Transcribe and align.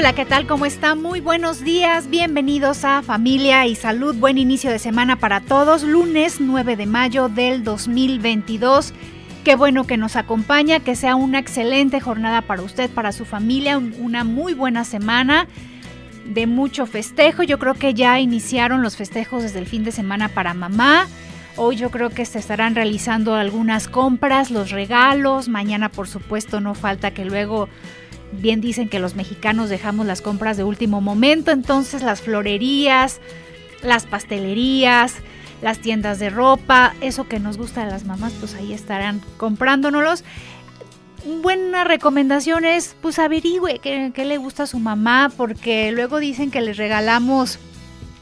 Hola, 0.00 0.14
¿qué 0.14 0.24
tal? 0.24 0.46
¿Cómo 0.46 0.64
están? 0.64 1.02
Muy 1.02 1.20
buenos 1.20 1.62
días, 1.62 2.08
bienvenidos 2.08 2.86
a 2.86 3.02
Familia 3.02 3.66
y 3.66 3.74
Salud. 3.74 4.16
Buen 4.16 4.38
inicio 4.38 4.70
de 4.70 4.78
semana 4.78 5.16
para 5.16 5.42
todos. 5.42 5.82
Lunes 5.82 6.40
9 6.40 6.74
de 6.76 6.86
mayo 6.86 7.28
del 7.28 7.62
2022. 7.64 8.94
Qué 9.44 9.56
bueno 9.56 9.86
que 9.86 9.98
nos 9.98 10.16
acompaña, 10.16 10.80
que 10.80 10.96
sea 10.96 11.16
una 11.16 11.38
excelente 11.38 12.00
jornada 12.00 12.40
para 12.40 12.62
usted, 12.62 12.88
para 12.88 13.12
su 13.12 13.26
familia, 13.26 13.76
una 13.76 14.24
muy 14.24 14.54
buena 14.54 14.84
semana 14.84 15.46
de 16.24 16.46
mucho 16.46 16.86
festejo. 16.86 17.42
Yo 17.42 17.58
creo 17.58 17.74
que 17.74 17.92
ya 17.92 18.18
iniciaron 18.20 18.80
los 18.80 18.96
festejos 18.96 19.42
desde 19.42 19.58
el 19.58 19.66
fin 19.66 19.84
de 19.84 19.92
semana 19.92 20.30
para 20.30 20.54
mamá. 20.54 21.08
Hoy 21.56 21.76
yo 21.76 21.90
creo 21.90 22.08
que 22.08 22.24
se 22.24 22.38
estarán 22.38 22.74
realizando 22.74 23.34
algunas 23.34 23.86
compras, 23.86 24.50
los 24.50 24.70
regalos. 24.70 25.50
Mañana, 25.50 25.90
por 25.90 26.08
supuesto, 26.08 26.62
no 26.62 26.74
falta 26.74 27.10
que 27.10 27.26
luego 27.26 27.68
bien 28.32 28.60
dicen 28.60 28.88
que 28.88 28.98
los 28.98 29.14
mexicanos 29.14 29.68
dejamos 29.68 30.06
las 30.06 30.22
compras 30.22 30.56
de 30.56 30.64
último 30.64 31.00
momento, 31.00 31.50
entonces 31.50 32.02
las 32.02 32.20
florerías, 32.20 33.20
las 33.82 34.06
pastelerías, 34.06 35.14
las 35.62 35.78
tiendas 35.78 36.18
de 36.18 36.30
ropa, 36.30 36.94
eso 37.00 37.28
que 37.28 37.40
nos 37.40 37.56
gusta 37.56 37.84
de 37.84 37.90
las 37.90 38.04
mamás, 38.04 38.32
pues 38.38 38.54
ahí 38.54 38.72
estarán 38.72 39.20
comprándonos. 39.36 40.24
Buena 41.42 41.84
recomendación 41.84 42.64
es, 42.64 42.96
pues 43.02 43.18
averigüe 43.18 43.78
qué 43.78 44.24
le 44.24 44.38
gusta 44.38 44.62
a 44.62 44.66
su 44.66 44.78
mamá, 44.78 45.30
porque 45.36 45.92
luego 45.92 46.18
dicen 46.18 46.50
que 46.50 46.62
les 46.62 46.78
regalamos 46.78 47.58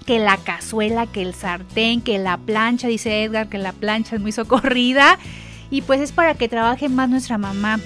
que 0.05 0.19
la 0.19 0.37
cazuela, 0.39 1.07
que 1.07 1.23
el 1.23 1.35
sartén, 1.35 2.01
que 2.01 2.19
la 2.19 2.39
plancha, 2.39 2.89
dice 2.89 3.23
Edgar, 3.23 3.49
que 3.49 3.59
la 3.59 3.73
plancha 3.73 4.17
es 4.17 4.23
muy 4.23 4.33
socorrida, 4.33 5.19
y 5.71 5.83
pues 5.83 6.01
es 6.01 6.13
para 6.13 6.35
que 6.35 6.49
trabaje 6.49 6.89
más 6.89 7.09
nuestra 7.09 7.39
mamá. 7.39 7.79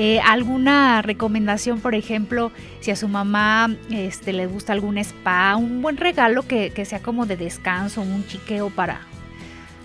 Eh, 0.00 0.20
¿Alguna 0.20 1.02
recomendación, 1.02 1.80
por 1.80 1.96
ejemplo, 1.96 2.52
si 2.78 2.92
a 2.92 2.96
su 2.96 3.08
mamá 3.08 3.74
este, 3.90 4.32
le 4.32 4.46
gusta 4.46 4.72
algún 4.72 4.96
spa, 4.96 5.56
un 5.56 5.82
buen 5.82 5.96
regalo 5.96 6.46
que, 6.46 6.70
sea 6.84 7.02
como 7.02 7.26
de 7.26 7.36
descanso, 7.36 8.02
un 8.02 8.24
chiqueo 8.28 8.70
para, 8.70 9.00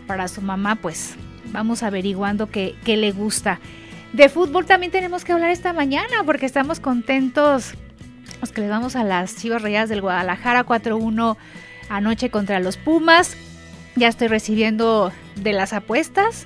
para 0.05 0.27
su 0.27 0.41
mamá? 0.43 0.75
Pues 0.75 1.15
vamos 1.51 1.81
averiguando 1.81 2.51
qué, 2.51 2.75
qué 2.85 2.95
le 2.95 3.11
gusta. 3.11 3.59
De 4.11 4.29
fútbol 4.29 4.67
también 4.67 4.91
tenemos 4.91 5.25
que 5.25 5.31
hablar 5.31 5.49
esta 5.49 5.73
mañana 5.73 6.23
porque 6.23 6.45
estamos 6.45 6.79
contentos. 6.79 7.73
Los 8.39 8.51
que 8.51 8.61
le 8.61 8.69
vamos 8.69 8.95
a 8.95 9.03
las 9.03 9.35
Chivas 9.37 9.63
Rayadas 9.63 9.89
del 9.89 10.01
Guadalajara 10.01 10.63
4-1 10.63 11.37
anoche 11.89 12.29
contra 12.29 12.59
los 12.59 12.77
Pumas. 12.77 13.35
Ya 13.95 14.09
estoy 14.09 14.27
recibiendo 14.27 15.11
de 15.37 15.53
las 15.53 15.73
apuestas. 15.73 16.45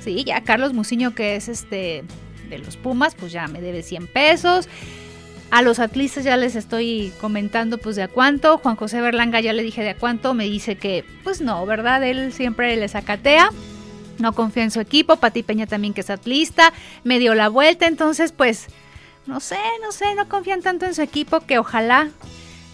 Sí, 0.00 0.24
ya 0.24 0.40
Carlos 0.40 0.72
Muciño, 0.72 1.14
que 1.14 1.36
es 1.36 1.50
este 1.50 2.04
los 2.58 2.76
Pumas, 2.76 3.14
pues 3.14 3.32
ya 3.32 3.46
me 3.48 3.60
debe 3.60 3.82
100 3.82 4.06
pesos. 4.06 4.68
A 5.50 5.62
los 5.62 5.78
atlistas 5.78 6.24
ya 6.24 6.36
les 6.36 6.56
estoy 6.56 7.12
comentando 7.20 7.78
pues 7.78 7.96
de 7.96 8.02
a 8.02 8.08
cuánto. 8.08 8.58
Juan 8.58 8.76
José 8.76 9.00
Berlanga 9.00 9.40
ya 9.40 9.52
le 9.52 9.62
dije 9.62 9.82
de 9.82 9.90
a 9.90 9.96
cuánto. 9.96 10.34
Me 10.34 10.44
dice 10.44 10.76
que 10.76 11.04
pues 11.22 11.40
no, 11.40 11.64
¿verdad? 11.64 12.02
Él 12.02 12.32
siempre 12.32 12.74
le 12.76 12.88
sacatea. 12.88 13.50
No 14.18 14.32
confía 14.32 14.64
en 14.64 14.70
su 14.70 14.80
equipo. 14.80 15.16
Pati 15.16 15.42
Peña 15.42 15.66
también 15.66 15.94
que 15.94 16.00
es 16.00 16.10
atlista. 16.10 16.72
Me 17.04 17.18
dio 17.20 17.34
la 17.34 17.48
vuelta. 17.48 17.86
Entonces 17.86 18.32
pues 18.32 18.66
no 19.26 19.38
sé, 19.38 19.58
no 19.80 19.92
sé. 19.92 20.14
No 20.16 20.28
confían 20.28 20.60
tanto 20.60 20.86
en 20.86 20.94
su 20.94 21.02
equipo 21.02 21.40
que 21.40 21.58
ojalá 21.58 22.10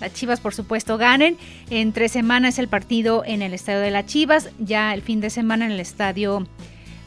las 0.01 0.15
Chivas, 0.15 0.41
por 0.41 0.55
supuesto, 0.55 0.97
ganen. 0.97 1.37
En 1.69 1.93
tres 1.93 2.13
semanas 2.13 2.59
el 2.59 2.69
partido 2.69 3.23
en 3.27 3.43
el 3.43 3.53
estadio 3.53 3.81
de 3.81 3.91
las 3.91 4.07
Chivas. 4.07 4.49
Ya 4.59 4.95
el 4.95 5.03
fin 5.03 5.21
de 5.21 5.29
semana 5.29 5.67
en 5.67 5.73
el 5.73 5.81
estadio 5.81 6.47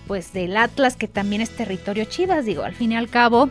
pues 0.08 0.34
del 0.34 0.58
Atlas, 0.58 0.96
que 0.96 1.08
también 1.08 1.42
es 1.42 1.50
territorio 1.52 2.06
Chivas, 2.06 2.46
digo, 2.46 2.64
al 2.64 2.76
fin 2.76 2.92
y 2.92 2.96
al 2.96 3.10
cabo, 3.10 3.50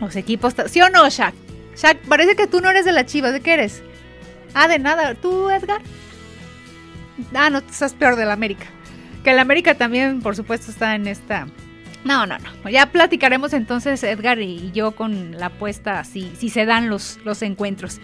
los 0.00 0.16
equipos... 0.16 0.54
¿Sí 0.66 0.80
o 0.80 0.88
no, 0.88 1.08
Shaq? 1.08 1.34
Shaq, 1.76 1.98
parece 2.08 2.36
que 2.36 2.46
tú 2.46 2.60
no 2.60 2.70
eres 2.70 2.84
de 2.84 2.92
la 2.92 3.06
Chivas, 3.06 3.32
¿de 3.32 3.40
qué 3.40 3.54
eres? 3.54 3.82
Ah, 4.54 4.68
de 4.68 4.78
nada. 4.78 5.14
¿Tú, 5.14 5.50
Edgar? 5.50 5.80
Ah, 7.34 7.50
no, 7.50 7.58
estás 7.58 7.94
peor 7.94 8.16
de 8.16 8.24
la 8.24 8.32
América. 8.32 8.66
Que 9.24 9.32
la 9.32 9.42
América 9.42 9.74
también, 9.74 10.20
por 10.20 10.36
supuesto, 10.36 10.70
está 10.70 10.94
en 10.94 11.06
esta... 11.06 11.46
No, 12.02 12.26
no, 12.26 12.38
no. 12.38 12.70
Ya 12.70 12.86
platicaremos 12.86 13.52
entonces, 13.52 14.02
Edgar 14.02 14.40
y 14.40 14.70
yo, 14.72 14.92
con 14.92 15.38
la 15.38 15.46
apuesta, 15.46 16.02
si, 16.04 16.32
si 16.36 16.48
se 16.48 16.64
dan 16.64 16.88
los, 16.88 17.18
los 17.24 17.42
encuentros. 17.42 18.00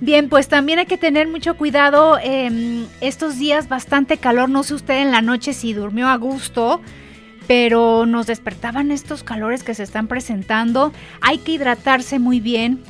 Bien, 0.00 0.28
pues 0.28 0.48
también 0.48 0.80
hay 0.80 0.86
que 0.86 0.98
tener 0.98 1.28
mucho 1.28 1.56
cuidado. 1.56 2.18
Eh, 2.22 2.86
estos 3.00 3.38
días 3.38 3.68
bastante 3.68 4.16
calor. 4.16 4.48
No 4.48 4.64
sé 4.64 4.74
usted 4.74 5.02
en 5.02 5.12
la 5.12 5.22
noche 5.22 5.52
si 5.52 5.72
durmió 5.72 6.08
a 6.08 6.16
gusto 6.16 6.80
pero 7.48 8.04
nos 8.04 8.26
despertaban 8.26 8.92
estos 8.92 9.24
calores 9.24 9.64
que 9.64 9.74
se 9.74 9.82
están 9.82 10.06
presentando. 10.06 10.92
Hay 11.22 11.38
que 11.38 11.52
hidratarse 11.52 12.18
muy 12.18 12.40
bien. 12.40 12.80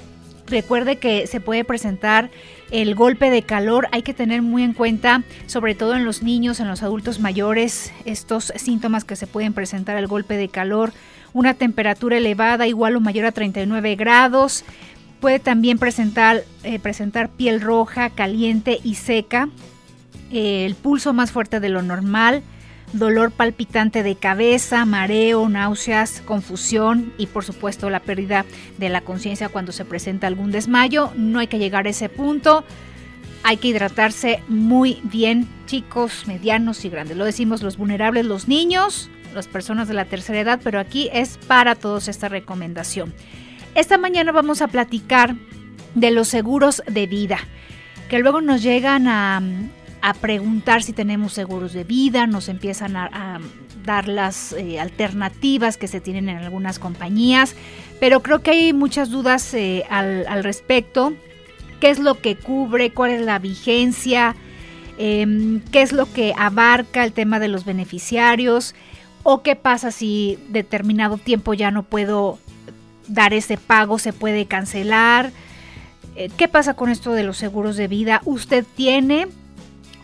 Recuerde 0.48 0.96
que 0.96 1.28
se 1.28 1.40
puede 1.40 1.62
presentar 1.62 2.28
el 2.72 2.96
golpe 2.96 3.30
de 3.30 3.42
calor. 3.42 3.86
Hay 3.92 4.02
que 4.02 4.14
tener 4.14 4.42
muy 4.42 4.64
en 4.64 4.74
cuenta, 4.74 5.22
sobre 5.46 5.76
todo 5.76 5.94
en 5.94 6.04
los 6.04 6.24
niños, 6.24 6.58
en 6.58 6.66
los 6.66 6.82
adultos 6.82 7.20
mayores, 7.20 7.92
estos 8.04 8.52
síntomas 8.56 9.04
que 9.04 9.14
se 9.14 9.28
pueden 9.28 9.52
presentar 9.52 9.96
el 9.96 10.08
golpe 10.08 10.36
de 10.36 10.48
calor. 10.48 10.92
Una 11.32 11.54
temperatura 11.54 12.16
elevada, 12.16 12.66
igual 12.66 12.96
o 12.96 13.00
mayor 13.00 13.26
a 13.26 13.32
39 13.32 13.94
grados. 13.94 14.64
Puede 15.20 15.38
también 15.38 15.78
presentar, 15.78 16.42
eh, 16.64 16.80
presentar 16.80 17.28
piel 17.28 17.60
roja, 17.60 18.10
caliente 18.10 18.80
y 18.82 18.96
seca. 18.96 19.48
el 20.30 20.74
pulso 20.74 21.14
más 21.14 21.30
fuerte 21.30 21.58
de 21.58 21.70
lo 21.70 21.80
normal 21.80 22.42
dolor 22.92 23.30
palpitante 23.30 24.02
de 24.02 24.16
cabeza, 24.16 24.84
mareo, 24.84 25.48
náuseas, 25.48 26.22
confusión 26.24 27.12
y 27.18 27.26
por 27.26 27.44
supuesto 27.44 27.90
la 27.90 28.00
pérdida 28.00 28.44
de 28.78 28.88
la 28.88 29.02
conciencia 29.02 29.48
cuando 29.48 29.72
se 29.72 29.84
presenta 29.84 30.26
algún 30.26 30.50
desmayo. 30.50 31.12
No 31.16 31.38
hay 31.38 31.46
que 31.46 31.58
llegar 31.58 31.86
a 31.86 31.90
ese 31.90 32.08
punto. 32.08 32.64
Hay 33.44 33.58
que 33.58 33.68
hidratarse 33.68 34.42
muy 34.48 35.00
bien, 35.04 35.48
chicos, 35.66 36.26
medianos 36.26 36.84
y 36.84 36.88
grandes. 36.88 37.16
Lo 37.16 37.24
decimos 37.24 37.62
los 37.62 37.76
vulnerables, 37.76 38.26
los 38.26 38.48
niños, 38.48 39.10
las 39.34 39.46
personas 39.46 39.88
de 39.88 39.94
la 39.94 40.06
tercera 40.06 40.40
edad, 40.40 40.60
pero 40.62 40.80
aquí 40.80 41.08
es 41.12 41.38
para 41.46 41.74
todos 41.74 42.08
esta 42.08 42.28
recomendación. 42.28 43.14
Esta 43.74 43.96
mañana 43.96 44.32
vamos 44.32 44.60
a 44.60 44.68
platicar 44.68 45.36
de 45.94 46.10
los 46.10 46.28
seguros 46.28 46.82
de 46.86 47.06
vida, 47.06 47.38
que 48.08 48.18
luego 48.18 48.40
nos 48.40 48.62
llegan 48.62 49.06
a, 49.06 49.40
a 50.02 50.14
preguntar 50.14 50.82
si 50.82 50.92
tenemos 50.92 51.32
seguros 51.32 51.72
de 51.72 51.84
vida, 51.84 52.26
nos 52.26 52.48
empiezan 52.48 52.96
a, 52.96 53.40
dar 53.84 54.06
las 54.06 54.52
eh, 54.52 54.78
alternativas 54.78 55.78
que 55.78 55.88
se 55.88 56.00
tienen 56.02 56.28
en 56.28 56.36
algunas 56.36 56.78
compañías, 56.78 57.56
pero 58.00 58.22
creo 58.22 58.42
que 58.42 58.50
hay 58.50 58.72
muchas 58.74 59.08
dudas 59.08 59.54
eh, 59.54 59.84
al, 59.88 60.44
respecto. 60.44 61.14
¿Qué 61.80 61.88
es 61.88 61.98
lo 61.98 62.20
que 62.20 62.36
cubre? 62.36 62.90
¿Cuál 62.90 63.12
es 63.12 63.22
la 63.22 63.38
vigencia? 63.38 64.36
Em, 64.98 65.60
¿Qué 65.72 65.80
es 65.80 65.92
lo 65.92 66.12
que 66.12 66.34
abarca 66.36 67.04
el 67.04 67.12
tema 67.12 67.40
de 67.40 67.48
los 67.48 67.64
beneficiarios? 67.64 68.74
¿O 69.22 69.42
qué 69.42 69.56
pasa 69.56 69.90
si 69.90 70.38
determinado 70.48 71.16
tiempo 71.16 71.54
ya 71.54 71.70
no 71.70 71.82
puedo 71.82 72.38
dar 73.06 73.32
ese 73.32 73.56
pago? 73.56 73.98
¿Se 73.98 74.12
puede 74.12 74.44
cancelar? 74.44 75.32
Eh, 76.14 76.30
¿Qué 76.36 76.48
pasa 76.48 76.74
con 76.74 76.90
esto 76.90 77.12
de 77.12 77.22
los 77.22 77.38
seguros 77.38 77.76
de 77.76 77.88
vida? 77.88 78.20
¿Usted 78.24 78.66
tiene 78.76 79.28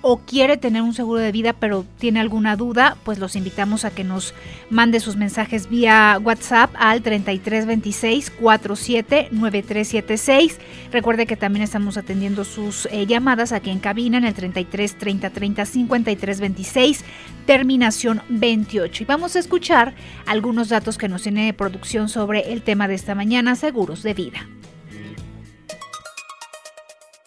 o 0.07 0.19
quiere 0.19 0.59
tener 0.59 0.83
un 0.83 0.93
seguro 0.93 1.19
de 1.19 1.33
vida 1.33 1.55
pero 1.55 1.87
tiene 1.99 2.21
alguna 2.21 2.57
duda, 2.57 2.99
pues 3.05 3.19
los 3.19 3.37
invitamos 3.37 3.87
a 3.87 3.91
que 3.91 4.05
nos 4.05 4.35
mande 4.69 5.01
sus 5.01 5.17
mensajes 5.17 5.71
vía 5.71 6.21
WhatsApp 6.23 6.75
al 6.79 7.01
3326 7.01 8.31
479376. 8.31 10.59
Recuerde 10.93 11.25
que 11.25 11.37
también 11.37 11.62
estamos 11.62 11.97
atendiendo 11.97 12.45
sus 12.45 12.85
eh, 12.93 13.06
llamadas 13.06 13.53
aquí 13.53 13.71
en 13.71 13.79
cabina 13.79 14.19
en 14.19 14.25
el 14.25 14.35
33 14.35 14.99
30 14.99 15.31
30 15.31 15.65
53 15.65 16.41
26, 16.41 17.03
terminación 17.47 18.21
28. 18.29 19.05
Y 19.05 19.07
vamos 19.07 19.37
a 19.37 19.39
escuchar 19.39 19.95
algunos 20.27 20.69
datos 20.69 20.99
que 20.99 21.09
nos 21.09 21.23
tiene 21.23 21.47
de 21.47 21.55
producción 21.55 22.11
sobre 22.11 22.53
el 22.53 22.61
tema 22.61 22.89
de 22.89 22.95
esta 22.95 23.15
mañana, 23.15 23.57
seguros 23.57 24.03
de 24.03 24.12
vida. 24.12 24.47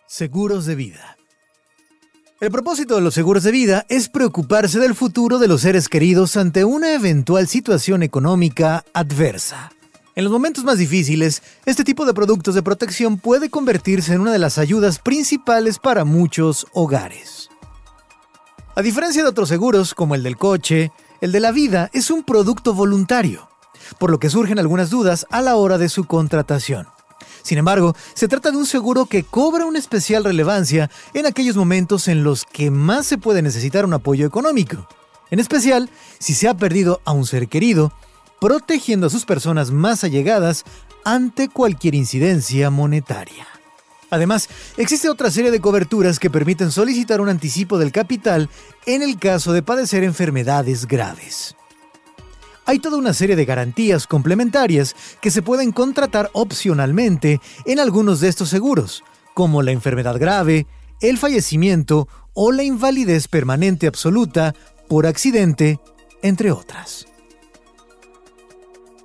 Seguros 0.06 0.68
de 0.68 0.75
vida. 0.75 1.16
El 2.39 2.51
propósito 2.51 2.93
de 2.93 3.01
los 3.01 3.15
seguros 3.15 3.41
de 3.41 3.51
vida 3.51 3.87
es 3.89 4.09
preocuparse 4.09 4.77
del 4.77 4.93
futuro 4.93 5.39
de 5.39 5.47
los 5.47 5.61
seres 5.61 5.89
queridos 5.89 6.37
ante 6.37 6.65
una 6.65 6.93
eventual 6.93 7.47
situación 7.47 8.03
económica 8.03 8.85
adversa. 8.93 9.71
En 10.15 10.23
los 10.23 10.31
momentos 10.31 10.63
más 10.63 10.77
difíciles, 10.77 11.41
este 11.65 11.83
tipo 11.83 12.05
de 12.05 12.13
productos 12.13 12.53
de 12.53 12.61
protección 12.61 13.17
puede 13.17 13.49
convertirse 13.49 14.13
en 14.13 14.21
una 14.21 14.31
de 14.31 14.37
las 14.37 14.59
ayudas 14.59 14.99
principales 14.99 15.79
para 15.79 16.05
muchos 16.05 16.67
hogares. 16.73 17.49
A 18.75 18.83
diferencia 18.83 19.23
de 19.23 19.29
otros 19.29 19.49
seguros 19.49 19.95
como 19.95 20.13
el 20.13 20.21
del 20.21 20.37
coche, 20.37 20.91
El 21.21 21.31
de 21.31 21.39
la 21.39 21.51
vida 21.51 21.89
es 21.93 22.11
un 22.11 22.21
producto 22.21 22.75
voluntario, 22.75 23.49
por 23.97 24.11
lo 24.11 24.19
que 24.19 24.29
surgen 24.29 24.59
algunas 24.59 24.91
dudas 24.91 25.25
a 25.31 25.41
la 25.41 25.55
hora 25.55 25.79
de 25.79 25.89
su 25.89 26.03
contratación. 26.03 26.85
Sin 27.47 27.59
embargo, 27.59 27.95
se 28.13 28.27
trata 28.27 28.51
de 28.51 28.57
un 28.57 28.65
seguro 28.65 29.05
que 29.05 29.23
cobra 29.23 29.65
una 29.65 29.79
especial 29.79 30.25
relevancia 30.25 30.91
en 31.13 31.25
aquellos 31.25 31.55
momentos 31.55 32.09
en 32.09 32.25
los 32.25 32.44
que 32.44 32.71
más 32.71 33.05
se 33.05 33.17
puede 33.17 33.41
necesitar 33.41 33.85
un 33.85 33.94
apoyo 33.94 34.27
económico. 34.27 34.85
En 35.31 35.39
especial, 35.39 35.89
si 36.19 36.33
se 36.33 36.49
ha 36.49 36.57
perdido 36.57 36.99
a 37.05 37.13
un 37.13 37.25
ser 37.25 37.47
querido, 37.47 37.94
protegiendo 38.41 39.07
a 39.07 39.09
sus 39.09 39.23
personas 39.23 39.71
más 39.71 40.03
allegadas 40.03 40.65
ante 41.05 41.47
cualquier 41.47 41.95
incidencia 41.95 42.69
monetaria. 42.69 43.47
Además, 44.09 44.49
existe 44.75 45.07
otra 45.07 45.31
serie 45.31 45.49
de 45.49 45.61
coberturas 45.61 46.19
que 46.19 46.29
permiten 46.29 46.69
solicitar 46.69 47.21
un 47.21 47.29
anticipo 47.29 47.77
del 47.77 47.94
capital 47.94 48.49
en 48.85 49.03
el 49.03 49.17
caso 49.19 49.53
de 49.53 49.63
padecer 49.63 50.03
enfermedades 50.03 50.85
graves 50.85 51.56
hay 52.67 52.79
toda 52.79 52.97
una 52.97 53.13
serie 53.13 53.37
de 53.37 53.45
garantías 53.45 54.07
complementarias 54.07 54.93
que 55.21 55.31
se 55.31 55.41
pueden 55.41 55.71
contratar 55.71 56.29
opcionalmente 56.33 57.39
en 57.65 57.79
algunos 57.79 58.19
de 58.19 58.27
estos 58.27 58.49
seguros, 58.49 59.05
como 59.33 59.61
la 59.61 59.71
enfermedad 59.71 60.19
grave, 60.19 60.67
el 60.99 61.17
fallecimiento 61.17 62.09
o 62.33 62.51
la 62.51 62.63
invalidez 62.63 63.29
permanente 63.29 63.87
absoluta 63.87 64.53
por 64.89 65.07
accidente, 65.07 65.79
entre 66.21 66.51
otras. 66.51 67.07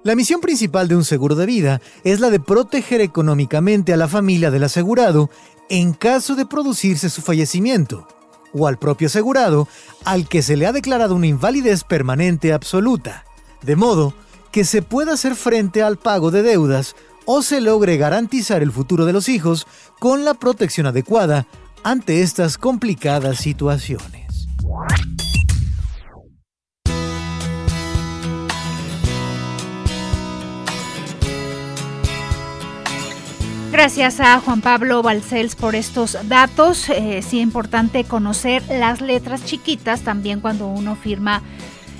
La 0.03 0.17
misión 0.17 0.41
principal 0.41 0.89
de 0.89 0.97
un 0.97 1.05
seguro 1.05 1.37
de 1.37 1.47
vida 1.47 1.81
es 2.03 2.19
la 2.19 2.31
de 2.31 2.41
proteger 2.41 3.01
económicamente 3.01 3.93
a 3.93 3.97
la 3.97 4.09
familia 4.09 4.51
del 4.51 4.65
asegurado 4.65 5.31
en 5.69 5.93
caso 5.93 6.35
de 6.35 6.47
producirse 6.47 7.09
su 7.09 7.23
fallecimiento, 7.23 8.09
o 8.53 8.67
al 8.67 8.77
propio 8.77 9.07
asegurado 9.07 9.69
al 10.05 10.29
que 10.29 10.43
se 10.43 10.57
le 10.57 10.67
ha 10.67 10.73
declarado 10.73 11.15
una 11.15 11.29
invalidez 11.29 11.85
permanente 11.85 12.53
absoluta 12.53 13.25
de 13.63 13.77
modo 13.77 14.15
que 14.51 14.65
se 14.65 14.83
pueda 14.83 15.15
hacer 15.15 15.35
frente 15.35 15.83
al 15.83 15.97
pago 15.97 16.31
de 16.31 16.43
deudas 16.43 16.95
o 17.25 17.43
se 17.43 17.61
logre 17.61 17.97
garantizar 17.97 18.63
el 18.63 18.73
futuro 18.73 19.07
de 19.07 19.13
los 19.13 19.29
hijos 19.29 19.67
con 19.99 20.25
la 20.25 20.35
protección 20.35 20.87
adecuada 20.87 21.47
ante 21.83 22.23
estas 22.23 22.59
complicadas 22.59 23.39
situaciones. 23.39 24.49
Gracias 33.73 34.21
a 34.21 34.39
Juan 34.39 34.61
Pablo 34.61 35.03
Balcells 35.03 35.57
por 35.57 35.75
estos 35.75 36.19
datos. 36.29 36.91
Eh, 36.91 37.23
sí, 37.23 37.41
importante 37.41 38.05
conocer 38.05 38.63
las 38.69 39.01
letras 39.01 39.47
chiquitas 39.47 40.03
también 40.03 40.41
cuando 40.41 40.67
uno 40.67 40.95
firma 40.95 41.43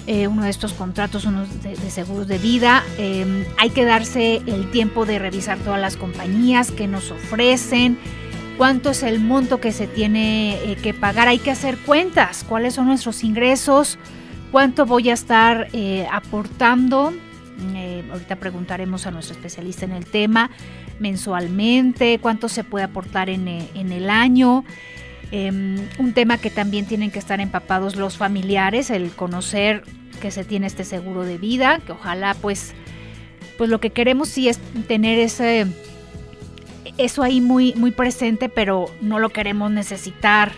eh, 0.07 0.27
uno 0.27 0.43
de 0.43 0.51
estos 0.51 0.73
contratos, 0.73 1.25
unos 1.25 1.63
de, 1.63 1.77
seguros 1.77 2.27
de 2.27 2.39
vida. 2.39 2.83
Em, 2.99 3.45
hay 3.59 3.71
que 3.71 3.85
darse 3.85 4.43
el 4.47 4.71
tiempo 4.71 5.07
de 5.07 5.19
revisar 5.19 5.59
todas 5.59 5.81
las 5.81 5.97
compañías 5.97 6.73
que 6.73 6.89
nos 6.89 7.11
ofrecen, 7.11 7.99
cuánto 8.59 8.91
es 8.91 9.03
el 9.05 9.21
monto 9.21 9.61
que 9.61 9.71
se 9.71 9.87
tiene 9.87 10.55
eh, 10.65 10.77
que 10.83 10.93
pagar. 10.93 11.29
Hay 11.29 11.39
que 11.39 11.53
hacer 11.53 11.79
cuentas, 11.79 12.45
cuáles 12.49 12.75
son 12.75 12.87
nuestros 12.87 13.23
ingresos, 13.23 13.99
cuánto 14.51 14.87
voy 14.87 15.11
a 15.11 15.15
estar 15.15 15.69
eh, 15.73 16.09
aportando. 16.11 17.13
ahorita 18.11 18.37
preguntaremos 18.37 19.07
a 19.07 19.13
nuestro 19.13 19.37
especialista 19.37 19.85
en 19.85 19.93
el 19.93 20.07
tema 20.07 20.51
mensualmente, 20.99 22.19
cuánto 22.21 22.49
se 22.49 22.65
puede 22.65 22.85
aportar 22.85 23.31
en, 23.31 23.47
en 23.47 23.93
el 23.93 24.11
año. 24.11 24.65
Em, 25.35 25.89
un 25.99 26.13
tema 26.13 26.37
que 26.37 26.51
también 26.51 26.85
tienen 26.85 27.11
que 27.11 27.19
estar 27.19 27.41
empapados 27.41 27.97
los 27.97 28.19
familiares, 28.19 28.91
el 28.91 29.11
conocer 29.13 29.83
que 30.21 30.31
se 30.31 30.45
tiene 30.45 30.67
este 30.67 30.85
seguro 30.85 31.25
de 31.25 31.39
vida, 31.39 31.81
que 31.87 31.93
ojalá 31.93 32.35
pues, 32.35 32.75
pues 33.57 33.71
lo 33.71 33.81
que 33.81 33.89
queremos 33.89 34.29
sí 34.29 34.51
es 34.51 34.59
tener 34.87 35.19
ese, 35.19 35.67
eso 36.99 37.23
ahí 37.23 37.41
muy, 37.41 37.73
muy 37.77 37.93
presente, 37.93 38.51
pero 38.51 38.91
no 39.01 39.19
lo 39.19 39.31
queremos 39.31 39.71
necesitar 39.71 40.53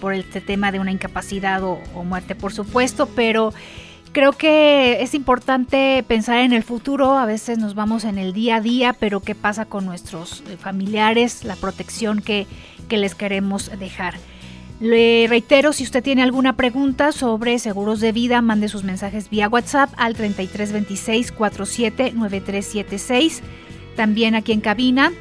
por 0.00 0.14
este 0.14 0.40
tema 0.40 0.72
de 0.72 0.80
una 0.80 0.90
incapacidad 0.90 1.62
o, 1.62 1.78
o 1.94 2.02
muerte, 2.02 2.34
por 2.34 2.54
supuesto, 2.54 3.06
pero 3.14 3.52
creo 4.12 4.32
que 4.32 5.02
es 5.02 5.12
importante 5.12 6.02
pensar 6.08 6.38
en 6.38 6.54
el 6.54 6.62
futuro, 6.62 7.18
a 7.18 7.26
veces 7.26 7.58
nos 7.58 7.74
vamos 7.74 8.04
en 8.04 8.16
el 8.16 8.32
día 8.32 8.56
a 8.56 8.60
día, 8.62 8.96
pero 8.98 9.20
qué 9.20 9.34
pasa 9.34 9.66
con 9.66 9.84
nuestros 9.84 10.42
eh, 10.48 10.56
familiares, 10.56 11.44
la 11.44 11.56
protección 11.56 12.22
que 12.22 12.46
que 12.84 12.98
les 12.98 13.14
queremos 13.14 13.70
dejar. 13.78 14.14
Le 14.80 15.26
reitero, 15.28 15.72
si 15.72 15.84
usted 15.84 16.02
tiene 16.02 16.22
alguna 16.22 16.56
pregunta 16.56 17.12
sobre 17.12 17.58
seguros 17.58 18.00
de 18.00 18.12
vida, 18.12 18.42
mande 18.42 18.68
sus 18.68 18.84
mensajes 18.84 19.30
vía 19.30 19.48
WhatsApp 19.48 19.90
al 19.96 20.14
3326 20.14 21.32
479376. 21.32 23.42
También 23.94 24.34
aquí 24.34 24.52
en 24.52 24.60
cabina, 24.60 25.12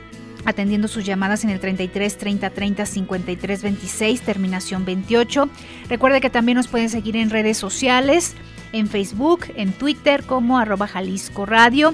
atendiendo 0.45 0.87
sus 0.87 1.05
llamadas 1.05 1.43
en 1.43 1.51
el 1.51 1.59
33 1.59 2.17
30 2.17 2.49
30 2.49 2.85
53 2.85 3.61
26, 3.61 4.21
terminación 4.21 4.85
28. 4.85 5.49
Recuerde 5.87 6.19
que 6.19 6.31
también 6.31 6.55
nos 6.57 6.67
pueden 6.67 6.89
seguir 6.89 7.15
en 7.15 7.29
redes 7.29 7.57
sociales, 7.57 8.33
en 8.71 8.87
Facebook, 8.87 9.45
en 9.55 9.71
Twitter 9.71 10.23
como 10.23 10.57
arroba 10.57 10.87
Jalisco 10.87 11.45
Radio. 11.45 11.93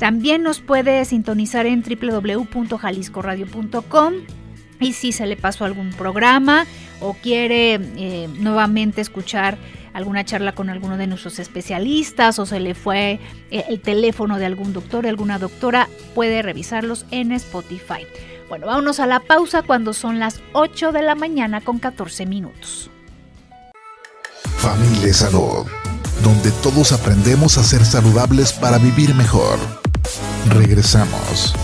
También 0.00 0.42
nos 0.42 0.60
puede 0.60 1.04
sintonizar 1.04 1.66
en 1.66 1.82
www.jaliscoradio.com 1.82 4.14
y 4.80 4.92
si 4.92 5.12
se 5.12 5.26
le 5.26 5.36
pasó 5.36 5.64
algún 5.64 5.90
programa 5.90 6.66
o 7.00 7.14
quiere 7.14 7.74
eh, 7.74 8.28
nuevamente 8.38 9.00
escuchar 9.00 9.58
alguna 9.92 10.24
charla 10.24 10.52
con 10.52 10.68
alguno 10.68 10.98
de 10.98 11.06
nuestros 11.06 11.38
especialistas 11.38 12.38
o 12.38 12.44
se 12.44 12.60
le 12.60 12.74
fue 12.74 13.18
eh, 13.50 13.64
el 13.68 13.80
teléfono 13.80 14.38
de 14.38 14.46
algún 14.46 14.72
doctor, 14.72 15.06
alguna 15.06 15.38
doctora, 15.38 15.88
puede 16.14 16.42
revisarlos 16.42 17.06
en 17.10 17.32
Spotify. 17.32 18.06
Bueno, 18.48 18.66
vámonos 18.66 19.00
a 19.00 19.06
la 19.06 19.20
pausa 19.20 19.62
cuando 19.62 19.92
son 19.92 20.18
las 20.18 20.40
8 20.52 20.92
de 20.92 21.02
la 21.02 21.14
mañana 21.14 21.62
con 21.62 21.78
14 21.78 22.26
minutos. 22.26 22.90
Familia 24.58 25.12
Salud, 25.12 25.66
donde 26.22 26.50
todos 26.62 26.92
aprendemos 26.92 27.58
a 27.58 27.64
ser 27.64 27.84
saludables 27.84 28.52
para 28.52 28.78
vivir 28.78 29.14
mejor. 29.14 29.58
Regresamos. 30.50 31.54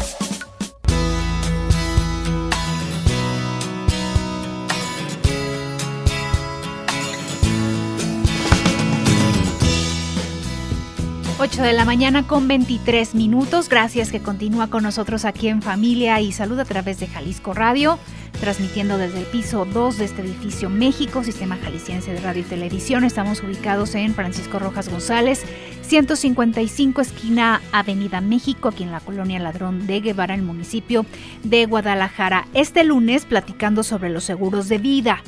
8 11.43 11.61
de 11.61 11.73
la 11.73 11.85
mañana 11.85 12.25
con 12.25 12.47
23 12.47 13.17
minutos. 13.17 13.69
Gracias 13.69 14.13
que 14.13 14.23
continúa 14.23 14.69
con 14.69 14.85
nosotros 14.85 15.25
aquí 15.25 15.49
en 15.49 15.61
Familia 15.61 16.21
y 16.21 16.31
Salud 16.31 16.57
a 16.61 16.65
través 16.65 17.01
de 17.01 17.09
Jalisco 17.09 17.53
Radio, 17.53 17.99
transmitiendo 18.41 18.97
desde 18.97 19.19
el 19.19 19.27
piso 19.27 19.65
2 19.65 19.99
de 19.99 20.05
este 20.05 20.23
edificio 20.23 20.71
México, 20.71 21.25
Sistema 21.25 21.57
Jalisciense 21.57 22.13
de 22.13 22.21
Radio 22.21 22.43
y 22.43 22.45
Televisión. 22.45 23.03
Estamos 23.03 23.43
ubicados 23.43 23.97
en 23.97 24.15
Francisco 24.15 24.61
Rojas 24.61 24.89
González, 24.89 25.45
155 25.83 27.01
esquina 27.01 27.61
Avenida 27.73 28.21
México, 28.21 28.69
aquí 28.69 28.85
en 28.85 28.93
la 28.93 29.01
colonia 29.01 29.41
Ladrón 29.41 29.89
de 29.89 29.99
Guevara, 29.99 30.35
en 30.35 30.41
el 30.41 30.47
municipio 30.47 31.05
de 31.43 31.67
Guadalajara. 31.67 32.47
Este 32.55 32.85
lunes 32.85 33.25
platicando 33.25 33.83
sobre 33.83 34.11
los 34.11 34.23
seguros 34.23 34.69
de 34.69 34.79
vida. 34.79 35.25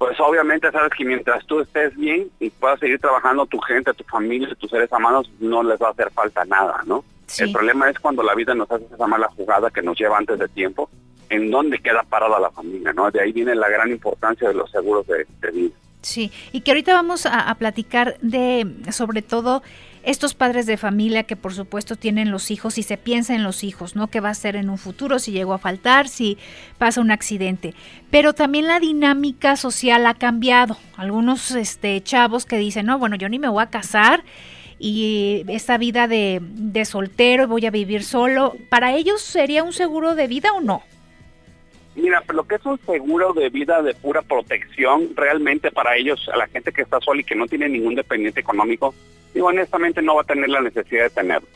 pues 0.00 0.18
obviamente 0.18 0.72
sabes 0.72 0.92
que 0.96 1.04
mientras 1.04 1.44
tú 1.44 1.60
estés 1.60 1.94
bien 1.94 2.30
y 2.40 2.48
puedas 2.48 2.80
seguir 2.80 2.98
trabajando, 2.98 3.44
tu 3.44 3.58
gente, 3.58 3.92
tu 3.92 4.02
familia, 4.04 4.48
tus 4.54 4.70
seres 4.70 4.90
amados, 4.94 5.30
no 5.40 5.62
les 5.62 5.78
va 5.78 5.88
a 5.88 5.90
hacer 5.90 6.10
falta 6.10 6.42
nada, 6.46 6.82
¿no? 6.86 7.04
El 7.38 7.52
problema 7.52 7.90
es 7.90 7.98
cuando 7.98 8.22
la 8.22 8.34
vida 8.34 8.54
nos 8.54 8.70
hace 8.70 8.86
esa 8.90 9.06
mala 9.06 9.28
jugada 9.36 9.70
que 9.70 9.82
nos 9.82 9.98
lleva 9.98 10.16
antes 10.16 10.38
de 10.38 10.48
tiempo, 10.48 10.88
en 11.28 11.50
dónde 11.50 11.80
queda 11.80 12.02
parada 12.02 12.40
la 12.40 12.50
familia, 12.50 12.94
¿no? 12.94 13.10
De 13.10 13.20
ahí 13.20 13.30
viene 13.32 13.54
la 13.54 13.68
gran 13.68 13.90
importancia 13.90 14.48
de 14.48 14.54
los 14.54 14.70
seguros 14.70 15.06
de, 15.06 15.26
vida. 15.50 15.74
Sí, 16.00 16.32
y 16.50 16.62
que 16.62 16.70
ahorita 16.70 16.94
vamos 16.94 17.26
a, 17.26 17.54
platicar 17.56 18.16
de, 18.22 18.66
sobre 18.92 19.20
todo, 19.20 19.62
estos 20.02 20.34
padres 20.34 20.66
de 20.66 20.76
familia 20.76 21.24
que 21.24 21.36
por 21.36 21.52
supuesto 21.52 21.96
tienen 21.96 22.30
los 22.30 22.50
hijos 22.50 22.78
y 22.78 22.82
se 22.82 22.96
piensa 22.96 23.34
en 23.34 23.42
los 23.42 23.64
hijos, 23.64 23.96
¿no? 23.96 24.08
¿Qué 24.08 24.20
va 24.20 24.30
a 24.30 24.34
ser 24.34 24.56
en 24.56 24.70
un 24.70 24.78
futuro 24.78 25.18
si 25.18 25.32
llegó 25.32 25.52
a 25.52 25.58
faltar, 25.58 26.08
si 26.08 26.38
pasa 26.78 27.00
un 27.00 27.10
accidente? 27.10 27.74
Pero 28.10 28.32
también 28.32 28.66
la 28.66 28.80
dinámica 28.80 29.56
social 29.56 30.06
ha 30.06 30.14
cambiado. 30.14 30.76
Algunos 30.96 31.50
este, 31.52 32.00
chavos 32.02 32.46
que 32.46 32.58
dicen, 32.58 32.86
no, 32.86 32.98
bueno, 32.98 33.16
yo 33.16 33.28
ni 33.28 33.38
me 33.38 33.48
voy 33.48 33.62
a 33.62 33.70
casar 33.70 34.24
y 34.78 35.44
esta 35.48 35.76
vida 35.76 36.08
de, 36.08 36.40
de 36.40 36.84
soltero, 36.86 37.46
voy 37.46 37.66
a 37.66 37.70
vivir 37.70 38.02
solo, 38.02 38.56
¿para 38.70 38.94
ellos 38.94 39.20
sería 39.20 39.62
un 39.62 39.74
seguro 39.74 40.14
de 40.14 40.26
vida 40.26 40.52
o 40.54 40.60
no? 40.62 40.82
Mira, 41.94 42.22
lo 42.32 42.44
que 42.44 42.54
es 42.54 42.64
un 42.64 42.78
seguro 42.86 43.34
de 43.34 43.50
vida 43.50 43.82
de 43.82 43.94
pura 43.94 44.22
protección, 44.22 45.10
realmente 45.14 45.70
para 45.70 45.96
ellos, 45.96 46.30
a 46.32 46.36
la 46.36 46.46
gente 46.46 46.72
que 46.72 46.82
está 46.82 46.98
sola 47.00 47.20
y 47.20 47.24
que 47.24 47.34
no 47.34 47.46
tiene 47.46 47.68
ningún 47.68 47.94
dependiente 47.94 48.40
económico, 48.40 48.94
digo, 49.34 49.46
honestamente 49.46 50.02
no 50.02 50.16
va 50.16 50.22
a 50.22 50.26
tener 50.26 50.48
la 50.48 50.60
necesidad 50.60 51.04
de 51.04 51.10
tenerlo. 51.10 51.48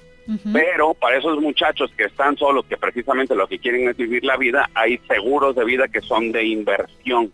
Pero 0.52 0.94
para 0.94 1.18
esos 1.18 1.38
muchachos 1.38 1.92
que 1.96 2.04
están 2.04 2.36
solos, 2.38 2.64
que 2.66 2.78
precisamente 2.78 3.34
lo 3.34 3.46
que 3.46 3.58
quieren 3.58 3.88
es 3.88 3.96
vivir 3.96 4.24
la 4.24 4.38
vida, 4.38 4.70
hay 4.74 4.98
seguros 5.06 5.54
de 5.54 5.64
vida 5.64 5.88
que 5.88 6.00
son 6.00 6.32
de 6.32 6.44
inversión, 6.44 7.30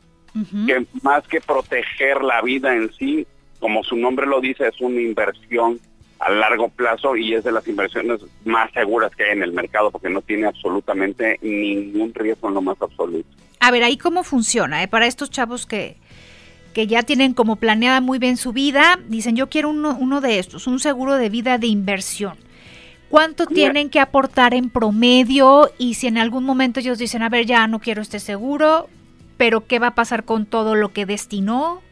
que 0.67 0.85
más 1.03 1.27
que 1.29 1.41
proteger 1.41 2.23
la 2.23 2.43
vida 2.43 2.75
en 2.75 2.93
sí, 2.95 3.27
como 3.61 3.85
su 3.85 3.95
nombre 3.95 4.27
lo 4.27 4.41
dice, 4.41 4.67
es 4.67 4.81
una 4.81 5.01
inversión 5.01 5.79
a 6.19 6.31
largo 6.31 6.69
plazo 6.69 7.17
y 7.17 7.35
es 7.35 7.45
de 7.45 7.53
las 7.53 7.67
inversiones 7.67 8.21
más 8.45 8.71
seguras 8.73 9.15
que 9.15 9.25
hay 9.25 9.33
en 9.33 9.43
el 9.43 9.53
mercado 9.53 9.91
porque 9.91 10.11
no 10.11 10.21
tiene 10.21 10.47
absolutamente 10.47 11.39
ningún 11.43 12.13
riesgo 12.13 12.49
en 12.49 12.55
lo 12.55 12.63
más 12.63 12.81
absoluto. 12.81 13.29
A 13.61 13.71
ver, 13.71 13.83
ahí 13.85 13.97
cómo 13.97 14.25
funciona, 14.25 14.83
¿eh? 14.83 14.89
Para 14.89 15.07
estos 15.07 15.31
chavos 15.31 15.67
que, 15.67 15.97
que 16.73 16.87
ya 16.87 17.03
tienen 17.03 17.35
como 17.35 17.57
planeada 17.57 18.01
muy 18.01 18.19
bien 18.19 18.37
su 18.37 18.53
vida, 18.53 18.99
dicen 19.09 19.37
yo 19.37 19.49
quiero 19.49 19.71
uno, 19.71 19.97
uno 19.99 20.21
de 20.21 20.39
estos, 20.39 20.67
un 20.67 20.81
seguro 20.81 21.15
de 21.17 21.29
vida 21.29 21.59
de 21.59 21.67
inversión. 21.67 22.35
¿Cuánto 23.09 23.47
tienen 23.47 23.91
que 23.91 23.99
aportar 23.99 24.55
en 24.55 24.71
promedio? 24.71 25.69
Y 25.79 25.95
si 25.95 26.07
en 26.07 26.17
algún 26.17 26.45
momento 26.45 26.79
ellos 26.79 26.97
dicen, 26.97 27.23
a 27.23 27.29
ver, 27.29 27.45
ya 27.45 27.67
no 27.67 27.81
quiero 27.81 28.03
este 28.03 28.21
seguro, 28.21 28.89
pero 29.37 29.67
¿qué 29.67 29.81
va 29.81 29.89
a 29.89 29.95
pasar 29.97 30.25
con 30.25 30.47
todo 30.47 30.77
lo 30.77 30.93
que 30.93 31.07
destinó? 31.07 31.83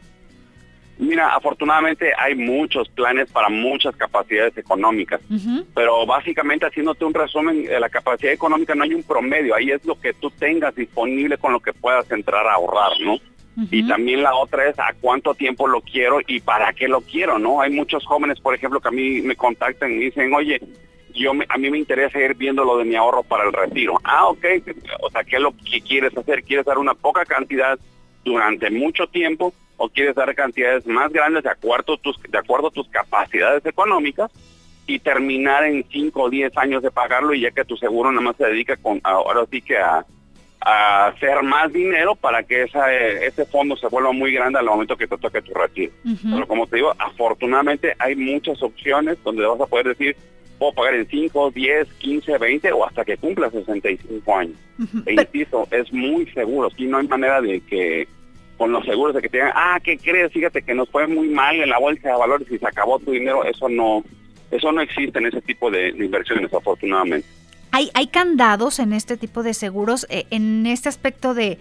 Mira, 0.97 1.33
afortunadamente 1.33 2.11
hay 2.17 2.35
muchos 2.35 2.89
planes 2.89 3.31
para 3.31 3.49
muchas 3.49 3.95
capacidades 3.95 4.57
económicas, 4.57 5.21
pero 5.73 6.05
básicamente 6.05 6.65
haciéndote 6.65 7.05
un 7.05 7.13
resumen 7.13 7.63
de 7.63 7.79
la 7.79 7.89
capacidad 7.89 8.33
económica 8.33 8.75
no 8.75 8.83
hay 8.83 8.93
un 8.93 9.03
promedio, 9.03 9.55
ahí 9.55 9.71
es 9.71 9.85
lo 9.85 9.99
que 9.99 10.13
tú 10.13 10.29
tengas 10.29 10.75
disponible 10.75 11.37
con 11.37 11.53
lo 11.53 11.61
que 11.61 11.71
puedas 11.71 12.09
entrar 12.11 12.45
a 12.45 12.53
ahorrar, 12.53 12.91
¿no? 13.01 13.17
Y 13.71 13.87
también 13.87 14.23
la 14.23 14.35
otra 14.35 14.69
es 14.69 14.79
a 14.79 14.93
cuánto 14.99 15.33
tiempo 15.33 15.67
lo 15.67 15.81
quiero 15.81 16.19
y 16.25 16.39
para 16.39 16.71
qué 16.73 16.87
lo 16.87 17.01
quiero, 17.01 17.39
¿no? 17.39 17.61
Hay 17.61 17.71
muchos 17.71 18.05
jóvenes, 18.05 18.39
por 18.39 18.55
ejemplo, 18.55 18.79
que 18.79 18.87
a 18.87 18.91
mí 18.91 19.21
me 19.21 19.35
contactan 19.35 19.91
y 19.91 19.97
dicen, 19.97 20.33
oye, 20.33 20.61
yo 21.13 21.31
a 21.47 21.57
mí 21.57 21.69
me 21.69 21.77
interesa 21.77 22.19
ir 22.19 22.35
viendo 22.35 22.63
lo 22.63 22.77
de 22.77 22.85
mi 22.85 22.95
ahorro 22.95 23.23
para 23.23 23.43
el 23.43 23.53
retiro. 23.53 23.99
Ah, 24.03 24.27
ok, 24.27 24.45
o 25.01 25.09
sea, 25.09 25.23
¿qué 25.23 25.35
es 25.35 25.41
lo 25.41 25.51
que 25.51 25.81
quieres 25.81 26.15
hacer? 26.17 26.43
¿Quieres 26.43 26.65
dar 26.65 26.77
una 26.77 26.93
poca 26.93 27.25
cantidad 27.25 27.77
durante 28.23 28.69
mucho 28.69 29.07
tiempo 29.07 29.53
o 29.77 29.89
quieres 29.89 30.15
dar 30.15 30.33
cantidades 30.35 30.85
más 30.85 31.11
grandes 31.11 31.43
de 31.43 31.49
acuerdo 31.49 31.93
a 31.93 31.97
tus, 31.97 32.21
de 32.21 32.37
acuerdo 32.37 32.67
a 32.67 32.71
tus 32.71 32.87
capacidades 32.89 33.65
económicas 33.65 34.31
y 34.85 34.99
terminar 34.99 35.63
en 35.65 35.85
5 35.89 36.21
o 36.21 36.29
10 36.29 36.57
años 36.57 36.83
de 36.83 36.91
pagarlo 36.91 37.33
y 37.33 37.41
ya 37.41 37.51
que 37.51 37.65
tu 37.65 37.77
seguro 37.77 38.11
nada 38.11 38.21
más 38.21 38.35
se 38.35 38.45
dedica 38.45 38.75
con 38.77 38.99
ahora 39.03 39.45
sí 39.49 39.61
que 39.61 39.77
a, 39.77 40.05
hacer 40.61 41.41
más 41.43 41.71
dinero 41.71 42.15
para 42.15 42.43
que 42.43 42.63
esa, 42.63 42.93
ese 42.93 43.45
fondo 43.45 43.77
se 43.77 43.87
vuelva 43.87 44.11
muy 44.11 44.33
grande 44.33 44.59
al 44.59 44.65
momento 44.65 44.97
que 44.97 45.07
te 45.07 45.17
toque 45.17 45.41
tu 45.41 45.53
retiro. 45.53 45.93
Pero 46.03 46.47
como 46.47 46.67
te 46.67 46.77
digo, 46.77 46.93
afortunadamente 46.97 47.95
hay 47.97 48.15
muchas 48.15 48.61
opciones 48.61 49.17
donde 49.23 49.45
vas 49.45 49.61
a 49.61 49.67
poder 49.67 49.87
decir, 49.87 50.15
puedo 50.57 50.73
pagar 50.73 50.95
en 50.95 51.07
5, 51.07 51.51
10, 51.51 51.93
15, 51.93 52.37
20 52.37 52.71
o 52.73 52.85
hasta 52.85 53.05
que 53.05 53.17
cumpla 53.17 53.49
65 53.49 54.35
años. 54.35 54.57
E 55.05 55.13
insisto, 55.13 55.67
es 55.71 55.91
muy 55.93 56.25
seguro, 56.31 56.67
aquí 56.67 56.85
no 56.85 56.97
hay 56.97 57.07
manera 57.07 57.41
de 57.41 57.61
que 57.61 58.07
con 58.59 58.73
los 58.73 58.85
seguros 58.85 59.15
de 59.15 59.21
que 59.21 59.29
te 59.29 59.37
digan, 59.37 59.53
ah, 59.55 59.79
¿qué 59.81 59.97
crees? 59.97 60.33
Fíjate 60.33 60.61
que 60.61 60.75
nos 60.75 60.89
fue 60.89 61.07
muy 61.07 61.29
mal 61.29 61.55
en 61.55 61.69
la 61.69 61.79
bolsa 61.79 62.09
de 62.09 62.17
valores 62.17 62.51
y 62.51 62.57
se 62.57 62.67
acabó 62.67 62.99
tu 62.99 63.11
dinero. 63.11 63.45
Eso 63.45 63.69
no, 63.69 64.03
eso 64.51 64.71
no 64.73 64.81
existe 64.81 65.17
en 65.17 65.27
ese 65.27 65.41
tipo 65.41 65.71
de, 65.71 65.89
inversiones, 65.89 66.53
afortunadamente. 66.53 67.25
Hay, 67.71 67.91
hay 67.93 68.07
candados 68.07 68.79
en 68.79 68.93
este 68.93 69.17
tipo 69.17 69.43
de 69.43 69.53
seguros, 69.53 70.05
eh, 70.09 70.25
en 70.31 70.65
este 70.65 70.89
aspecto 70.89 71.33
de 71.33 71.59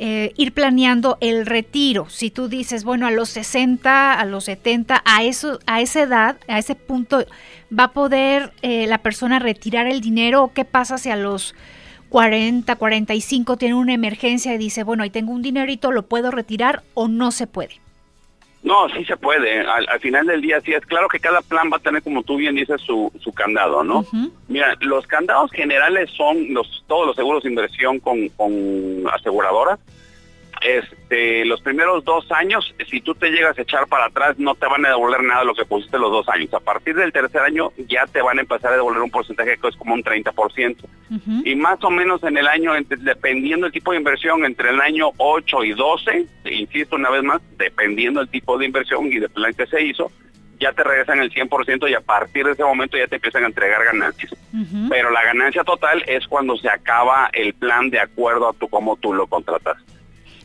eh, 0.00 0.32
ir 0.36 0.52
planeando 0.52 1.18
el 1.20 1.44
retiro. 1.44 2.08
Si 2.08 2.30
tú 2.30 2.48
dices, 2.48 2.84
bueno, 2.84 3.08
a 3.08 3.10
los 3.10 3.30
60, 3.30 4.14
a 4.14 4.24
los 4.26 4.44
70, 4.44 5.02
a, 5.04 5.24
eso, 5.24 5.58
a 5.66 5.80
esa 5.80 6.02
edad, 6.02 6.36
a 6.46 6.58
ese 6.60 6.76
punto, 6.76 7.24
¿va 7.76 7.84
a 7.84 7.92
poder 7.92 8.52
eh, 8.62 8.86
la 8.86 8.98
persona 8.98 9.40
retirar 9.40 9.88
el 9.88 10.00
dinero? 10.00 10.44
¿O 10.44 10.52
qué 10.52 10.64
pasa 10.64 10.98
si 10.98 11.10
a 11.10 11.16
los 11.16 11.56
40, 12.10 12.76
45 12.76 13.56
tiene 13.56 13.74
una 13.74 13.92
emergencia 13.92 14.54
y 14.54 14.58
dice, 14.58 14.84
bueno, 14.84 15.02
ahí 15.02 15.10
tengo 15.10 15.32
un 15.32 15.42
dinerito, 15.42 15.90
¿lo 15.90 16.04
puedo 16.04 16.30
retirar 16.30 16.84
o 16.94 17.08
no 17.08 17.32
se 17.32 17.48
puede? 17.48 17.80
No, 18.62 18.88
sí 18.88 19.04
se 19.04 19.16
puede. 19.16 19.60
Al, 19.60 20.00
final 20.00 20.26
del 20.26 20.40
día 20.40 20.60
sí 20.60 20.72
es 20.72 20.84
claro 20.84 21.08
que 21.08 21.20
cada 21.20 21.40
plan 21.42 21.70
va 21.72 21.76
a 21.76 21.80
tener, 21.80 22.02
como 22.02 22.22
tú 22.22 22.36
bien 22.36 22.56
dices, 22.56 22.80
su, 22.80 23.12
su 23.20 23.32
candado, 23.32 23.84
¿no? 23.84 24.04
Mira, 24.48 24.74
los 24.80 25.06
candados 25.06 25.50
generales 25.52 26.10
son 26.16 26.52
los 26.52 26.84
todos 26.86 27.06
los 27.06 27.16
seguros 27.16 27.44
de 27.44 27.50
inversión 27.50 28.00
con, 28.00 28.28
con 28.30 29.04
aseguradoras 29.12 29.78
este, 30.62 31.44
los 31.44 31.60
primeros 31.60 32.04
dos 32.04 32.30
años, 32.32 32.74
si 32.88 33.00
tú 33.00 33.14
te 33.14 33.30
llegas 33.30 33.58
a 33.58 33.62
echar 33.62 33.86
para 33.86 34.06
atrás, 34.06 34.38
no 34.38 34.54
te 34.54 34.66
van 34.66 34.84
a 34.86 34.90
devolver 34.90 35.22
nada 35.22 35.40
de 35.40 35.46
lo 35.46 35.54
que 35.54 35.64
pusiste 35.64 35.98
los 35.98 36.10
dos 36.10 36.28
años. 36.28 36.52
A 36.54 36.60
partir 36.60 36.94
del 36.94 37.12
tercer 37.12 37.42
año 37.42 37.72
ya 37.88 38.06
te 38.06 38.22
van 38.22 38.38
a 38.38 38.42
empezar 38.42 38.72
a 38.72 38.76
devolver 38.76 39.02
un 39.02 39.10
porcentaje 39.10 39.56
que 39.58 39.68
es 39.68 39.76
como 39.76 39.94
un 39.94 40.02
30%. 40.02 40.76
Y 41.44 41.54
más 41.54 41.82
o 41.82 41.90
menos 41.90 42.22
en 42.22 42.36
el 42.36 42.46
año, 42.46 42.72
dependiendo 42.98 43.64
del 43.64 43.72
tipo 43.72 43.92
de 43.92 43.98
inversión, 43.98 44.44
entre 44.44 44.70
el 44.70 44.80
año 44.80 45.10
8 45.16 45.64
y 45.64 45.72
12, 45.72 46.26
insisto 46.50 46.96
una 46.96 47.10
vez 47.10 47.22
más, 47.22 47.40
dependiendo 47.56 48.20
del 48.20 48.28
tipo 48.28 48.58
de 48.58 48.66
inversión 48.66 49.06
y 49.06 49.18
del 49.18 49.30
plan 49.30 49.54
que 49.54 49.66
se 49.66 49.82
hizo, 49.82 50.10
ya 50.60 50.72
te 50.72 50.84
regresan 50.84 51.20
el 51.20 51.32
100% 51.32 51.88
y 51.88 51.94
a 51.94 52.00
partir 52.00 52.44
de 52.44 52.52
ese 52.52 52.64
momento 52.64 52.98
ya 52.98 53.06
te 53.06 53.16
empiezan 53.16 53.44
a 53.44 53.46
entregar 53.46 53.84
ganancias. 53.84 54.34
Pero 54.88 55.10
la 55.10 55.22
ganancia 55.22 55.64
total 55.64 56.02
es 56.06 56.26
cuando 56.26 56.56
se 56.56 56.68
acaba 56.68 57.30
el 57.32 57.54
plan 57.54 57.90
de 57.90 58.00
acuerdo 58.00 58.48
a 58.48 58.52
tu 58.52 58.68
cómo 58.68 58.96
tú 58.96 59.12
lo 59.12 59.26
contrataste 59.26 59.97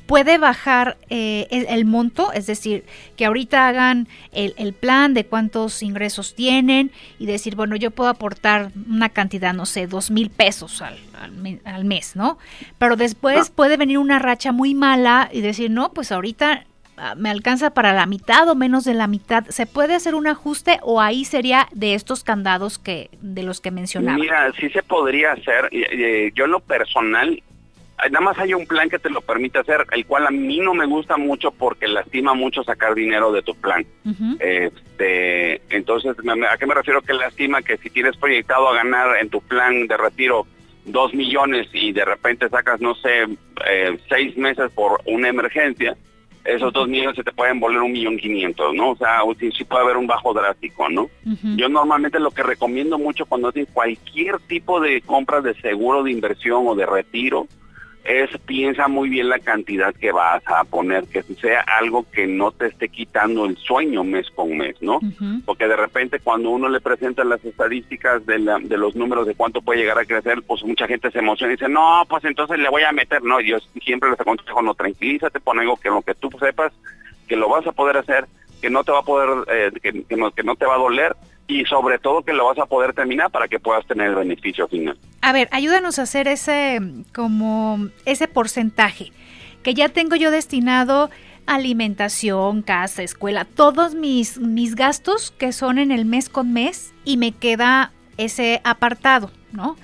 puede 0.05 0.37
bajar 0.37 0.97
eh, 1.09 1.47
el, 1.49 1.85
monto, 1.85 2.31
es 2.33 2.45
decir, 2.45 2.83
que 3.15 3.25
ahorita 3.25 3.67
hagan 3.67 4.07
el, 4.31 4.73
plan 4.73 5.13
de 5.13 5.25
cuántos 5.25 5.81
ingresos 5.81 6.35
tienen 6.35 6.91
y 7.19 7.25
decir, 7.25 7.55
bueno, 7.55 7.75
yo 7.75 7.91
puedo 7.91 8.09
aportar 8.09 8.71
una 8.89 9.09
cantidad, 9.09 9.53
no 9.53 9.65
sé, 9.65 9.87
dos 9.87 10.11
mil 10.11 10.29
pesos 10.29 10.81
al, 10.81 10.97
al, 11.63 11.85
mes, 11.85 12.15
¿no? 12.15 12.37
Pero 12.77 12.95
después 12.95 13.49
puede 13.49 13.77
venir 13.77 13.97
una 13.97 14.19
racha 14.19 14.51
muy 14.51 14.73
mala 14.73 15.29
y 15.31 15.41
decir, 15.41 15.71
no, 15.71 15.93
pues 15.93 16.11
ahorita 16.11 16.65
ah, 16.97 17.15
me 17.15 17.29
alcanza 17.29 17.73
para 17.73 17.93
la 17.93 18.05
mitad 18.05 18.49
o 18.49 18.55
menos 18.55 18.83
de 18.83 18.93
la 18.95 19.07
mitad. 19.07 19.45
¿Se 19.49 19.65
puede 19.65 19.95
hacer 19.95 20.15
un 20.15 20.27
ajuste 20.27 20.79
o 20.81 21.01
ahí 21.01 21.23
sería 21.23 21.67
de 21.71 21.93
estos 21.93 22.23
candados 22.23 22.77
que 22.77 23.09
de 23.21 23.43
los 23.43 23.61
que 23.61 23.71
mencionaba? 23.71 24.17
Mira, 24.17 24.51
sí 24.59 24.69
se 24.69 24.83
podría 24.83 25.31
hacer. 25.31 25.69
Yo 26.35 26.45
en 26.45 26.51
lo 26.51 26.59
personal 26.59 27.41
nada 28.11 28.25
más 28.25 28.37
hay 28.39 28.53
un 28.53 28.65
plan 28.65 28.89
que 28.89 28.99
te 28.99 29.09
lo 29.09 29.21
permite 29.21 29.59
hacer, 29.59 29.85
el 29.91 30.05
cual 30.05 30.27
a 30.27 30.31
mí 30.31 30.59
no 30.59 30.73
me 30.73 30.85
gusta 30.85 31.17
mucho 31.17 31.51
porque 31.51 31.87
lastima 31.87 32.33
mucho 32.33 32.63
sacar 32.63 32.95
dinero 32.95 33.31
de 33.31 33.41
tu 33.41 33.55
plan. 33.55 33.85
este, 34.39 35.61
entonces, 35.69 36.15
¿a 36.49 36.57
qué 36.57 36.65
me 36.65 36.75
refiero 36.75 37.01
que 37.01 37.13
lastima? 37.13 37.61
Que 37.61 37.77
si 37.77 37.89
tienes 37.89 38.17
proyectado 38.17 38.69
a 38.69 38.75
ganar 38.75 39.17
en 39.21 39.29
tu 39.29 39.41
plan 39.41 39.87
de 39.87 39.97
retiro 39.97 40.47
dos 40.85 41.13
millones 41.13 41.67
y 41.73 41.91
de 41.91 42.05
repente 42.05 42.49
sacas, 42.49 42.81
no 42.81 42.95
sé, 42.95 43.23
eh, 43.69 43.97
seis 44.09 44.35
meses 44.37 44.71
por 44.71 45.01
una 45.05 45.29
emergencia, 45.29 45.95
esos 46.45 46.73
dos 46.73 46.89
millones 46.89 47.15
se 47.15 47.23
te 47.23 47.31
pueden 47.31 47.59
volver 47.59 47.81
un 47.81 47.91
millón 47.91 48.17
quinientos, 48.17 48.73
¿no? 48.73 48.91
O 48.91 48.95
sea, 48.97 49.19
sí, 49.39 49.63
puede 49.63 49.83
haber 49.83 49.97
un 49.97 50.07
bajo 50.07 50.33
drástico, 50.33 50.89
¿no? 50.89 51.09
Yo 51.55 51.69
normalmente 51.69 52.19
lo 52.19 52.31
que 52.31 52.43
recomiendo 52.43 52.97
mucho 52.97 53.25
cuando 53.25 53.47
hacen 53.47 53.65
cualquier 53.71 54.39
tipo 54.39 54.81
de 54.81 55.01
compras 55.01 55.43
de 55.43 55.53
seguro 55.55 56.03
de 56.03 56.11
inversión 56.11 56.67
o 56.67 56.75
de 56.75 56.85
retiro, 56.85 57.47
es 58.03 58.29
piensa 58.45 58.87
muy 58.87 59.09
bien 59.09 59.29
la 59.29 59.39
cantidad 59.39 59.95
que 59.95 60.11
vas 60.11 60.43
a 60.47 60.63
poner, 60.65 61.05
que 61.05 61.23
sea 61.23 61.61
algo 61.61 62.05
que 62.11 62.27
no 62.27 62.51
te 62.51 62.67
esté 62.67 62.89
quitando 62.89 63.45
el 63.45 63.57
sueño 63.57 64.03
mes 64.03 64.29
con 64.31 64.57
mes, 64.57 64.75
¿no? 64.81 64.99
Porque 65.45 65.67
de 65.67 65.75
repente 65.77 66.19
cuando 66.19 66.49
uno 66.49 66.67
le 66.67 66.81
presenta 66.81 67.23
las 67.23 67.43
estadísticas 67.45 68.25
de, 68.25 68.39
de, 68.63 68.77
los 68.77 68.95
números 68.95 69.25
de 69.25 69.35
cuánto 69.35 69.61
puede 69.61 69.79
llegar 69.79 69.97
a 69.99 70.05
crecer, 70.05 70.43
pues 70.45 70.63
mucha 70.63 70.87
gente 70.87 71.11
se 71.11 71.19
emociona 71.19 71.53
y 71.53 71.55
dice, 71.55 71.69
no, 71.69 72.03
pues 72.09 72.25
entonces 72.25 72.59
le 72.59 72.69
voy 72.69 72.83
a 72.83 72.91
meter, 72.91 73.23
no, 73.23 73.39
yo 73.39 73.57
siempre 73.83 74.09
les 74.09 74.19
aconsejo, 74.19 74.61
no, 74.61 74.73
tranquilízate, 74.73 75.39
pon 75.39 75.59
algo 75.59 75.77
que 75.77 75.89
lo 75.89 76.01
que 76.01 76.15
tú 76.15 76.29
sepas, 76.39 76.73
que 77.27 77.37
lo 77.37 77.47
vas 77.47 77.65
a 77.65 77.71
poder 77.71 77.97
hacer, 77.97 78.25
que 78.61 78.69
no 78.69 78.83
te 78.83 78.91
va 78.91 78.99
a 78.99 79.03
poder, 79.03 79.45
eh, 79.49 79.71
que, 79.81 80.03
que, 80.03 80.15
no, 80.17 80.31
que 80.31 80.43
no 80.43 80.55
te 80.55 80.65
va 80.65 80.75
a 80.75 80.79
doler 80.79 81.15
y 81.47 81.65
sobre 81.65 81.99
todo 81.99 82.23
que 82.23 82.33
lo 82.33 82.45
vas 82.45 82.57
a 82.57 82.65
poder 82.65 82.93
terminar 82.93 83.29
para 83.31 83.47
que 83.47 83.59
puedas 83.59 83.85
tener 83.85 84.07
el 84.07 84.15
beneficio 84.15 84.67
final. 84.67 84.97
A 85.21 85.33
ver, 85.33 85.49
ayúdanos 85.51 85.99
a 85.99 86.03
hacer 86.03 86.27
ese 86.27 86.79
como 87.13 87.89
ese 88.05 88.27
porcentaje 88.27 89.11
que 89.61 89.73
ya 89.73 89.89
tengo 89.89 90.15
yo 90.15 90.31
destinado 90.31 91.09
alimentación, 91.45 92.61
casa, 92.61 93.03
escuela, 93.03 93.45
todos 93.45 93.95
mis 93.95 94.39
mis 94.39 94.75
gastos 94.75 95.31
que 95.31 95.51
son 95.51 95.77
en 95.77 95.91
el 95.91 96.05
mes 96.05 96.29
con 96.29 96.53
mes 96.53 96.93
y 97.03 97.17
me 97.17 97.33
queda 97.33 97.91
ese 98.17 98.61
apartado, 98.63 99.31
¿no? 99.51 99.75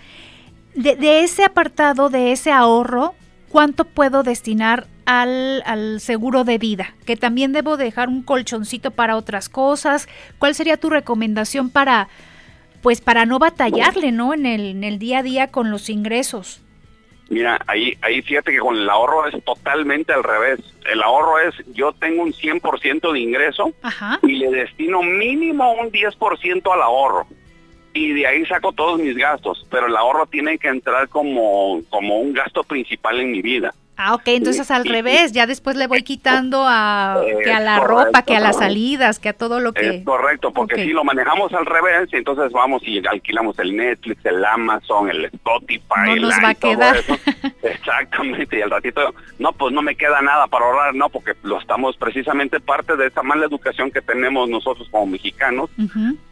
De, 0.76 0.96
de 0.96 1.24
ese 1.24 1.44
apartado, 1.44 2.10
de 2.10 2.32
ese 2.32 2.52
ahorro, 2.52 3.14
¿cuánto 3.50 3.84
puedo 3.84 4.24
destinar 4.24 4.88
al, 5.10 6.00
seguro 6.00 6.44
de 6.44 6.60
vida, 6.60 6.94
que 7.06 7.16
también 7.16 7.52
debo 7.52 7.78
dejar 7.78 8.10
un 8.10 8.22
colchoncito 8.22 8.92
para 8.92 9.16
otras 9.18 9.50
cosas. 9.50 10.08
¿Cuál 10.38 10.54
sería 10.54 10.78
tu 10.78 10.90
recomendación 10.90 11.72
para, 11.72 12.10
pues, 12.84 13.02
para 13.02 13.26
no 13.26 13.40
batallarle, 13.40 14.12
¿no? 14.12 14.36
En 14.36 14.46
el, 14.46 14.68
en 14.68 14.84
el 14.84 15.00
día 15.00 15.20
a 15.20 15.24
día 15.24 15.48
con 15.48 15.72
los 15.72 15.90
ingresos. 15.90 16.62
Mira, 17.30 17.60
ahí, 17.68 17.98
ahí 18.02 18.22
fíjate 18.22 18.52
que 18.52 18.60
con 18.60 18.76
el 18.76 18.90
ahorro 18.90 19.28
es 19.28 19.44
totalmente 19.44 20.14
al 20.14 20.24
revés. 20.24 20.60
El 20.92 21.02
ahorro 21.02 21.40
es, 21.40 21.56
yo 21.74 21.92
tengo 21.94 22.24
un 22.24 22.34
100% 22.34 23.12
de 23.12 23.20
ingreso 23.20 23.74
y 24.24 24.36
le 24.36 24.50
destino 24.52 25.02
mínimo 25.02 25.74
un 25.74 25.92
10% 25.92 26.74
al 26.74 26.82
ahorro. 26.82 27.28
Y 27.94 28.14
de 28.14 28.28
ahí 28.28 28.46
saco 28.46 28.74
todos 28.74 29.00
mis 29.00 29.16
gastos, 29.16 29.66
pero 29.72 29.88
el 29.88 29.96
ahorro 29.96 30.28
tiene 30.28 30.60
que 30.60 30.68
entrar 30.68 31.10
como, 31.10 31.82
como 31.90 32.20
un 32.20 32.34
gasto 32.34 32.64
principal 32.64 33.20
en 33.20 33.32
mi 33.32 33.42
vida. 33.42 33.74
Ah, 34.02 34.14
ok, 34.14 34.24
entonces 34.28 34.72
al 34.72 34.86
revés, 34.86 35.34
ya 35.34 35.46
después 35.46 35.76
le 35.76 35.86
voy 35.86 36.04
quitando 36.04 36.64
a, 36.66 37.22
que 37.44 37.52
a 37.52 37.60
la 37.60 37.82
ropa, 37.82 38.22
que 38.22 38.34
a 38.34 38.40
las 38.40 38.58
salidas, 38.58 39.20
que 39.20 39.28
a 39.28 39.34
todo 39.34 39.60
lo 39.60 39.74
que... 39.74 39.90
Es 39.90 40.06
correcto, 40.06 40.54
porque 40.54 40.86
si 40.86 40.94
lo 40.94 41.04
manejamos 41.04 41.52
al 41.52 41.66
revés, 41.66 42.08
entonces 42.14 42.50
vamos 42.54 42.82
y 42.86 43.06
alquilamos 43.06 43.60
el 43.60 43.76
Netflix, 43.76 44.26
el 44.26 44.46
Amazon, 44.46 45.10
el 45.10 45.26
Spotify, 45.26 45.84
no 46.06 46.16
nos 46.16 46.34
va 46.42 46.52
a 46.52 46.56
quedar. 46.56 46.96
Exactamente, 47.62 48.60
y 48.60 48.62
al 48.62 48.70
ratito, 48.70 49.14
no, 49.38 49.52
pues 49.52 49.74
no 49.74 49.82
me 49.82 49.98
queda 49.98 50.22
nada 50.22 50.48
para 50.48 50.64
ahorrar, 50.64 50.96
no, 50.96 51.10
porque 51.10 51.34
lo 51.44 51.60
estamos 51.60 51.98
precisamente 51.98 52.62
parte 52.62 52.96
de 52.96 53.08
esa 53.08 53.22
mala 53.22 53.48
educación 53.48 53.92
que 53.92 54.02
tenemos 54.02 54.48
nosotros 54.48 54.88
como 54.92 55.08
mexicanos, 55.08 55.70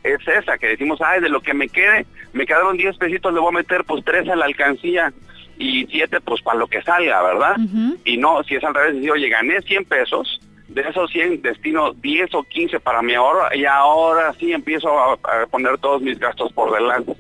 es 0.04 0.26
esa, 0.26 0.58
que 0.58 0.68
decimos, 0.68 1.02
ay, 1.02 1.20
de 1.20 1.28
lo 1.28 1.42
que 1.42 1.54
me 1.54 1.68
quede, 1.68 2.06
me 2.32 2.46
quedaron 2.46 2.78
10 2.78 2.96
pesitos, 2.96 3.34
le 3.34 3.42
voy 3.42 3.50
a 3.50 3.58
meter 3.58 3.84
pues 3.84 4.06
3 4.06 4.30
a 4.30 4.38
la 4.38 4.46
alcancía 4.46 5.12
y 5.60 5.86
siete 5.88 6.20
pues 6.22 6.42
para 6.42 6.60
lo 6.60 6.68
que 6.68 6.82
salga, 6.82 7.22
¿verdad? 7.22 7.58
Y 8.06 8.18
no, 8.18 8.44
si 8.44 8.56
es 8.56 8.64
al 8.64 8.74
revés, 8.74 8.96
decir, 8.96 9.12
oye, 9.12 9.30
gané 9.30 9.62
100 9.62 9.86
pesos, 9.86 10.40
de 10.68 10.82
esos 10.82 11.10
100 11.12 11.42
destino 11.42 11.94
10 11.94 12.36
o 12.36 12.44
15 12.44 12.80
para 12.80 13.02
mi 13.02 13.14
ahorro 13.14 13.48
y 13.56 13.66
ahora 13.66 14.34
sí 14.40 14.52
empiezo 14.52 14.90
a, 15.00 15.18
poner 15.50 15.78
todos 15.78 16.02
mis 16.02 16.20
gastos 16.20 16.52
por 16.54 16.74
delante. 16.74 17.16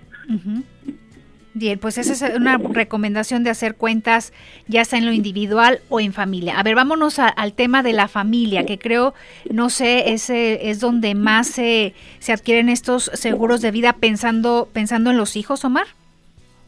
Bien, 1.54 1.80
pues 1.80 1.98
esa 1.98 2.14
es 2.28 2.36
una 2.36 2.58
recomendación 2.58 3.44
de 3.44 3.50
hacer 3.50 3.76
cuentas 3.76 4.32
ya 4.68 4.86
sea 4.86 5.00
en 5.00 5.08
lo 5.08 5.12
individual 5.12 5.80
o 5.90 6.00
en 6.00 6.14
familia. 6.14 6.60
A 6.60 6.64
ver, 6.64 6.76
vámonos 6.76 7.18
al 7.18 7.54
tema 7.54 7.82
de 7.82 7.94
la 7.94 8.08
familia, 8.08 8.64
que 8.66 8.78
creo, 8.78 9.16
no 9.50 9.72
sé, 9.72 10.14
ese 10.14 10.70
es 10.70 10.80
donde 10.80 11.16
más 11.16 11.48
se, 11.48 11.96
se 12.20 12.32
adquieren 12.32 12.70
estos 12.70 13.10
seguros 13.16 13.62
de 13.62 13.72
vida 13.72 13.94
pensando, 13.94 14.70
pensando 14.72 15.10
en 15.10 15.18
los 15.18 15.36
hijos, 15.36 15.66
Omar. 15.66 15.88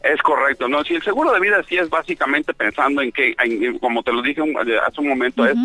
Es 0.02 0.22
correcto, 0.22 0.66
no, 0.66 0.82
si 0.82 0.94
el 0.94 1.02
seguro 1.02 1.30
de 1.32 1.40
vida 1.40 1.62
sí 1.68 1.76
es 1.76 1.90
básicamente 1.90 2.54
pensando 2.54 3.02
en 3.02 3.12
que, 3.12 3.34
como 3.80 4.02
te 4.02 4.12
lo 4.12 4.22
dije 4.22 4.40
hace 4.86 5.00
un 5.00 5.08
momento, 5.08 5.44
es 5.44 5.56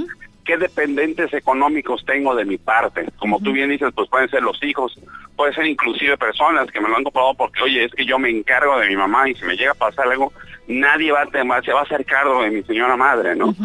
qué 0.45 0.57
dependientes 0.57 1.33
económicos 1.33 2.05
tengo 2.05 2.35
de 2.35 2.45
mi 2.45 2.57
parte. 2.57 3.05
Como 3.17 3.39
tú 3.39 3.51
bien 3.51 3.69
dices, 3.69 3.91
pues 3.93 4.09
pueden 4.09 4.29
ser 4.29 4.43
los 4.43 4.61
hijos, 4.63 4.97
puede 5.35 5.53
ser 5.53 5.65
inclusive 5.65 6.17
personas 6.17 6.71
que 6.71 6.79
me 6.79 6.87
lo 6.87 6.95
han 6.95 7.03
comprado 7.03 7.33
porque, 7.33 7.63
oye, 7.63 7.85
es 7.85 7.91
que 7.91 8.05
yo 8.05 8.19
me 8.19 8.29
encargo 8.29 8.79
de 8.79 8.87
mi 8.87 8.95
mamá 8.95 9.27
y 9.27 9.35
si 9.35 9.43
me 9.43 9.57
llega 9.57 9.71
a 9.71 9.75
pasar 9.75 10.07
algo, 10.07 10.31
nadie 10.67 11.11
va 11.11 11.23
a, 11.23 11.61
se 11.61 11.73
va 11.73 11.79
a 11.79 11.83
hacer 11.83 12.05
cargo 12.05 12.43
de 12.43 12.51
mi 12.51 12.63
señora 12.63 12.95
madre, 12.95 13.35
¿no? 13.35 13.55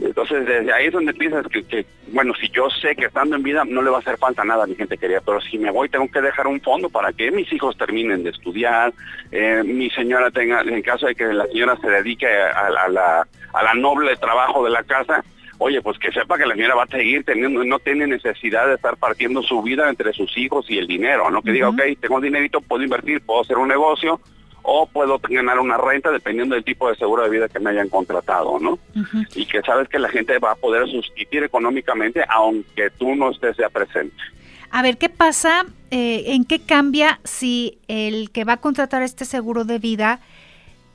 Entonces, 0.00 0.44
desde 0.44 0.72
ahí 0.72 0.86
es 0.86 0.92
donde 0.92 1.14
piensas 1.14 1.46
que, 1.46 1.86
bueno, 2.08 2.34
si 2.34 2.48
yo 2.50 2.68
sé 2.70 2.96
que 2.96 3.06
estando 3.06 3.36
en 3.36 3.42
vida 3.44 3.64
no 3.64 3.82
le 3.82 3.90
va 3.90 3.98
a 3.98 4.00
hacer 4.00 4.18
falta 4.18 4.44
nada 4.44 4.64
a 4.64 4.66
mi 4.66 4.74
gente 4.74 4.98
querida, 4.98 5.20
pero 5.24 5.40
si 5.40 5.56
me 5.56 5.70
voy 5.70 5.88
tengo 5.88 6.10
que 6.10 6.20
dejar 6.20 6.48
un 6.48 6.60
fondo 6.60 6.90
para 6.90 7.12
que 7.12 7.30
mis 7.30 7.52
hijos 7.52 7.76
terminen 7.76 8.24
de 8.24 8.30
estudiar, 8.30 8.92
eh, 9.30 9.62
mi 9.64 9.88
señora 9.90 10.30
tenga, 10.32 10.62
en 10.62 10.82
caso 10.82 11.06
de 11.06 11.14
que 11.14 11.26
la 11.26 11.46
señora 11.46 11.76
se 11.80 11.88
dedique 11.88 12.26
a 12.26 12.88
la, 12.88 13.26
a 13.52 13.62
la 13.62 13.74
noble 13.74 14.16
trabajo 14.16 14.64
de 14.64 14.70
la 14.70 14.82
casa, 14.82 15.24
oye, 15.58 15.82
pues 15.82 15.98
que 15.98 16.12
sepa 16.12 16.38
que 16.38 16.46
la 16.46 16.54
señora 16.54 16.74
va 16.74 16.84
a 16.84 16.88
seguir 16.88 17.24
teniendo, 17.24 17.62
no 17.64 17.78
tiene 17.78 18.06
necesidad 18.06 18.66
de 18.66 18.74
estar 18.74 18.96
partiendo 18.96 19.42
su 19.42 19.60
vida 19.62 19.88
entre 19.88 20.12
sus 20.12 20.36
hijos 20.38 20.66
y 20.70 20.78
el 20.78 20.86
dinero, 20.86 21.30
¿no? 21.30 21.42
Que 21.42 21.52
diga, 21.52 21.68
ok, 21.68 21.80
tengo 22.00 22.20
dinerito, 22.20 22.60
puedo 22.60 22.82
invertir, 22.82 23.20
puedo 23.20 23.42
hacer 23.42 23.58
un 23.58 23.68
negocio 23.68 24.20
o 24.62 24.86
puedo 24.86 25.18
ganar 25.18 25.58
una 25.58 25.76
renta 25.76 26.10
dependiendo 26.10 26.54
del 26.54 26.64
tipo 26.64 26.88
de 26.88 26.96
seguro 26.96 27.22
de 27.22 27.30
vida 27.30 27.48
que 27.48 27.58
me 27.58 27.70
hayan 27.70 27.88
contratado, 27.88 28.58
¿no? 28.60 28.78
Y 29.34 29.46
que 29.46 29.62
sabes 29.62 29.88
que 29.88 29.98
la 29.98 30.08
gente 30.08 30.38
va 30.38 30.52
a 30.52 30.56
poder 30.56 30.86
sustituir 30.88 31.44
económicamente 31.44 32.24
aunque 32.28 32.90
tú 32.90 33.14
no 33.14 33.30
estés 33.30 33.56
ya 33.56 33.68
presente. 33.68 34.16
A 34.70 34.82
ver, 34.82 34.98
¿qué 34.98 35.08
pasa? 35.08 35.64
Eh, 35.90 36.24
¿En 36.34 36.44
qué 36.44 36.60
cambia 36.60 37.18
si 37.24 37.78
el 37.88 38.30
que 38.30 38.44
va 38.44 38.54
a 38.54 38.56
contratar 38.58 39.02
este 39.02 39.24
seguro 39.24 39.64
de 39.64 39.78
vida 39.78 40.20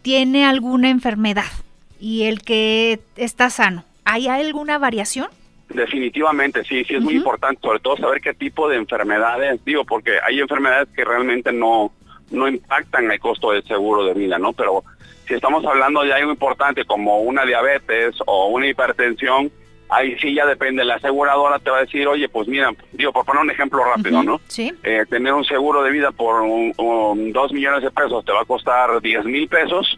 tiene 0.04 0.46
alguna 0.46 0.90
enfermedad 0.90 1.52
y 2.00 2.24
el 2.24 2.44
que 2.44 3.00
está 3.16 3.50
sano? 3.50 3.86
¿Hay 4.06 4.28
alguna 4.28 4.78
variación? 4.78 5.28
Definitivamente, 5.70 6.64
sí, 6.64 6.84
sí 6.84 6.96
es 6.96 7.02
muy 7.02 7.16
importante, 7.16 7.62
sobre 7.62 7.80
todo 7.80 7.98
saber 7.98 8.22
qué 8.22 8.34
tipo 8.34 8.70
de 8.70 8.78
enfermedades, 8.78 9.64
digo, 9.66 9.86
porque 9.86 10.12
hay 10.28 10.40
enfermedades 10.40 10.90
que 10.96 11.04
realmente 11.04 11.52
no, 11.52 11.92
no 12.32 12.48
impactan 12.48 13.10
el 13.12 13.20
costo 13.20 13.52
del 13.52 13.64
seguro 13.64 14.06
de 14.06 14.14
vida, 14.14 14.38
¿no? 14.38 14.54
Pero 14.54 14.84
si 15.28 15.34
estamos 15.34 15.66
hablando 15.66 16.04
de 16.04 16.14
algo 16.14 16.32
importante 16.32 16.86
como 16.86 17.20
una 17.22 17.46
diabetes 17.46 18.16
o 18.26 18.48
una 18.48 18.68
hipertensión, 18.68 19.52
ahí 19.90 20.18
sí 20.20 20.34
ya 20.34 20.46
depende, 20.46 20.84
la 20.84 20.96
aseguradora 20.96 21.60
te 21.60 21.70
va 21.70 21.78
a 21.78 21.82
decir, 21.82 22.08
oye, 22.08 22.28
pues 22.28 22.48
mira, 22.48 22.72
digo, 22.92 23.12
por 23.12 23.26
poner 23.26 23.44
un 23.44 23.52
ejemplo 23.52 23.84
rápido, 23.84 24.24
¿no? 24.24 24.42
Sí. 24.48 24.74
Eh, 24.84 25.06
tener 25.10 25.34
un 25.34 25.46
seguro 25.46 25.84
de 25.84 25.92
vida 25.92 26.12
por 26.12 26.42
un, 26.42 27.32
dos 27.32 27.52
millones 27.52 27.84
de 27.84 27.92
pesos 27.92 28.26
te 28.26 28.32
va 28.32 28.42
a 28.42 28.46
costar 28.46 29.02
diez 29.02 29.24
mil 29.24 29.48
pesos, 29.48 29.98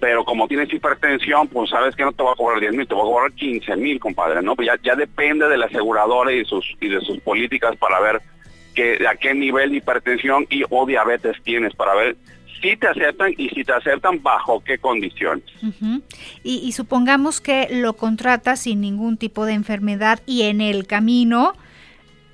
pero 0.00 0.24
como 0.24 0.46
tienes 0.46 0.72
hipertensión, 0.72 1.48
pues 1.48 1.70
sabes 1.70 1.96
que 1.96 2.04
no 2.04 2.12
te 2.12 2.22
va 2.22 2.32
a 2.32 2.36
cobrar 2.36 2.60
10 2.60 2.72
mil, 2.72 2.86
te 2.86 2.94
va 2.94 3.00
a 3.00 3.04
cobrar 3.04 3.32
15 3.32 3.76
mil, 3.76 3.98
compadre, 3.98 4.42
¿no? 4.42 4.54
Pues 4.54 4.68
ya, 4.82 4.94
depende 4.94 5.48
de 5.48 5.56
la 5.56 5.66
aseguradora 5.66 6.32
y, 6.32 6.44
sus, 6.44 6.76
y 6.80 6.88
de 6.88 7.00
sus 7.00 7.18
políticas 7.20 7.76
para 7.76 8.00
ver 8.00 8.22
que, 8.74 9.06
a 9.06 9.16
qué 9.16 9.34
nivel 9.34 9.70
de 9.70 9.76
hipertensión 9.78 10.46
y 10.50 10.62
o 10.68 10.86
diabetes 10.86 11.36
tienes, 11.42 11.74
para 11.74 11.94
ver 11.94 12.16
si 12.60 12.76
te 12.76 12.88
aceptan 12.88 13.34
y 13.36 13.48
si 13.50 13.64
te 13.64 13.72
aceptan 13.72 14.22
bajo 14.22 14.62
qué 14.62 14.78
condiciones. 14.78 15.44
y, 16.42 16.72
supongamos 16.72 17.40
que 17.40 17.68
lo 17.70 17.94
contrata 17.94 18.56
sin 18.56 18.80
ningún 18.80 19.16
tipo 19.16 19.46
de 19.46 19.54
enfermedad 19.54 20.20
y 20.26 20.42
en 20.42 20.60
el 20.60 20.86
camino 20.86 21.54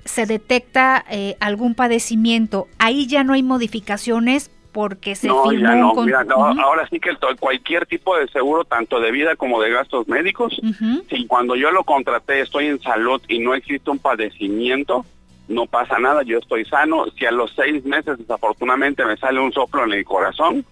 se 0.05 0.27
detecta 0.27 1.05
eh, 1.11 1.37
algún 1.41 1.75
padecimiento, 1.75 2.69
ahí 2.79 3.07
ya 3.07 3.25
no 3.25 3.33
hay 3.33 3.43
modificaciones 3.43 4.51
porque 4.75 5.15
se 5.15 5.29
no, 5.29 5.53
ya 5.53 5.77
no, 5.77 5.95
mira, 5.95 6.27
ahora 6.29 6.89
sí 6.91 6.99
que 6.99 7.17
cualquier 7.39 7.87
tipo 7.87 8.17
de 8.19 8.27
seguro, 8.27 8.65
tanto 8.65 8.99
de 8.99 9.13
vida 9.13 9.37
como 9.37 9.63
de 9.63 9.71
gastos 9.71 10.09
médicos, 10.09 10.61
si 11.09 11.27
cuando 11.29 11.55
yo 11.55 11.71
lo 11.71 11.85
contraté 11.85 12.41
estoy 12.41 12.67
en 12.67 12.83
salud 12.83 13.23
y 13.29 13.39
no 13.39 13.55
existe 13.55 13.89
un 13.93 14.01
padecimiento, 14.01 15.07
no 15.47 15.67
pasa 15.67 16.01
nada, 16.01 16.25
yo 16.25 16.39
estoy 16.39 16.65
sano. 16.65 17.07
Si 17.17 17.25
a 17.25 17.31
los 17.31 17.53
seis 17.55 17.85
meses 17.85 18.19
desafortunadamente 18.19 19.05
me 19.05 19.17
sale 19.17 19.39
un 19.39 19.53
soplo 19.53 19.85
en 19.85 19.93
el 19.93 20.05
corazón, 20.05 20.65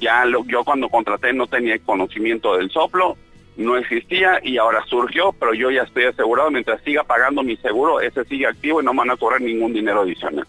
ya 0.00 0.24
lo, 0.24 0.46
yo 0.46 0.64
cuando 0.64 0.88
contraté 0.88 1.34
no 1.34 1.46
tenía 1.46 1.78
conocimiento 1.80 2.56
del 2.56 2.70
soplo, 2.70 3.18
no 3.58 3.76
existía 3.76 4.40
y 4.42 4.56
ahora 4.56 4.82
surgió, 4.86 5.34
pero 5.34 5.52
yo 5.52 5.70
ya 5.70 5.82
estoy 5.82 6.04
asegurado, 6.04 6.50
mientras 6.50 6.82
siga 6.84 7.04
pagando 7.04 7.42
mi 7.42 7.58
seguro, 7.58 8.00
ese 8.00 8.24
sigue 8.24 8.46
activo 8.46 8.80
y 8.80 8.84
no 8.86 8.94
me 8.94 9.00
van 9.00 9.10
a 9.10 9.16
cobrar 9.18 9.42
ningún 9.42 9.74
dinero 9.74 10.00
adicional. 10.00 10.46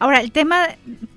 Ahora, 0.00 0.20
el 0.20 0.32
tema 0.32 0.66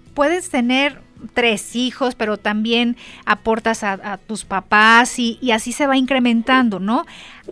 puedes 0.10 0.50
tener 0.50 1.02
tres 1.34 1.76
hijos, 1.76 2.16
pero 2.16 2.38
también 2.38 2.96
aportas 3.26 3.84
a, 3.84 4.18
tus 4.18 4.46
papás 4.46 5.20
y, 5.20 5.52
así 5.52 5.72
se 5.72 5.88
va 5.88 5.98
incrementando, 5.98 6.80
¿no? 6.80 7.06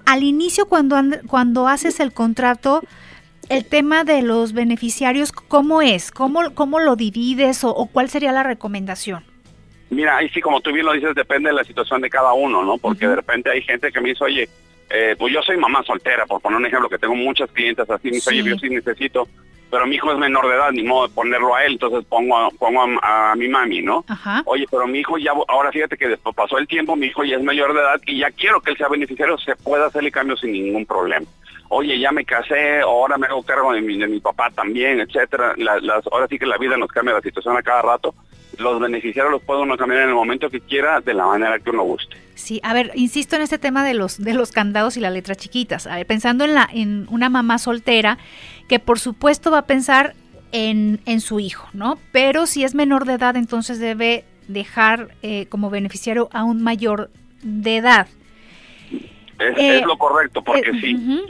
Al 0.06 0.24
inicio, 0.24 0.68
cuando, 0.68 0.98
cuando 1.28 1.68
haces 1.68 2.00
el 2.00 2.14
contrato, 2.14 2.82
el 3.50 3.66
tema 3.66 4.04
de 4.04 4.22
los 4.22 4.54
beneficiarios, 4.54 5.32
¿cómo 5.32 5.82
es? 5.82 6.12
¿Cómo, 6.12 6.54
cómo 6.54 6.80
lo 6.80 6.96
divides 6.96 7.64
o, 7.64 7.90
cuál 7.92 8.10
sería 8.10 8.32
la 8.32 8.44
recomendación? 8.44 9.24
Mira, 9.90 10.18
ahí 10.18 10.30
sí, 10.30 10.42
como 10.42 10.60
tú 10.60 10.74
bien 10.74 10.86
lo 10.86 10.94
dices, 10.94 11.16
depende 11.16 11.50
de 11.50 11.56
la 11.56 11.64
situación 11.64 12.02
de 12.02 12.10
cada 12.10 12.34
uno, 12.34 12.64
¿no? 12.64 12.78
Porque 12.78 13.08
de 13.08 13.16
repente 13.16 13.50
hay 13.50 13.62
gente 13.62 13.92
que 13.92 14.02
me 14.02 14.10
dice, 14.10 14.24
oye, 14.24 14.50
eh, 14.90 15.16
pues 15.18 15.34
yo 15.34 15.42
soy 15.42 15.58
mamá 15.58 15.82
soltera, 15.84 16.26
por 16.26 16.42
poner 16.42 16.58
un 16.58 16.66
ejemplo, 16.66 16.90
que 16.90 16.98
tengo 16.98 17.16
muchas 17.16 17.50
clientes 17.52 17.90
así, 17.90 18.10
me 18.10 18.16
dice, 18.16 18.30
oye, 18.32 18.44
yo 18.44 18.58
sí 18.58 18.70
necesito, 18.70 19.28
pero 19.70 19.86
mi 19.86 19.96
hijo 19.96 20.12
es 20.12 20.18
menor 20.18 20.48
de 20.48 20.56
edad, 20.56 20.72
ni 20.72 20.84
modo 20.84 21.08
de 21.08 21.14
ponerlo 21.14 21.56
a 21.56 21.64
él, 21.66 21.74
entonces 21.74 22.06
pongo 22.06 22.38
a, 22.38 22.50
pongo 22.52 22.82
a, 23.02 23.36
mi 23.36 23.48
mami, 23.48 23.82
¿no? 23.82 24.06
Oye, 24.46 24.66
pero 24.70 24.88
mi 24.88 25.00
hijo 25.00 25.18
ya, 25.18 25.32
ahora 25.48 25.72
fíjate 25.72 25.98
que 25.98 26.08
después 26.08 26.36
pasó 26.36 26.58
el 26.58 26.68
tiempo, 26.68 26.96
mi 26.96 27.08
hijo 27.08 27.24
ya 27.24 27.38
es 27.38 27.44
mayor 27.44 27.74
de 27.74 27.82
edad 27.82 28.00
y 28.06 28.20
ya 28.20 28.32
quiero 28.32 28.62
que 28.62 28.72
él 28.72 28.78
sea 28.78 28.88
beneficiario, 28.88 29.38
se 29.38 29.56
puede 29.56 29.86
hacer 29.86 30.04
el 30.04 30.12
cambio 30.12 30.38
sin 30.38 30.52
ningún 30.52 30.86
problema. 30.86 31.26
Oye, 31.70 32.00
ya 32.00 32.12
me 32.12 32.24
casé, 32.24 32.80
ahora 32.80 33.18
me 33.18 33.28
hago 33.28 33.44
cargo 33.44 33.74
de 33.74 33.82
mi, 33.82 33.98
de 33.98 34.08
mi 34.08 34.22
papá 34.22 34.50
también, 34.52 35.02
etcétera. 35.02 35.54
las, 35.58 36.08
ahora 36.12 36.28
sí 36.30 36.40
que 36.40 36.46
la 36.46 36.58
vida 36.58 36.78
nos 36.78 36.90
cambia 36.90 37.16
la 37.16 37.22
situación 37.22 37.58
a 37.58 37.62
cada 37.62 37.82
rato 37.82 38.16
los 38.58 38.80
beneficiarios 38.80 39.32
los 39.32 39.42
puede 39.42 39.62
uno 39.62 39.78
cambiar 39.78 40.04
en 40.04 40.10
el 40.10 40.16
momento 40.16 40.50
que 40.50 40.62
quiera, 40.62 41.02
de 41.02 41.14
la 41.14 41.26
manera 41.26 41.60
que 41.60 41.70
uno 41.70 41.84
guste. 41.84 42.18
Sí, 42.36 42.60
a 42.64 42.74
ver, 42.74 42.92
insisto 42.96 43.36
en 43.36 43.42
este 43.42 43.58
tema 43.58 43.84
de 43.84 43.94
los 43.94 44.18
de 44.18 44.34
los 44.34 44.52
candados 44.52 44.98
y 44.98 45.00
las 45.00 45.14
letras 45.14 45.38
chiquitas. 45.38 45.88
A 45.88 45.96
ver, 45.96 46.06
pensando 46.06 46.46
en 46.46 46.54
la 46.54 46.70
en 46.72 47.08
una 47.10 47.30
mamá 47.30 47.58
soltera 47.58 48.18
que 48.68 48.80
por 48.80 49.00
supuesto 49.00 49.52
va 49.52 49.60
a 49.60 49.66
pensar 49.66 50.14
en, 50.52 51.00
en 51.06 51.22
su 51.22 51.40
hijo, 51.40 51.68
¿no? 51.74 51.98
Pero 52.12 52.46
si 52.46 52.64
es 52.64 52.76
menor 52.76 53.06
de 53.06 53.14
edad, 53.14 53.36
entonces 53.36 53.80
debe 53.80 54.26
dejar 54.48 55.10
eh, 55.22 55.48
como 55.48 55.70
beneficiario 55.70 56.30
a 56.32 56.44
un 56.44 56.62
mayor 56.62 57.10
de 57.44 57.78
edad. 57.78 58.08
Es, 59.40 59.58
eh, 59.58 59.84
lo 59.86 59.98
correcto, 59.98 60.44
porque 60.44 60.72
eh, 60.72 60.80
sí. 60.82 61.26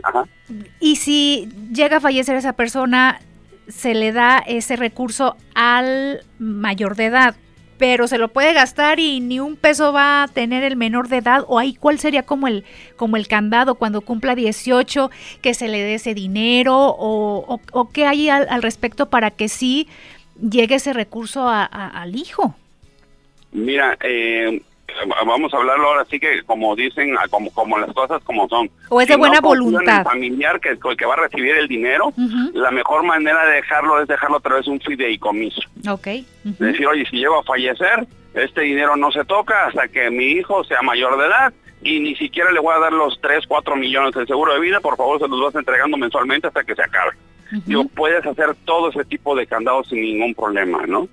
Y 0.80 0.96
si 0.96 1.50
llega 1.74 1.98
a 1.98 2.00
fallecer 2.00 2.36
esa 2.38 2.54
persona, 2.54 3.20
se 3.68 3.94
le 3.94 4.12
da 4.12 4.44
ese 4.46 4.76
recurso 4.76 5.36
al 5.56 6.22
mayor 6.40 6.96
de 6.96 7.06
edad, 7.06 7.36
pero 7.78 8.08
se 8.08 8.18
lo 8.18 8.30
puede 8.30 8.54
gastar 8.54 9.00
y 9.00 9.20
ni 9.20 9.40
un 9.40 9.56
peso 9.56 9.94
va 9.94 10.24
a 10.24 10.28
tener 10.28 10.64
el 10.64 10.76
menor 10.76 11.10
de 11.10 11.18
edad 11.18 11.44
o 11.48 11.60
ahí 11.60 11.76
cuál 11.76 12.00
sería 12.00 12.24
como 12.24 12.48
el 12.48 12.64
como 12.96 13.18
el 13.18 13.28
candado 13.28 13.76
cuando 13.76 14.02
cumpla 14.02 14.36
18 14.36 15.12
que 15.42 15.54
se 15.54 15.68
le 15.68 15.82
dé 15.82 15.96
ese 15.96 16.14
dinero 16.14 16.76
o, 16.76 17.60
o, 17.72 17.90
qué 17.90 18.06
hay 18.06 18.30
al, 18.30 18.62
respecto 18.64 19.10
para 19.10 19.32
que 19.32 19.48
sí 19.48 19.88
llegue 20.42 20.76
ese 20.76 20.94
recurso 20.94 21.48
al 21.48 22.16
hijo. 22.16 22.56
Mira, 23.52 23.98
eh, 24.04 24.62
vamos 25.26 25.54
a 25.54 25.58
hablarlo 25.58 25.88
ahora 25.88 26.06
sí 26.10 26.20
que 26.20 26.44
como 26.44 26.76
dicen, 26.76 27.16
como, 27.30 27.52
como 27.52 27.78
las 27.78 27.94
cosas 27.94 28.24
como 28.24 28.48
son. 28.48 28.70
O 28.90 29.02
es 29.02 29.08
de 29.08 29.16
buena 29.16 29.40
voluntad. 29.42 30.04
familiar 30.04 30.60
que, 30.60 30.70
el 30.70 30.98
que 30.98 31.06
va 31.06 31.14
a 31.14 31.28
recibir 31.28 31.56
el 31.56 31.68
dinero, 31.68 32.14
la 32.54 32.72
mejor 32.72 33.04
manera 33.04 33.46
de 33.46 33.56
dejarlo 33.56 34.02
es 34.02 34.08
dejarlo 34.08 34.38
a 34.38 34.42
través 34.42 34.66
de 34.66 34.72
un 34.72 34.80
fideicomiso. 34.80 35.62
Ok. 35.90 36.08
Decir, 36.44 36.88
oye, 36.88 37.06
si 37.10 37.18
llego 37.18 37.40
a 37.40 37.44
fallecer, 37.44 38.08
este 38.34 38.62
dinero 38.62 38.96
no 38.96 39.12
se 39.12 39.26
toca 39.26 39.68
hasta 39.68 39.88
que 39.88 40.10
mi 40.10 40.26
hijo 40.26 40.64
sea 40.64 40.82
mayor 40.82 41.18
de 41.18 41.26
edad 41.26 41.54
y 41.82 42.00
ni 42.00 42.16
siquiera 42.16 42.52
le 42.52 42.60
voy 42.60 42.74
a 42.76 42.80
dar 42.80 42.94
los 42.94 43.20
3, 43.22 43.46
4 43.48 43.76
millones 43.76 44.14
del 44.14 44.28
seguro 44.28 44.54
de 44.54 44.60
vida, 44.60 44.80
por 44.80 44.98
favor 44.98 45.20
se 45.20 45.28
los 45.28 45.42
vas 45.42 45.56
entregando 45.56 45.98
mensualmente 45.98 46.48
hasta 46.48 46.64
que 46.64 46.76
se 46.76 46.82
acabe. 46.82 47.12
Yo 47.66 47.86
puedes 47.86 48.26
hacer 48.26 48.56
todo 48.66 48.90
ese 48.90 49.06
tipo 49.06 49.36
de 49.36 49.48
candados 49.48 49.88
sin 49.88 50.02
ningún 50.02 50.34
problema, 50.34 50.86
¿no? 50.86 51.08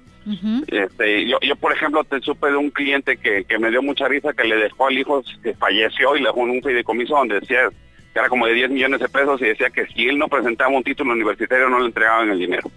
Este, 0.69 1.27
yo, 1.27 1.39
yo, 1.41 1.57
por 1.57 1.73
ejemplo, 1.73 2.05
te 2.05 2.21
supe 2.21 2.49
de 2.49 2.57
un 2.57 2.71
cliente 2.71 3.17
que, 3.17 3.45
que 3.45 3.59
me 3.59 3.71
dio 3.71 3.83
mucha 3.83 4.09
risa 4.09 4.33
que 4.33 4.45
le 4.45 4.57
dejó 4.57 4.87
al 4.87 4.99
hijo 4.99 5.23
que 5.43 5.55
falleció 5.55 6.17
y 6.17 6.21
le 6.21 6.27
dejó 6.27 6.41
un 6.41 6.63
fideicomiso 6.63 7.17
donde 7.17 7.41
decía 7.41 7.69
que 8.13 8.21
era 8.21 8.29
como 8.29 8.47
de 8.47 8.55
10 8.55 8.71
millones 8.71 9.01
de 9.01 9.09
pesos 9.09 9.41
y 9.43 9.47
decía 9.47 9.71
que 9.71 9.87
si 9.87 10.07
él 10.09 10.19
no 10.19 10.29
presentaba 10.29 10.71
un 10.71 10.85
título 10.85 11.13
universitario 11.13 11.69
no 11.69 11.81
le 11.81 11.87
entregaban 11.87 12.31
el 12.31 12.39
dinero. 12.39 12.71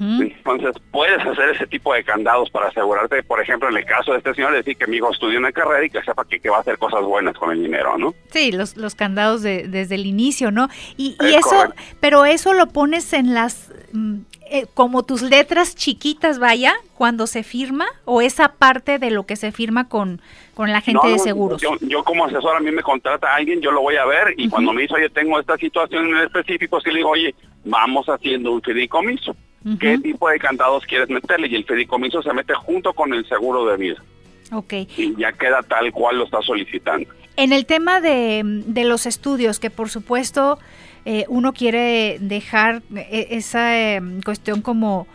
Entonces, 0.00 0.74
puedes 0.90 1.24
hacer 1.24 1.50
ese 1.50 1.66
tipo 1.66 1.94
de 1.94 2.02
candados 2.02 2.50
para 2.50 2.66
asegurarte, 2.66 3.22
por 3.22 3.40
ejemplo, 3.40 3.68
en 3.68 3.76
el 3.76 3.84
caso 3.84 4.12
de 4.12 4.18
este 4.18 4.34
señor, 4.34 4.52
decir 4.52 4.76
que 4.76 4.88
mi 4.88 4.96
hijo 4.96 5.12
estudia 5.12 5.38
una 5.38 5.52
carrera 5.52 5.84
y 5.84 5.90
que 5.90 6.02
sepa 6.02 6.24
que, 6.24 6.40
que 6.40 6.50
va 6.50 6.56
a 6.56 6.60
hacer 6.60 6.78
cosas 6.78 7.02
buenas 7.02 7.36
con 7.36 7.52
el 7.52 7.62
dinero, 7.62 7.96
¿no? 7.96 8.12
Sí, 8.30 8.50
los, 8.50 8.76
los 8.76 8.96
candados 8.96 9.42
de, 9.42 9.68
desde 9.68 9.94
el 9.94 10.06
inicio, 10.06 10.50
¿no? 10.50 10.68
Y, 10.96 11.16
y 11.20 11.34
eso, 11.34 11.72
pero 12.00 12.24
eso 12.24 12.54
lo 12.54 12.66
pones 12.68 13.12
en 13.12 13.34
las... 13.34 13.70
Mm, 13.92 14.20
eh, 14.50 14.66
como 14.74 15.02
tus 15.02 15.22
letras 15.22 15.74
chiquitas, 15.74 16.38
vaya, 16.38 16.74
cuando 16.94 17.26
se 17.26 17.42
firma, 17.42 17.86
o 18.04 18.20
esa 18.20 18.52
parte 18.52 18.98
de 18.98 19.10
lo 19.10 19.24
que 19.24 19.36
se 19.36 19.52
firma 19.52 19.88
con, 19.88 20.20
con 20.54 20.72
la 20.72 20.80
gente 20.80 21.08
de 21.08 21.18
seguros? 21.18 21.62
Yo, 21.80 22.04
como 22.04 22.24
asesor, 22.24 22.56
a 22.56 22.60
mí 22.60 22.70
me 22.70 22.82
contrata 22.82 23.28
a 23.30 23.36
alguien, 23.36 23.60
yo 23.60 23.70
lo 23.70 23.80
voy 23.80 23.96
a 23.96 24.04
ver, 24.04 24.34
y 24.36 24.48
cuando 24.48 24.72
me 24.72 24.82
dice, 24.82 24.94
oye, 24.94 25.10
tengo 25.10 25.38
esta 25.40 25.56
situación 25.56 26.06
en 26.08 26.18
específico, 26.18 26.80
sí 26.80 26.90
le 26.90 26.96
digo, 26.96 27.10
oye, 27.10 27.34
vamos 27.64 28.06
haciendo 28.08 28.52
un 28.52 28.62
fideicomiso. 28.62 29.34
¿Qué 29.80 29.98
tipo 29.98 30.28
de 30.30 30.38
candados 30.38 30.84
quieres 30.86 31.10
meterle? 31.10 31.48
Y 31.48 31.56
el 31.56 31.64
fideicomiso 31.64 32.22
se 32.22 32.32
mete 32.32 32.54
junto 32.54 32.94
con 32.94 33.12
el 33.12 33.28
seguro 33.28 33.66
de 33.66 33.76
vida. 33.76 34.02
Ok. 34.52 34.72
Y 34.96 35.14
ya 35.16 35.32
queda 35.32 35.62
tal 35.62 35.92
cual 35.92 36.18
lo 36.18 36.24
está 36.24 36.40
solicitando. 36.40 37.06
En 37.36 37.52
el 37.52 37.66
tema 37.66 38.00
de, 38.00 38.42
de 38.44 38.84
los 38.84 39.04
estudios, 39.04 39.58
que 39.60 39.68
por 39.68 39.90
supuesto 39.90 40.58
eh, 41.10 41.24
uno 41.28 41.54
quiere 41.54 42.18
dejar 42.20 42.82
eh, 42.94 43.28
esa 43.30 43.78
em, 43.78 44.20
cuestión 44.20 44.60
como, 44.60 45.06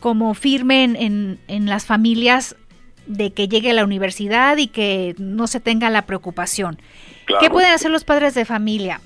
como 0.00 0.32
firme 0.32 0.82
en, 0.84 1.38
en, 1.46 1.66
las 1.66 1.84
familias 1.84 2.56
de 3.06 3.34
que 3.34 3.46
llegue 3.46 3.72
a 3.72 3.74
la 3.74 3.84
universidad 3.84 4.56
y 4.56 4.68
que 4.68 5.14
no 5.18 5.46
se 5.46 5.60
tenga 5.60 5.90
la 5.90 6.06
preocupación. 6.06 6.78
¿Qué 7.38 7.50
pueden 7.50 7.70
hacer 7.70 7.90
los 7.90 8.02
padres 8.02 8.32
de 8.32 8.46
familia? 8.46 9.02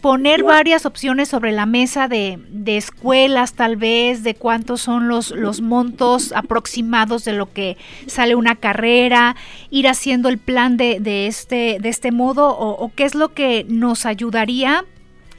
Poner 0.00 0.44
varias 0.44 0.86
opciones 0.86 1.28
sobre 1.28 1.50
la 1.50 1.66
mesa 1.66 2.06
de, 2.06 2.38
de, 2.48 2.76
escuelas, 2.76 3.54
tal 3.54 3.76
vez, 3.76 4.22
de 4.22 4.36
cuántos 4.36 4.82
son 4.82 5.08
los, 5.08 5.32
los 5.32 5.62
montos 5.62 6.30
aproximados 6.30 7.24
de 7.24 7.32
lo 7.32 7.52
que 7.52 7.76
sale 8.06 8.36
una 8.36 8.54
carrera, 8.54 9.34
ir 9.70 9.88
haciendo 9.88 10.28
el 10.28 10.38
plan 10.38 10.76
de, 10.76 11.00
de 11.00 11.26
este, 11.26 11.78
de 11.80 11.88
este 11.88 12.12
modo, 12.12 12.56
o, 12.56 12.70
o 12.70 12.92
qué 12.94 13.02
es 13.02 13.16
lo 13.16 13.34
que 13.34 13.66
nos 13.68 14.06
ayudaría 14.06 14.84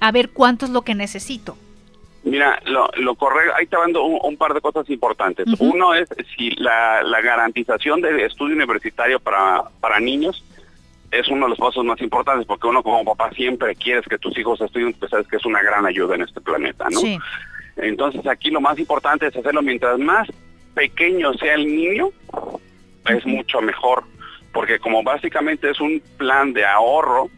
a 0.04 0.12
ver 0.12 0.32
cuánto 0.32 0.66
es 0.66 0.72
lo 0.72 0.82
que 0.82 0.96
necesito. 0.96 1.58
Mira, 2.26 2.62
lo, 2.66 2.90
lo 2.98 3.16
correcto, 3.16 3.54
ahí 3.56 3.68
te 3.68 3.78
dando 3.78 4.04
un, 4.04 4.36
par 4.36 4.54
de 4.54 4.60
cosas 4.60 4.90
importantes. 4.90 5.46
Uno 5.60 5.94
es 5.94 6.10
si 6.36 6.52
la, 6.52 7.02
garantización 7.24 8.02
de 8.02 8.26
estudio 8.26 8.54
universitario 8.54 9.22
para, 9.22 9.64
para 9.80 10.02
niños 10.02 10.44
es 11.10 11.30
uno 11.30 11.46
de 11.46 11.52
los 11.52 11.60
pasos 11.60 11.86
más 11.86 12.02
importantes 12.02 12.46
porque 12.46 12.68
uno 12.68 12.84
como 12.84 13.06
papá 13.06 13.32
siempre 13.34 13.76
quieres 13.76 14.06
que 14.06 14.18
tus 14.18 14.38
hijos 14.38 14.60
estudien, 14.60 14.92
pues 14.92 15.10
sabes 15.10 15.26
que 15.28 15.38
es 15.38 15.46
una 15.46 15.62
gran 15.62 15.86
ayuda 15.86 16.16
en 16.16 16.24
este 16.24 16.42
planeta, 16.42 16.90
¿no? 16.90 17.00
Sí. 17.00 17.18
Entonces 17.78 18.28
aquí 18.28 18.50
lo 18.50 18.60
más 18.60 18.78
importante 18.80 19.28
es 19.28 19.36
hacerlo 19.38 19.62
mientras 19.62 19.98
más 20.00 20.28
pequeño 20.74 21.34
sea 21.36 21.54
el 21.54 21.66
niño, 21.66 22.10
es 23.08 23.26
mucho 23.26 23.62
mejor, 23.62 24.04
porque 24.52 24.80
como 24.80 25.02
básicamente 25.02 25.70
es 25.70 25.80
un 25.80 26.02
plan 26.18 26.52
de 26.52 26.66
ahorro 26.66 27.30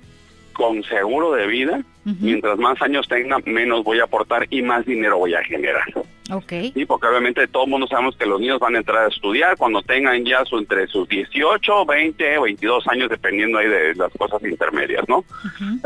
con 0.54 0.84
seguro 0.84 1.32
de 1.34 1.46
vida, 1.46 1.84
Mientras 2.06 2.60
más 2.60 2.80
años 2.84 3.08
tenga, 3.08 3.40
menos 3.46 3.84
voy 3.84 4.00
a 4.00 4.04
aportar 4.04 4.46
y 4.52 4.62
más 4.62 4.86
dinero 4.86 5.18
voy 5.18 5.34
a 5.34 5.44
generar. 5.44 5.84
Ok. 6.32 6.54
Sí, 6.74 6.86
porque 6.86 7.08
obviamente 7.08 7.48
todo 7.48 7.66
el 7.66 7.70
mundo 7.70 7.88
sabemos 7.88 8.16
que 8.16 8.26
los 8.26 8.40
niños 8.40 8.60
van 8.60 8.76
a 8.76 8.80
entrar 8.80 9.06
a 9.06 9.08
estudiar 9.10 9.58
cuando 9.58 9.82
tengan 9.82 10.24
ya 10.24 10.44
su, 10.46 10.58
entre 10.58 10.88
sus 10.88 11.08
18, 11.08 11.86
20, 11.86 12.40
22 12.40 12.88
años, 12.88 13.10
dependiendo 13.10 13.58
ahí 13.58 13.68
de 13.68 13.96
las 13.96 14.12
cosas 14.14 14.44
intermedias, 14.44 15.04
¿no? 15.08 15.24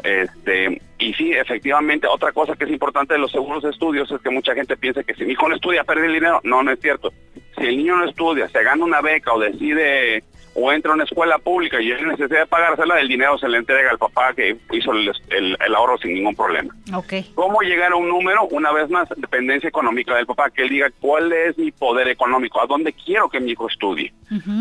Este 0.04 0.82
Y 0.98 1.14
sí, 1.14 1.32
efectivamente, 1.32 2.08
otra 2.08 2.32
cosa 2.32 2.56
que 2.56 2.66
es 2.66 2.72
importante 2.72 3.14
de 3.14 3.20
los 3.20 3.32
seguros 3.32 3.64
de 3.64 3.70
estudios 3.70 4.12
es 4.12 4.22
que 4.22 4.30
mucha 4.30 4.54
gente 4.54 4.78
piensa 4.78 5.04
que 5.04 5.14
si 5.14 5.26
mi 5.26 5.34
hijo 5.34 5.48
no 5.48 5.56
estudia, 5.56 5.84
pierde 5.84 6.08
el 6.08 6.14
dinero. 6.14 6.40
No, 6.44 6.64
no 6.64 6.72
es 6.72 6.80
cierto. 6.80 7.14
Si 7.58 7.66
el 7.66 7.78
niño 7.78 7.98
no 7.98 8.06
estudia, 8.06 8.48
se 8.50 8.64
gana 8.64 8.84
una 8.84 9.02
beca 9.02 9.34
o 9.34 9.40
decide 9.40 10.24
o 10.62 10.72
entra 10.72 10.92
a 10.92 10.96
una 10.96 11.06
escuela 11.06 11.38
pública 11.38 11.82
y 11.82 11.92
hay 11.92 12.04
necesidad 12.04 12.42
de 12.42 12.46
pagársela, 12.46 13.00
el 13.00 13.08
dinero 13.08 13.38
se 13.38 13.48
le 13.48 13.58
entrega 13.58 13.92
al 13.92 13.98
papá 13.98 14.34
que 14.34 14.58
hizo 14.72 14.92
el, 14.92 15.58
ahorro 15.76 15.98
sin 15.98 16.14
ningún 16.14 16.36
problema. 16.36 16.76
Okay. 16.94 17.32
¿Cómo 17.36 17.62
llegar 17.62 17.94
a 17.94 17.96
un 17.96 18.10
número? 18.10 18.48
Una 18.48 18.72
vez 18.72 18.90
más, 18.90 19.08
dependencia 19.16 19.70
económica 19.70 20.16
del 20.16 20.26
papá, 20.26 20.50
que 20.50 20.64
él 20.64 20.70
diga 20.70 20.92
cuál 21.00 21.32
es 21.32 21.58
mi 21.58 21.72
poder 21.72 22.10
económico, 22.10 22.62
a 22.62 22.68
dónde 22.68 22.94
quiero 22.94 23.30
que 23.30 23.40
mi 23.40 23.52
hijo 23.52 23.68
estudie. 23.68 24.14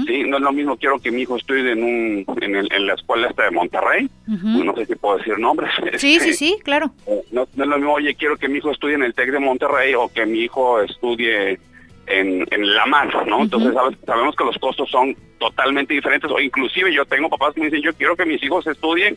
¿Sí? 0.07 0.23
No 0.25 0.39
es 0.39 0.43
lo 0.43 0.53
mismo 0.53 0.77
quiero 0.77 0.99
que 0.99 1.11
mi 1.11 1.23
hijo 1.23 1.37
estudie 1.37 1.73
en, 1.73 1.83
un, 1.83 2.25
en, 2.41 2.87
la 2.87 2.95
escuela 2.95 3.29
esta 3.29 3.45
de 3.45 3.51
Monterrey, 3.51 4.09
no 4.27 4.75
sé 4.75 4.87
si 4.87 4.95
puedo 4.95 5.19
decir 5.19 5.39
nombres. 5.39 5.71
Sí, 5.99 6.21
sí, 6.21 6.33
sí, 6.33 6.59
claro. 6.63 6.93
No, 7.33 7.49
no 7.55 7.65
es 7.65 7.71
lo 7.71 7.77
mismo, 7.77 7.95
oye, 7.95 8.15
quiero 8.15 8.37
que 8.37 8.49
mi 8.49 8.59
hijo 8.59 8.71
estudie 8.71 8.95
en 8.95 9.03
el 9.03 9.15
TEC 9.15 9.33
de 9.33 9.41
Monterrey 9.41 9.95
o 9.95 10.09
que 10.09 10.27
mi 10.27 10.41
hijo 10.41 10.81
estudie 10.81 11.59
en, 12.09 12.47
en 12.51 12.75
la 12.75 12.87
mano, 12.87 13.25
¿no? 13.25 13.43
Entonces 13.43 13.75
sabemos 14.07 14.35
que 14.37 14.45
los 14.45 14.59
costos 14.59 14.91
son 14.91 15.15
totalmente 15.39 15.95
diferentes 15.95 16.31
o 16.31 16.41
inclusive 16.41 16.93
yo 16.93 17.05
tengo 17.05 17.29
papás 17.29 17.55
que 17.55 17.61
me 17.61 17.67
dicen 17.67 17.83
yo 17.83 17.95
quiero 17.95 18.17
que 18.17 18.27
mis 18.27 18.43
hijos 18.43 18.67
estudien 18.67 19.17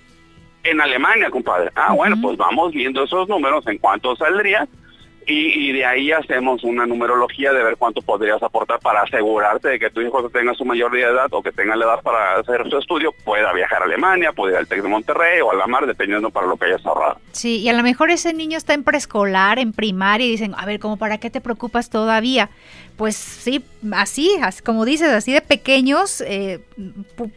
en 0.63 0.79
Alemania, 0.79 1.29
compadre. 1.29 1.71
Ah, 1.75 1.93
bueno, 1.93 2.15
pues 2.21 2.37
vamos 2.37 2.71
viendo 2.71 3.03
esos 3.03 3.27
números 3.27 3.65
en 3.67 3.77
cuánto 3.79 4.15
saldría 4.15 4.67
y, 5.27 5.71
de 5.71 5.85
ahí 5.85 6.11
hacemos 6.11 6.63
una 6.63 6.85
numerología 6.85 7.53
de 7.53 7.63
ver 7.63 7.77
cuánto 7.77 8.01
podrías 8.01 8.41
aportar 8.41 8.79
para 8.79 9.01
asegurarte 9.03 9.69
de 9.69 9.79
que 9.79 9.89
tu 9.89 10.01
hijo 10.01 10.23
que 10.23 10.37
tenga 10.37 10.53
su 10.55 10.65
mayoría 10.65 11.07
de 11.07 11.13
edad 11.13 11.27
o 11.31 11.43
que 11.43 11.51
tenga 11.51 11.75
la 11.75 11.85
edad 11.85 12.01
para 12.01 12.39
hacer 12.39 12.67
su 12.69 12.77
estudio 12.77 13.13
pueda 13.23 13.53
viajar 13.53 13.83
a 13.83 13.85
Alemania, 13.85 14.33
pueda 14.33 14.53
ir 14.53 14.57
al 14.57 14.67
TEC 14.67 14.81
de 14.81 14.89
Monterrey 14.89 15.41
o 15.41 15.51
a 15.51 15.55
la 15.55 15.67
mar, 15.67 15.85
dependiendo 15.85 16.31
para 16.31 16.47
lo 16.47 16.57
que 16.57 16.65
hayas 16.65 16.85
ahorrado. 16.85 17.19
Sí, 17.31 17.59
y 17.59 17.69
a 17.69 17.73
lo 17.73 17.83
mejor 17.83 18.09
ese 18.09 18.33
niño 18.33 18.57
está 18.57 18.73
en 18.73 18.83
preescolar, 18.83 19.59
en 19.59 19.73
primaria, 19.73 20.25
y 20.25 20.31
dicen, 20.31 20.53
a 20.57 20.65
ver, 20.65 20.79
¿cómo 20.79 20.97
para 20.97 21.19
qué 21.19 21.29
te 21.29 21.39
preocupas 21.39 21.89
todavía? 21.89 22.49
Pues 22.97 23.15
sí, 23.15 23.63
así, 23.93 24.35
como 24.65 24.85
dices, 24.85 25.09
así 25.09 25.31
de 25.31 25.41
pequeños 25.41 26.21
eh, 26.21 26.61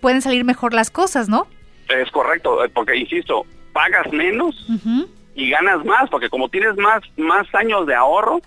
pueden 0.01 0.23
salir 0.23 0.44
mejor 0.44 0.75
las 0.75 0.90
cosas, 0.90 1.29
¿no? 1.29 1.47
Es 1.88 2.11
correcto, 2.11 2.59
porque 2.73 2.97
insisto, 2.97 3.44
pagas 3.73 4.11
menos 4.12 4.66
y 5.35 5.51
ganas 5.51 5.85
más, 5.85 6.09
porque 6.11 6.31
como 6.31 6.49
tienes 6.49 6.77
más, 6.77 7.03
más 7.16 7.53
años 7.55 7.87
de 7.87 7.94
ahorro, 7.94 8.40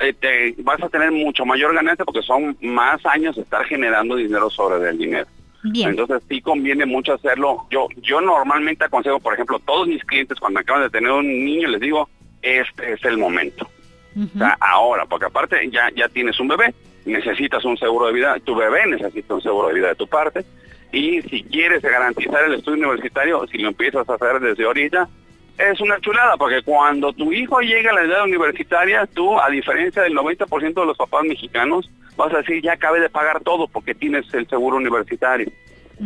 eh, 0.00 0.12
te 0.12 0.54
vas 0.62 0.82
a 0.82 0.88
tener 0.88 1.10
mucho 1.10 1.44
mayor 1.44 1.74
ganancia 1.74 2.04
porque 2.04 2.22
son 2.22 2.56
más 2.60 3.04
años 3.06 3.36
de 3.36 3.42
estar 3.42 3.64
generando 3.64 4.16
dinero 4.16 4.50
sobre 4.50 4.88
el 4.88 4.98
dinero. 4.98 5.26
Entonces 5.74 6.22
sí 6.28 6.40
conviene 6.40 6.86
mucho 6.86 7.14
hacerlo. 7.14 7.66
Yo 7.70 7.88
yo 7.96 8.20
normalmente 8.20 8.84
aconsejo, 8.84 9.18
por 9.18 9.34
ejemplo, 9.34 9.58
todos 9.58 9.88
mis 9.88 10.04
clientes 10.04 10.38
cuando 10.38 10.60
acaban 10.60 10.82
de 10.82 10.90
tener 10.90 11.10
un 11.10 11.26
niño 11.26 11.68
les 11.68 11.80
digo, 11.80 12.08
este 12.42 12.92
es 12.92 13.04
el 13.04 13.18
momento. 13.18 13.68
O 14.16 14.38
sea, 14.38 14.56
ahora, 14.60 15.06
porque 15.06 15.26
aparte 15.26 15.68
ya 15.70 15.90
ya 15.94 16.08
tienes 16.08 16.38
un 16.40 16.48
bebé, 16.48 16.74
necesitas 17.04 17.64
un 17.64 17.76
seguro 17.76 18.06
de 18.06 18.12
vida, 18.12 18.36
tu 18.44 18.54
bebé 18.54 18.86
necesita 18.86 19.34
un 19.34 19.42
seguro 19.42 19.68
de 19.68 19.74
vida 19.74 19.88
de 19.88 19.94
tu 19.94 20.06
parte 20.06 20.44
y 20.92 21.22
si 21.22 21.42
quieres 21.42 21.82
garantizar 21.82 22.44
el 22.44 22.54
estudio 22.54 22.78
universitario, 22.78 23.46
si 23.48 23.58
lo 23.58 23.68
empiezas 23.68 24.08
a 24.08 24.14
hacer 24.14 24.40
desde 24.40 24.64
ahorita, 24.64 25.08
es 25.58 25.80
una 25.80 26.00
chulada, 26.00 26.36
porque 26.36 26.62
cuando 26.62 27.12
tu 27.12 27.32
hijo 27.32 27.60
llega 27.60 27.90
a 27.90 27.94
la 27.94 28.02
edad 28.02 28.24
universitaria, 28.24 29.06
tú, 29.06 29.38
a 29.40 29.50
diferencia 29.50 30.02
del 30.02 30.14
90% 30.14 30.74
de 30.74 30.86
los 30.86 30.96
papás 30.96 31.24
mexicanos, 31.24 31.90
vas 32.16 32.32
a 32.32 32.38
decir, 32.38 32.62
ya 32.62 32.74
acabe 32.74 33.00
de 33.00 33.10
pagar 33.10 33.40
todo 33.40 33.66
porque 33.68 33.94
tienes 33.94 34.32
el 34.34 34.48
seguro 34.48 34.76
universitario. 34.76 35.50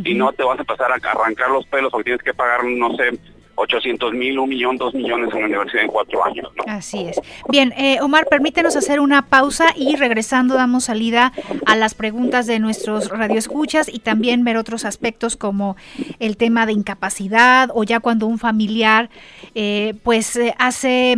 Y 0.04 0.14
no 0.14 0.32
te 0.32 0.42
vas 0.42 0.58
a 0.58 0.62
empezar 0.62 0.90
a 0.90 0.94
arrancar 0.94 1.50
los 1.50 1.66
pelos 1.66 1.92
porque 1.92 2.04
tienes 2.04 2.22
que 2.22 2.32
pagar, 2.32 2.64
no 2.64 2.96
sé, 2.96 3.10
800 3.54 4.12
mil, 4.14 4.38
un 4.38 4.48
millón, 4.48 4.76
dos 4.76 4.94
millones 4.94 5.32
en 5.34 5.40
la 5.40 5.46
universidad 5.46 5.84
en 5.84 5.90
cuatro 5.90 6.24
años. 6.24 6.48
Así 6.66 7.06
es. 7.08 7.20
Bien, 7.48 7.72
eh, 7.76 7.98
Omar, 8.00 8.26
permítenos 8.26 8.76
hacer 8.76 9.00
una 9.00 9.26
pausa 9.26 9.72
y 9.76 9.96
regresando 9.96 10.54
damos 10.54 10.84
salida 10.84 11.32
a 11.66 11.76
las 11.76 11.94
preguntas 11.94 12.46
de 12.46 12.58
nuestros 12.58 13.08
radioescuchas 13.08 13.88
y 13.92 13.98
también 13.98 14.44
ver 14.44 14.56
otros 14.56 14.84
aspectos 14.84 15.36
como 15.36 15.76
el 16.18 16.36
tema 16.36 16.66
de 16.66 16.72
incapacidad 16.72 17.70
o 17.74 17.84
ya 17.84 18.00
cuando 18.00 18.26
un 18.26 18.38
familiar 18.38 19.10
eh, 19.54 19.94
pues 20.02 20.36
eh, 20.36 20.54
hace 20.58 21.14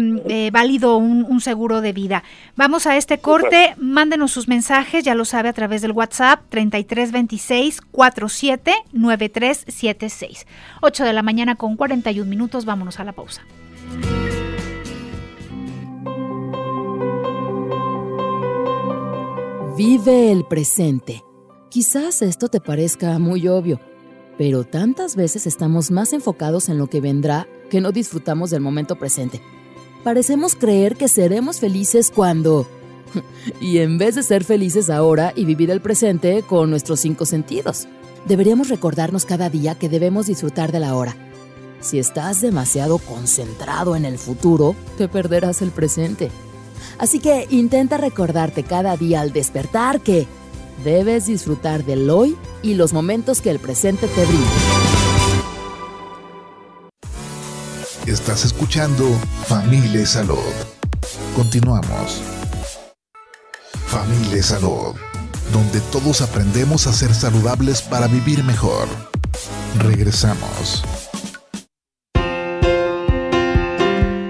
válido 0.52 0.96
un, 0.96 1.24
un, 1.24 1.40
seguro 1.40 1.80
de 1.80 1.92
vida. 1.92 2.24
Vamos 2.56 2.86
a 2.86 2.96
este 2.96 3.18
corte, 3.18 3.74
mándenos 3.78 4.30
sus 4.30 4.46
mensajes, 4.46 5.02
ya 5.02 5.16
lo 5.16 5.24
sabe 5.24 5.48
a 5.48 5.52
través 5.52 5.82
del 5.82 5.90
WhatsApp 5.90 6.40
3326 6.50 7.80
47 7.80 8.72
9376. 8.92 10.46
8 10.80 11.04
de 11.04 11.12
la 11.12 11.22
mañana 11.22 11.56
con 11.56 11.74
41 11.74 12.30
minutos, 12.30 12.64
vámonos 12.64 13.00
a 13.00 13.04
la 13.04 13.12
pausa. 13.12 13.42
Vive 19.76 20.30
el 20.30 20.44
presente. 20.44 21.24
Quizás 21.70 22.22
esto 22.22 22.46
te 22.46 22.60
parezca 22.60 23.18
muy 23.18 23.48
obvio, 23.48 23.80
pero 24.38 24.62
tantas 24.62 25.16
veces 25.16 25.48
estamos 25.48 25.90
más 25.90 26.12
enfocados 26.12 26.68
en 26.68 26.78
lo 26.78 26.86
que 26.86 27.00
vendrá 27.00 27.48
que 27.68 27.80
no 27.80 27.90
disfrutamos 27.90 28.50
del 28.50 28.60
momento 28.60 28.94
presente. 28.94 29.42
Parecemos 30.04 30.54
creer 30.54 30.96
que 30.96 31.08
seremos 31.08 31.60
felices 31.60 32.12
cuando... 32.14 32.68
Y 33.60 33.78
en 33.78 33.98
vez 33.98 34.14
de 34.14 34.22
ser 34.22 34.44
felices 34.44 34.90
ahora 34.90 35.32
y 35.34 35.44
vivir 35.44 35.70
el 35.70 35.80
presente 35.80 36.42
con 36.42 36.70
nuestros 36.70 37.00
cinco 37.00 37.26
sentidos, 37.26 37.86
deberíamos 38.26 38.68
recordarnos 38.68 39.24
cada 39.24 39.50
día 39.50 39.76
que 39.76 39.88
debemos 39.88 40.26
disfrutar 40.26 40.72
de 40.72 40.80
la 40.80 40.94
hora 40.94 41.16
si 41.84 41.98
estás 41.98 42.40
demasiado 42.40 42.98
concentrado 42.98 43.94
en 43.94 44.04
el 44.04 44.18
futuro, 44.18 44.74
te 44.96 45.06
perderás 45.06 45.62
el 45.62 45.70
presente. 45.70 46.30
Así 46.98 47.20
que 47.20 47.46
intenta 47.50 47.98
recordarte 47.98 48.62
cada 48.62 48.96
día 48.96 49.20
al 49.20 49.32
despertar 49.32 50.00
que 50.00 50.26
debes 50.82 51.26
disfrutar 51.26 51.84
del 51.84 52.10
hoy 52.10 52.36
y 52.62 52.74
los 52.74 52.92
momentos 52.92 53.40
que 53.40 53.50
el 53.50 53.58
presente 53.58 54.08
te 54.08 54.24
brinda. 54.24 54.73
Estás 58.14 58.44
escuchando 58.44 59.10
Familia 59.48 60.06
Salud. 60.06 60.38
Continuamos. 61.34 62.22
Familia 63.88 64.40
Salud, 64.40 64.94
donde 65.52 65.80
todos 65.90 66.20
aprendemos 66.20 66.86
a 66.86 66.92
ser 66.92 67.12
saludables 67.12 67.82
para 67.82 68.06
vivir 68.06 68.44
mejor. 68.44 68.86
Regresamos. 69.80 70.84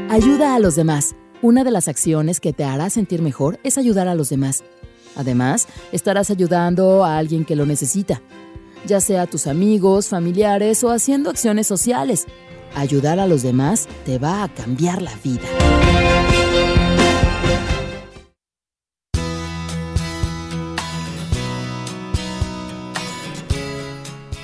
Ayuda 0.09 0.55
a 0.55 0.59
los 0.61 0.77
demás. 0.77 1.15
Una 1.43 1.63
de 1.63 1.71
las 1.71 1.87
acciones 1.87 2.41
que 2.41 2.55
te 2.55 2.65
hará 2.65 2.89
sentir 2.89 3.21
mejor 3.21 3.61
es 3.65 3.77
ayudar 3.77 4.09
a 4.09 4.15
los 4.15 4.31
demás. 4.31 4.65
Además, 5.15 5.69
estarás 5.93 6.31
ayudando 6.31 7.05
a 7.05 7.19
alguien 7.19 7.45
que 7.45 7.55
lo 7.55 7.67
necesita, 7.67 8.23
ya 8.87 9.03
sea 9.03 9.23
a 9.23 9.27
tus 9.27 9.47
amigos, 9.47 10.09
familiares 10.09 10.83
o 10.85 10.91
haciendo 10.91 11.29
acciones 11.29 11.67
sociales. 11.67 12.27
Ayudar 12.75 13.21
a 13.21 13.27
los 13.27 13.43
demás 13.43 13.89
te 14.05 14.19
va 14.19 14.43
a 14.43 14.49
cambiar 14.49 15.03
la 15.03 15.13
vida. 15.23 16.24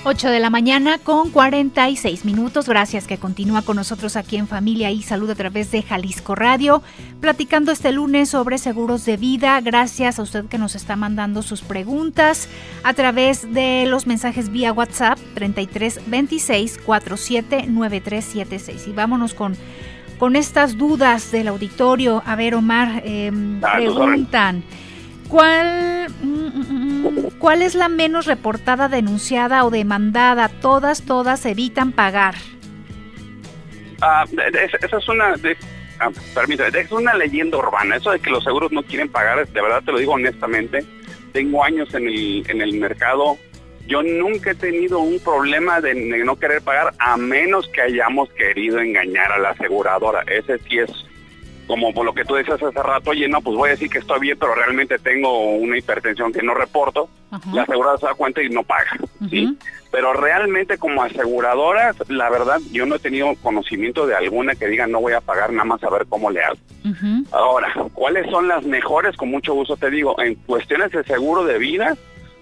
8 0.02 0.30
de 0.30 0.40
la 0.40 0.48
mañana 0.48 0.96
con 0.96 1.28
46 1.28 2.24
minutos. 2.24 2.66
Gracias 2.66 3.06
que 3.06 3.18
continúa 3.18 3.60
con 3.60 3.76
nosotros 3.76 4.16
aquí 4.16 4.36
en 4.36 4.48
Familia 4.48 4.90
y 4.90 5.02
Salud 5.02 5.28
a 5.28 5.34
través 5.34 5.70
de 5.70 5.82
Jalisco 5.82 6.34
Radio, 6.34 6.82
platicando 7.20 7.70
este 7.70 7.92
lunes 7.92 8.30
sobre 8.30 8.56
seguros 8.56 9.04
de 9.04 9.18
vida. 9.18 9.60
Gracias 9.60 10.18
a 10.18 10.22
usted 10.22 10.46
que 10.46 10.56
nos 10.56 10.74
está 10.74 10.96
mandando 10.96 11.42
sus 11.42 11.60
preguntas 11.60 12.48
a 12.82 12.94
través 12.94 13.52
de 13.52 13.84
los 13.86 14.06
mensajes 14.06 14.50
vía 14.50 14.72
WhatsApp 14.72 15.18
33 15.34 16.00
26 16.06 16.78
47 16.78 17.66
9376. 17.66 18.88
Y 18.88 18.92
vámonos 18.92 19.34
con, 19.34 19.54
con 20.18 20.34
estas 20.34 20.78
dudas 20.78 21.30
del 21.30 21.48
auditorio. 21.48 22.22
A 22.24 22.36
ver, 22.36 22.54
Omar, 22.54 23.02
em, 23.04 23.60
ah, 23.62 23.74
preguntan. 23.76 24.64
¿Cuál, 25.30 26.08
mm, 26.22 26.26
mm, 26.26 27.04
mm, 27.04 27.30
¿Cuál 27.38 27.62
es 27.62 27.76
la 27.76 27.88
menos 27.88 28.26
reportada, 28.26 28.88
denunciada 28.88 29.64
o 29.64 29.70
demandada? 29.70 30.48
Todas, 30.48 31.02
todas 31.02 31.46
evitan 31.46 31.92
pagar. 31.92 32.34
Ah, 34.00 34.24
esa 34.82 34.98
es 34.98 35.08
una, 35.08 35.36
de, 35.36 35.56
ah, 36.00 36.10
es 36.74 36.90
una 36.90 37.14
leyenda 37.14 37.58
urbana. 37.58 37.96
Eso 37.96 38.10
de 38.10 38.18
que 38.18 38.30
los 38.30 38.42
seguros 38.42 38.72
no 38.72 38.82
quieren 38.82 39.08
pagar, 39.08 39.46
de 39.46 39.62
verdad 39.62 39.82
te 39.84 39.92
lo 39.92 39.98
digo 39.98 40.14
honestamente. 40.14 40.84
Tengo 41.32 41.62
años 41.62 41.94
en 41.94 42.08
el, 42.08 42.44
en 42.48 42.60
el 42.60 42.74
mercado. 42.74 43.38
Yo 43.86 44.02
nunca 44.02 44.50
he 44.50 44.54
tenido 44.56 44.98
un 44.98 45.20
problema 45.20 45.80
de, 45.80 45.94
de 45.94 46.24
no 46.24 46.36
querer 46.36 46.60
pagar 46.60 46.92
a 46.98 47.16
menos 47.16 47.68
que 47.68 47.82
hayamos 47.82 48.30
querido 48.30 48.80
engañar 48.80 49.30
a 49.30 49.38
la 49.38 49.50
aseguradora. 49.50 50.22
Ese 50.26 50.58
sí 50.58 50.78
es 50.78 50.90
como 51.70 51.94
por 51.94 52.04
lo 52.04 52.12
que 52.12 52.24
tú 52.24 52.34
decías 52.34 52.60
hace 52.60 52.82
rato, 52.82 53.10
oye, 53.10 53.28
no, 53.28 53.40
pues 53.40 53.56
voy 53.56 53.68
a 53.68 53.72
decir 53.72 53.88
que 53.88 53.98
estoy 53.98 54.18
bien, 54.18 54.36
pero 54.36 54.56
realmente 54.56 54.98
tengo 54.98 55.54
una 55.54 55.78
hipertensión 55.78 56.32
que 56.32 56.42
no 56.42 56.52
reporto, 56.52 57.08
la 57.52 57.62
aseguradora 57.62 57.96
se 57.96 58.06
da 58.06 58.14
cuenta 58.14 58.42
y 58.42 58.48
no 58.48 58.64
paga, 58.64 58.98
¿sí? 59.30 59.56
Pero 59.92 60.12
realmente 60.12 60.78
como 60.78 61.04
aseguradoras, 61.04 61.96
la 62.08 62.28
verdad, 62.28 62.58
yo 62.72 62.86
no 62.86 62.96
he 62.96 62.98
tenido 62.98 63.36
conocimiento 63.36 64.04
de 64.04 64.16
alguna 64.16 64.56
que 64.56 64.66
diga 64.66 64.88
no 64.88 65.00
voy 65.00 65.12
a 65.12 65.20
pagar 65.20 65.52
nada 65.52 65.64
más 65.64 65.82
a 65.84 65.90
ver 65.90 66.06
cómo 66.08 66.28
le 66.32 66.42
hago. 66.42 66.58
Ahora, 67.30 67.72
¿cuáles 67.94 68.28
son 68.30 68.48
las 68.48 68.64
mejores? 68.64 69.16
Con 69.16 69.30
mucho 69.30 69.54
gusto 69.54 69.76
te 69.76 69.90
digo, 69.90 70.20
en 70.20 70.34
cuestiones 70.34 70.90
de 70.90 71.04
seguro 71.04 71.44
de 71.44 71.58
vida, 71.58 71.96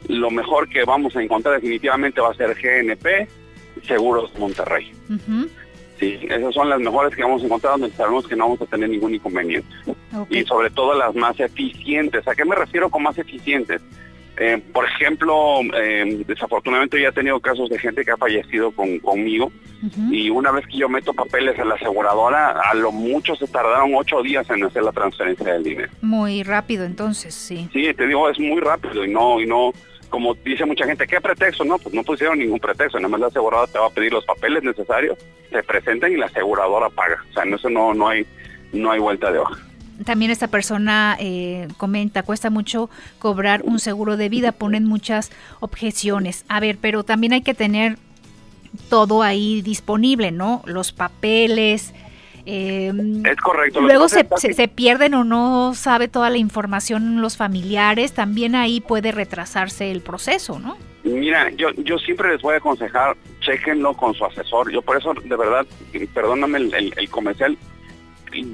lo 0.08 0.30
mejor 0.30 0.70
que 0.70 0.84
vamos 0.84 1.14
a 1.16 1.22
encontrar 1.22 1.56
definitivamente 1.56 2.22
va 2.22 2.30
a 2.30 2.34
ser 2.34 2.54
GNP, 2.54 3.28
Seguros 3.86 4.32
Monterrey. 4.38 4.90
Sí, 5.98 6.18
esas 6.28 6.54
son 6.54 6.68
las 6.68 6.80
mejores 6.80 7.14
que 7.14 7.22
hemos 7.22 7.42
encontrado 7.42 7.78
donde 7.78 7.94
sabemos 7.96 8.26
que 8.26 8.36
no 8.36 8.44
vamos 8.44 8.62
a 8.62 8.66
tener 8.66 8.88
ningún 8.88 9.14
inconveniente. 9.14 9.68
Y 10.30 10.44
sobre 10.44 10.70
todo 10.70 10.94
las 10.94 11.14
más 11.14 11.38
eficientes. 11.40 12.26
¿A 12.28 12.34
qué 12.34 12.44
me 12.44 12.54
refiero 12.54 12.88
con 12.88 13.02
más 13.02 13.18
eficientes? 13.18 13.82
Eh, 14.40 14.62
por 14.72 14.84
ejemplo, 14.84 15.60
eh, 15.76 16.22
desafortunadamente 16.24 17.00
ya 17.00 17.08
he 17.08 17.12
tenido 17.12 17.40
casos 17.40 17.68
de 17.68 17.78
gente 17.78 18.04
que 18.04 18.12
ha 18.12 18.16
fallecido 18.16 18.70
con, 18.70 19.00
conmigo 19.00 19.50
y 20.10 20.30
una 20.30 20.50
vez 20.52 20.66
que 20.66 20.76
yo 20.76 20.88
meto 20.88 21.12
papeles 21.12 21.58
en 21.58 21.68
la 21.68 21.74
aseguradora, 21.74 22.50
a 22.50 22.74
lo 22.74 22.92
mucho 22.92 23.34
se 23.36 23.46
tardaron 23.46 23.94
ocho 23.94 24.22
días 24.22 24.48
en 24.50 24.64
hacer 24.64 24.82
la 24.82 24.92
transferencia 24.92 25.52
del 25.52 25.64
dinero. 25.64 25.88
Muy 26.02 26.42
rápido 26.42 26.84
entonces, 26.84 27.34
sí. 27.34 27.68
Sí, 27.72 27.92
te 27.94 28.06
digo, 28.06 28.28
es 28.28 28.38
muy 28.38 28.60
rápido 28.60 29.04
y 29.04 29.10
no, 29.10 29.40
y 29.40 29.46
no, 29.46 29.72
como 30.08 30.34
dice 30.34 30.64
mucha 30.64 30.86
gente, 30.86 31.06
¿qué 31.06 31.20
pretexto? 31.20 31.64
No, 31.64 31.78
pues 31.78 31.94
no 31.94 32.02
pusieron 32.02 32.38
ningún 32.38 32.58
pretexto, 32.58 32.98
nada 32.98 33.08
más 33.08 33.20
la 33.20 33.26
aseguradora 33.28 33.70
te 33.70 33.78
va 33.78 33.86
a 33.86 33.90
pedir 33.90 34.12
los 34.12 34.24
papeles 34.24 34.62
necesarios, 34.62 35.18
se 35.50 35.62
presentan 35.62 36.12
y 36.12 36.16
la 36.16 36.26
aseguradora 36.26 36.88
paga. 36.90 37.24
O 37.30 37.32
sea, 37.32 37.44
en 37.44 37.54
eso 37.54 37.68
no, 37.68 37.94
no 37.94 38.08
hay, 38.08 38.26
no 38.72 38.90
hay 38.90 38.98
vuelta 38.98 39.30
de 39.30 39.38
hoja. 39.38 39.56
también 40.04 40.30
esta 40.30 40.48
persona 40.48 41.16
eh, 41.20 41.68
comenta, 41.76 42.22
cuesta 42.22 42.50
mucho 42.50 42.90
cobrar 43.18 43.62
un 43.64 43.78
seguro 43.80 44.16
de 44.16 44.28
vida, 44.28 44.52
ponen 44.52 44.84
muchas 44.84 45.30
objeciones. 45.60 46.44
A 46.48 46.60
ver, 46.60 46.78
pero 46.80 47.04
también 47.04 47.32
hay 47.32 47.42
que 47.42 47.54
tener 47.54 47.98
todo 48.88 49.22
ahí 49.22 49.62
disponible, 49.62 50.30
¿no? 50.30 50.62
Los 50.66 50.92
papeles. 50.92 51.92
Eh, 52.46 52.92
es 53.24 53.36
correcto. 53.36 53.80
Luego 53.80 54.08
se, 54.08 54.26
se, 54.38 54.68
pierden 54.68 55.14
o 55.14 55.24
no 55.24 55.74
sabe 55.74 56.08
toda 56.08 56.30
la 56.30 56.38
información 56.38 57.20
los 57.20 57.36
familiares, 57.36 58.12
también 58.12 58.54
ahí 58.54 58.80
puede 58.80 59.12
retrasarse 59.12 59.90
el 59.90 60.00
proceso, 60.00 60.58
¿no? 60.58 60.76
Mira, 61.04 61.50
yo, 61.50 61.70
yo 61.76 61.98
siempre 61.98 62.32
les 62.32 62.42
voy 62.42 62.54
a 62.54 62.58
aconsejar, 62.58 63.16
chequenlo 63.40 63.94
con 63.94 64.14
su 64.14 64.24
asesor. 64.24 64.70
Yo 64.72 64.82
por 64.82 64.96
eso, 64.96 65.14
de 65.14 65.36
verdad, 65.36 65.66
perdóname 66.12 66.58
el, 66.58 66.92
el 66.96 67.10
comercial, 67.10 67.56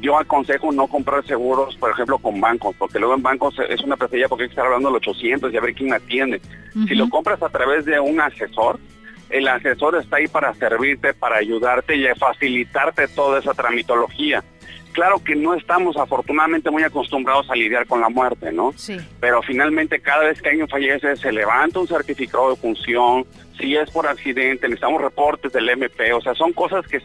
yo 0.01 0.18
aconsejo 0.18 0.73
no 0.73 0.87
comprar 0.87 1.25
seguros, 1.27 1.77
por 1.77 1.90
ejemplo, 1.90 2.18
con 2.18 2.40
bancos, 2.40 2.75
porque 2.79 2.99
luego 2.99 3.14
en 3.14 3.23
bancos 3.23 3.57
es 3.68 3.81
una 3.81 3.97
pesadilla 3.97 4.29
porque 4.29 4.44
hay 4.44 4.49
que 4.49 4.53
estar 4.53 4.66
hablando 4.66 4.88
de 4.88 4.94
los 4.94 5.09
800 5.09 5.53
y 5.53 5.57
a 5.57 5.61
ver 5.61 5.75
quién 5.75 5.92
atiende. 5.92 6.40
Si 6.88 6.94
lo 6.94 7.09
compras 7.09 7.42
a 7.42 7.49
través 7.49 7.85
de 7.85 8.01
un 8.01 8.20
asesor, 8.20 8.79
el 9.35 9.49
asesor 9.49 9.97
está 9.97 10.16
ahí 10.16 10.29
para 10.29 10.55
servirte, 10.55 11.12
para 11.12 11.38
ayudarte 11.38 11.97
y 11.97 12.07
facilitarte 12.16 13.09
toda 13.09 13.40
esa 13.40 13.53
tramitología. 13.53 14.44
Claro 14.92 15.18
que 15.25 15.35
no 15.35 15.55
estamos 15.55 15.97
afortunadamente 15.97 16.70
muy 16.70 16.85
acostumbrados 16.85 17.51
a 17.51 17.57
lidiar 17.57 17.85
con 17.87 18.01
la 18.01 18.09
muerte, 18.09 18.53
¿no? 18.53 18.73
Sí. 18.77 18.97
Pero 19.18 19.42
finalmente 19.42 20.01
cada 20.01 20.20
vez 20.20 20.40
que 20.40 20.51
alguien 20.51 20.68
fallece 20.68 21.16
se 21.16 21.33
levanta 21.33 21.81
un 21.81 21.88
certificado 21.88 22.51
de 22.51 22.57
función, 22.57 23.27
si 23.59 23.75
es 23.75 23.90
por 23.90 24.07
accidente, 24.07 24.68
necesitamos 24.68 25.03
reportes 25.03 25.53
del 25.53 25.68
MP, 25.68 26.12
o 26.12 26.20
sea, 26.20 26.37
son 26.37 26.53
cosas 26.53 26.87
que 26.87 27.01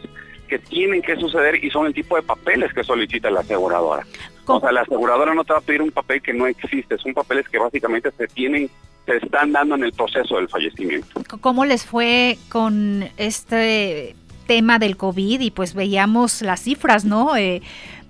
que 0.50 0.58
tienen 0.58 1.00
que 1.00 1.16
suceder 1.16 1.64
y 1.64 1.70
son 1.70 1.86
el 1.86 1.94
tipo 1.94 2.16
de 2.16 2.22
papeles 2.22 2.74
que 2.74 2.82
solicita 2.82 3.30
la 3.30 3.40
aseguradora. 3.40 4.04
O 4.46 4.58
sea, 4.58 4.72
la 4.72 4.80
aseguradora 4.80 5.32
no 5.32 5.44
te 5.44 5.52
va 5.52 5.60
a 5.60 5.62
pedir 5.62 5.80
un 5.80 5.92
papel 5.92 6.20
que 6.20 6.34
no 6.34 6.48
existe, 6.48 6.98
son 6.98 7.14
papeles 7.14 7.48
que 7.48 7.56
básicamente 7.56 8.10
se 8.10 8.26
tienen, 8.26 8.68
se 9.06 9.16
están 9.16 9.52
dando 9.52 9.74
en 9.74 9.84
el 9.84 9.92
proceso 9.92 10.36
del 10.36 10.48
fallecimiento. 10.48 11.22
¿Cómo 11.40 11.64
les 11.64 11.84
fue 11.84 12.38
con 12.48 13.08
este 13.16 14.14
tema 14.46 14.78
del 14.78 14.96
COVID? 14.96 15.40
Y 15.40 15.50
pues 15.50 15.74
veíamos 15.74 16.42
las 16.42 16.62
cifras, 16.62 17.04
¿no? 17.04 17.36
Eh, 17.36 17.62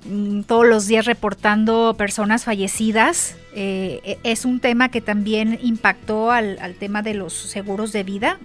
mm, 0.04 0.42
todos 0.42 0.66
los 0.66 0.86
días 0.86 1.06
reportando 1.06 1.94
personas 1.96 2.44
fallecidas. 2.44 3.36
Eh, 3.54 4.00
e, 4.04 4.18
¿Es 4.24 4.44
un 4.44 4.60
tema 4.60 4.90
que 4.90 5.00
también 5.00 5.58
impactó 5.62 6.30
al, 6.30 6.58
al 6.60 6.74
tema 6.74 7.02
de 7.02 7.14
los 7.14 7.32
seguros 7.32 7.92
de 7.92 8.02
vida? 8.02 8.38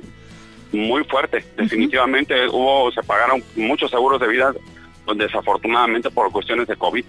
muy 0.76 1.04
fuerte. 1.06 1.44
Definitivamente 1.58 2.48
hubo, 2.50 2.92
se 2.92 3.02
pagaron 3.02 3.44
muchos 3.56 3.90
seguros 3.90 4.20
de 4.20 4.28
vida 4.28 4.54
desafortunadamente 5.14 6.10
por 6.10 6.32
cuestiones 6.32 6.68
de 6.68 6.76
COVID. 6.76 7.06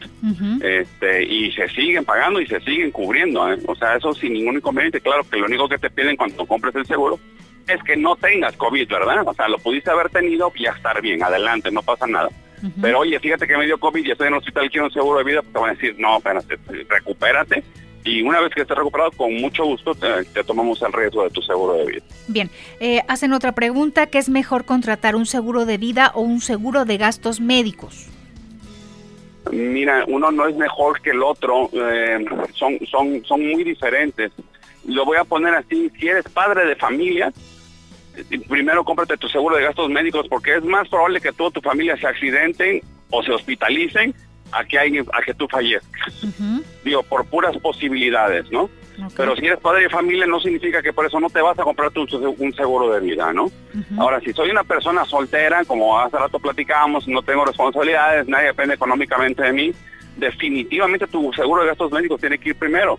este, 0.62 1.24
y 1.24 1.52
se 1.52 1.68
siguen 1.68 2.04
pagando 2.04 2.40
y 2.40 2.46
se 2.46 2.60
siguen 2.60 2.90
cubriendo. 2.90 3.52
¿eh? 3.52 3.58
O 3.66 3.74
sea, 3.74 3.96
eso 3.96 4.12
sin 4.14 4.34
ningún 4.34 4.56
inconveniente. 4.56 5.00
Claro 5.00 5.22
que 5.28 5.38
lo 5.38 5.46
único 5.46 5.68
que 5.68 5.78
te 5.78 5.90
piden 5.90 6.16
cuando 6.16 6.46
compres 6.46 6.74
el 6.74 6.86
seguro 6.86 7.18
es 7.66 7.82
que 7.82 7.96
no 7.96 8.16
tengas 8.16 8.56
COVID, 8.56 8.88
¿verdad? 8.88 9.26
O 9.26 9.34
sea, 9.34 9.48
lo 9.48 9.58
pudiste 9.58 9.90
haber 9.90 10.08
tenido 10.10 10.52
y 10.54 10.64
ya 10.64 10.70
estar 10.70 11.00
bien, 11.02 11.22
adelante, 11.22 11.70
no 11.70 11.82
pasa 11.82 12.06
nada. 12.06 12.28
Pero 12.80 13.00
oye, 13.00 13.20
fíjate 13.20 13.46
que 13.46 13.56
me 13.56 13.66
dio 13.66 13.78
COVID 13.78 14.04
y 14.04 14.10
estoy 14.10 14.28
en 14.28 14.34
el 14.34 14.38
hospital, 14.38 14.70
quiero 14.70 14.86
un 14.86 14.92
seguro 14.92 15.18
de 15.18 15.24
vida, 15.24 15.42
pues 15.42 15.52
te 15.52 15.58
van 15.58 15.70
a 15.70 15.74
decir, 15.74 15.94
no, 15.98 16.16
espérate, 16.16 16.58
recupérate 16.88 17.62
y 18.06 18.22
una 18.22 18.40
vez 18.40 18.52
que 18.54 18.62
esté 18.62 18.74
recuperado, 18.74 19.10
con 19.10 19.34
mucho 19.34 19.64
gusto 19.64 19.92
te, 19.94 20.44
tomamos 20.44 20.80
el 20.80 20.92
riesgo 20.92 21.24
de 21.24 21.30
tu 21.30 21.42
seguro 21.42 21.74
de 21.74 21.86
vida. 21.86 22.02
Bien, 22.28 22.50
eh, 22.78 23.00
hacen 23.08 23.32
otra 23.32 23.52
pregunta, 23.52 24.06
¿qué 24.06 24.18
es 24.18 24.28
mejor 24.28 24.64
contratar 24.64 25.16
un 25.16 25.26
seguro 25.26 25.66
de 25.66 25.76
vida 25.76 26.12
o 26.14 26.20
un 26.20 26.40
seguro 26.40 26.84
de 26.84 26.98
gastos 26.98 27.40
médicos? 27.40 28.06
Mira, 29.50 30.04
uno 30.06 30.30
no 30.30 30.46
es 30.46 30.56
mejor 30.56 31.00
que 31.02 31.10
el 31.10 31.22
otro, 31.22 31.68
eh, 31.72 32.24
son, 32.54 32.78
son, 32.86 33.24
son 33.24 33.44
muy 33.44 33.64
diferentes. 33.64 34.32
Lo 34.86 35.04
voy 35.04 35.18
a 35.18 35.24
poner 35.24 35.54
así, 35.54 35.90
si 35.98 36.06
eres 36.06 36.24
padre 36.28 36.64
de 36.64 36.76
familia, 36.76 37.32
eh, 38.16 38.40
primero 38.48 38.84
cómprate 38.84 39.16
tu 39.16 39.28
seguro 39.28 39.56
de 39.56 39.64
gastos 39.64 39.90
médicos 39.90 40.26
porque 40.28 40.56
es 40.56 40.64
más 40.64 40.88
probable 40.88 41.20
que 41.20 41.32
toda 41.32 41.50
tu 41.50 41.60
familia 41.60 41.96
se 41.96 42.06
accidenten 42.06 42.82
o 43.10 43.22
se 43.22 43.32
hospitalicen 43.32 44.14
a 44.52 44.64
que, 44.64 44.78
hay, 44.78 44.98
a 44.98 45.22
que 45.22 45.34
tú 45.34 45.46
fallezcas. 45.48 46.14
Digo, 46.84 47.02
por 47.02 47.26
puras 47.26 47.56
posibilidades, 47.58 48.50
¿no? 48.50 48.70
Pero 49.14 49.36
si 49.36 49.46
eres 49.46 49.58
padre 49.58 49.82
de 49.82 49.90
familia 49.90 50.26
no 50.26 50.40
significa 50.40 50.80
que 50.80 50.92
por 50.92 51.04
eso 51.04 51.20
no 51.20 51.28
te 51.28 51.42
vas 51.42 51.58
a 51.58 51.62
comprar 51.64 51.90
un 51.94 52.54
seguro 52.54 52.92
de 52.92 53.00
vida, 53.00 53.32
¿no? 53.32 53.50
Ahora, 53.98 54.20
si 54.20 54.32
soy 54.32 54.50
una 54.50 54.64
persona 54.64 55.04
soltera, 55.04 55.64
como 55.64 55.98
hace 55.98 56.16
rato 56.16 56.38
platicábamos, 56.38 57.06
no 57.06 57.22
tengo 57.22 57.44
responsabilidades, 57.44 58.26
nadie 58.26 58.48
depende 58.48 58.74
económicamente 58.74 59.42
de 59.42 59.52
mí, 59.52 59.72
definitivamente 60.16 61.06
tu 61.06 61.30
seguro 61.34 61.62
de 61.62 61.68
gastos 61.68 61.92
médicos 61.92 62.20
tiene 62.20 62.38
que 62.38 62.50
ir 62.50 62.56
primero. 62.56 62.98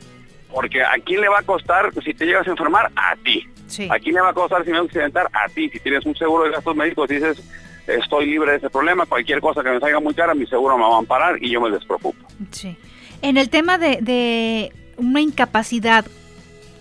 Porque 0.53 0.81
¿a 0.81 0.93
quién 1.03 1.21
le 1.21 1.29
va 1.29 1.39
a 1.39 1.43
costar 1.43 1.91
si 2.03 2.13
te 2.13 2.25
llegas 2.25 2.47
a 2.47 2.51
enfermar? 2.51 2.91
A 2.95 3.15
ti. 3.17 3.47
¿A 3.89 3.99
quién 3.99 4.15
le 4.15 4.21
va 4.21 4.29
a 4.29 4.33
costar 4.33 4.63
si 4.63 4.71
me 4.71 4.77
voy 4.77 4.85
a 4.85 4.87
accidentar? 4.87 5.29
A 5.33 5.49
ti. 5.49 5.69
Si 5.69 5.79
tienes 5.79 6.05
un 6.05 6.15
seguro 6.15 6.45
de 6.45 6.51
gastos 6.51 6.75
médicos, 6.75 7.09
dices, 7.09 7.43
estoy 7.87 8.25
libre 8.25 8.51
de 8.51 8.57
ese 8.57 8.69
problema, 8.69 9.05
cualquier 9.05 9.39
cosa 9.39 9.63
que 9.63 9.69
me 9.69 9.79
salga 9.79 9.99
muy 9.99 10.13
cara, 10.13 10.33
mi 10.33 10.45
seguro 10.47 10.77
me 10.77 10.83
va 10.83 10.95
a 10.95 10.99
amparar 10.99 11.41
y 11.41 11.49
yo 11.49 11.61
me 11.61 11.71
despreocupo. 11.71 12.27
Sí. 12.51 12.77
En 13.21 13.37
el 13.37 13.49
tema 13.49 13.77
de, 13.77 13.99
de 14.01 14.71
una 14.97 15.21
incapacidad, 15.21 16.05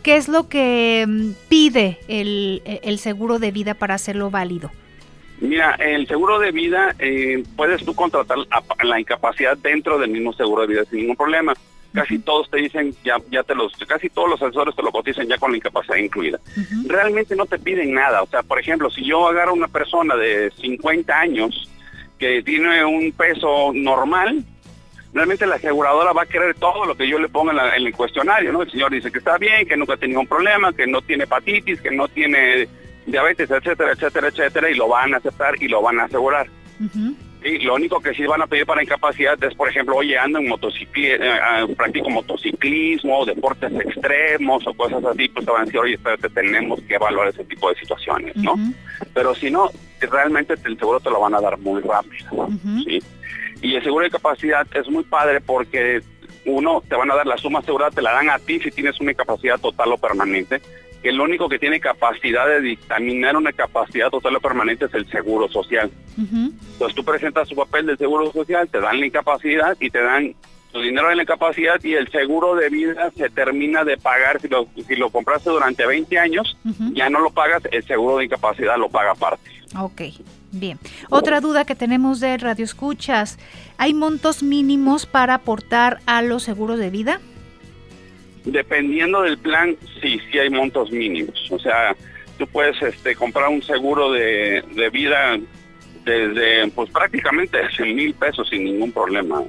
¿qué 0.02 0.16
es 0.16 0.28
lo 0.28 0.48
que 0.48 1.04
mm, 1.06 1.30
pide 1.48 1.98
el, 2.08 2.62
el 2.64 2.98
seguro 2.98 3.38
de 3.38 3.50
vida 3.50 3.74
para 3.74 3.94
hacerlo 3.94 4.30
válido? 4.30 4.70
Mira, 5.40 5.72
el 5.74 6.06
seguro 6.06 6.38
de 6.38 6.50
vida 6.50 6.94
eh, 6.98 7.42
puedes 7.56 7.84
tú 7.84 7.94
contratar 7.94 8.38
la 8.82 9.00
incapacidad 9.00 9.56
dentro 9.58 9.98
del 9.98 10.10
mismo 10.10 10.32
seguro 10.32 10.62
de 10.62 10.68
vida 10.68 10.84
sin 10.86 11.00
ningún 11.00 11.16
problema 11.16 11.54
casi 11.96 12.18
todos 12.18 12.50
te 12.50 12.58
dicen, 12.58 12.94
ya, 13.02 13.16
ya 13.30 13.42
te 13.42 13.54
los, 13.54 13.72
casi 13.88 14.10
todos 14.10 14.28
los 14.28 14.42
asesores 14.42 14.76
te 14.76 14.82
lo 14.82 14.92
cotizan 14.92 15.26
ya 15.26 15.38
con 15.38 15.50
la 15.50 15.56
incapacidad 15.56 15.96
incluida. 15.96 16.38
Realmente 16.86 17.34
no 17.34 17.46
te 17.46 17.58
piden 17.58 17.94
nada. 17.94 18.22
O 18.22 18.26
sea, 18.26 18.42
por 18.42 18.60
ejemplo, 18.60 18.90
si 18.90 19.02
yo 19.02 19.26
agarro 19.26 19.54
una 19.54 19.68
persona 19.68 20.14
de 20.14 20.52
50 20.60 21.18
años 21.18 21.70
que 22.18 22.42
tiene 22.42 22.84
un 22.84 23.10
peso 23.12 23.72
normal, 23.72 24.44
realmente 25.14 25.46
la 25.46 25.56
aseguradora 25.56 26.12
va 26.12 26.22
a 26.22 26.26
querer 26.26 26.54
todo 26.56 26.84
lo 26.84 26.94
que 26.94 27.08
yo 27.08 27.18
le 27.18 27.30
ponga 27.30 27.74
en, 27.74 27.86
el 27.86 27.94
cuestionario, 27.94 28.52
¿no? 28.52 28.60
El 28.60 28.70
señor 28.70 28.92
dice 28.92 29.10
que 29.10 29.18
está 29.18 29.38
bien, 29.38 29.66
que 29.66 29.76
nunca 29.76 29.94
ha 29.94 29.96
tenido 29.96 30.20
un 30.20 30.26
problema, 30.26 30.74
que 30.74 30.86
no 30.86 31.00
tiene 31.00 31.24
hepatitis, 31.24 31.80
que 31.80 31.90
no 31.90 32.08
tiene 32.08 32.68
diabetes, 33.06 33.50
etcétera, 33.50 33.92
etcétera, 33.92 34.28
etcétera, 34.28 34.70
y 34.70 34.74
lo 34.74 34.88
van 34.88 35.14
a 35.14 35.16
aceptar 35.16 35.54
y 35.62 35.68
lo 35.68 35.80
van 35.80 36.00
a 36.00 36.04
asegurar. 36.04 36.46
Sí, 37.46 37.60
lo 37.60 37.76
único 37.76 38.00
que 38.00 38.12
sí 38.12 38.26
van 38.26 38.42
a 38.42 38.48
pedir 38.48 38.66
para 38.66 38.82
incapacidad 38.82 39.42
es, 39.44 39.54
por 39.54 39.68
ejemplo, 39.68 39.94
oye, 39.94 40.18
ando 40.18 40.40
en 40.40 40.48
motociclismo, 40.48 41.24
eh, 41.24 41.38
eh, 41.60 41.74
practico 41.76 42.10
motociclismo, 42.10 43.24
deportes 43.24 43.72
extremos 43.72 44.66
o 44.66 44.74
cosas 44.74 45.04
así, 45.04 45.28
pues 45.28 45.46
te 45.46 45.52
van 45.52 45.62
a 45.62 45.64
decir, 45.64 45.78
oye, 45.78 45.94
espérate, 45.94 46.28
tenemos 46.30 46.80
que 46.82 46.96
evaluar 46.96 47.28
ese 47.28 47.44
tipo 47.44 47.68
de 47.68 47.76
situaciones, 47.76 48.34
¿no? 48.34 48.56
Pero 49.14 49.32
si 49.36 49.48
no, 49.48 49.70
realmente 50.00 50.54
el 50.64 50.76
seguro 50.76 50.98
te 50.98 51.08
lo 51.08 51.20
van 51.20 51.34
a 51.34 51.40
dar 51.40 51.56
muy 51.58 51.80
rápido, 51.82 52.48
¿sí? 52.84 53.00
Y 53.62 53.76
el 53.76 53.82
seguro 53.84 54.02
de 54.02 54.08
incapacidad 54.08 54.66
es 54.74 54.88
muy 54.88 55.04
padre 55.04 55.40
porque 55.40 56.00
uno, 56.46 56.82
te 56.88 56.96
van 56.96 57.12
a 57.12 57.14
dar 57.14 57.28
la 57.28 57.38
suma 57.38 57.60
asegurada, 57.60 57.92
te 57.92 58.02
la 58.02 58.12
dan 58.12 58.28
a 58.28 58.40
ti 58.40 58.58
si 58.58 58.72
tienes 58.72 59.00
una 59.00 59.12
incapacidad 59.12 59.60
total 59.60 59.92
o 59.92 59.98
permanente, 59.98 60.60
que 61.06 61.10
el 61.10 61.20
único 61.20 61.48
que 61.48 61.60
tiene 61.60 61.78
capacidad 61.78 62.48
de 62.48 62.60
dictaminar 62.60 63.36
una 63.36 63.52
capacidad 63.52 64.10
total 64.10 64.34
o 64.34 64.40
permanente 64.40 64.86
es 64.86 64.94
el 64.94 65.08
seguro 65.08 65.48
social. 65.48 65.88
Entonces 66.18 66.96
tú 66.96 67.04
presentas 67.04 67.48
tu 67.48 67.54
papel 67.54 67.86
del 67.86 67.96
seguro 67.96 68.32
social, 68.32 68.68
te 68.68 68.80
dan 68.80 68.98
la 68.98 69.06
incapacidad 69.06 69.76
y 69.78 69.88
te 69.88 70.02
dan 70.02 70.34
tu 70.72 70.80
dinero 70.80 71.08
de 71.08 71.14
la 71.14 71.22
incapacidad 71.22 71.76
y 71.84 71.94
el 71.94 72.10
seguro 72.10 72.56
de 72.56 72.70
vida 72.70 73.12
se 73.16 73.30
termina 73.30 73.84
de 73.84 73.98
pagar. 73.98 74.40
Si 74.40 74.48
lo, 74.48 74.66
si 74.84 74.96
lo 74.96 75.10
compraste 75.10 75.48
durante 75.48 75.86
20 75.86 76.18
años, 76.18 76.56
ya 76.92 77.08
no 77.08 77.20
lo 77.20 77.30
pagas, 77.30 77.62
el 77.70 77.84
seguro 77.84 78.16
de 78.16 78.24
incapacidad 78.24 78.76
lo 78.76 78.88
paga 78.88 79.12
aparte. 79.12 79.48
Ok, 79.78 80.02
bien. 80.50 80.80
Otra 81.08 81.40
duda 81.40 81.64
que 81.64 81.76
tenemos 81.76 82.18
de 82.18 82.36
Radio 82.36 82.64
Escuchas, 82.64 83.38
¿hay 83.78 83.94
montos 83.94 84.42
mínimos 84.42 85.06
para 85.06 85.34
aportar 85.34 86.00
a 86.06 86.20
los 86.22 86.42
seguros 86.42 86.80
de 86.80 86.90
vida? 86.90 87.20
Dependiendo 88.46 89.22
del 89.22 89.38
plan, 89.38 89.76
sí, 90.00 90.20
sí 90.30 90.38
hay 90.38 90.50
montos 90.50 90.90
mínimos. 90.90 91.50
O 91.50 91.58
sea, 91.58 91.94
tú 92.38 92.46
puedes 92.46 92.80
este, 92.80 93.14
comprar 93.14 93.48
un 93.48 93.62
seguro 93.62 94.12
de, 94.12 94.62
de 94.74 94.90
vida 94.90 95.38
desde 96.06 96.68
pues 96.68 96.88
prácticamente 96.90 97.58
100 97.76 97.96
mil 97.96 98.14
pesos 98.14 98.48
sin 98.48 98.64
ningún 98.64 98.92
problema. 98.92 99.42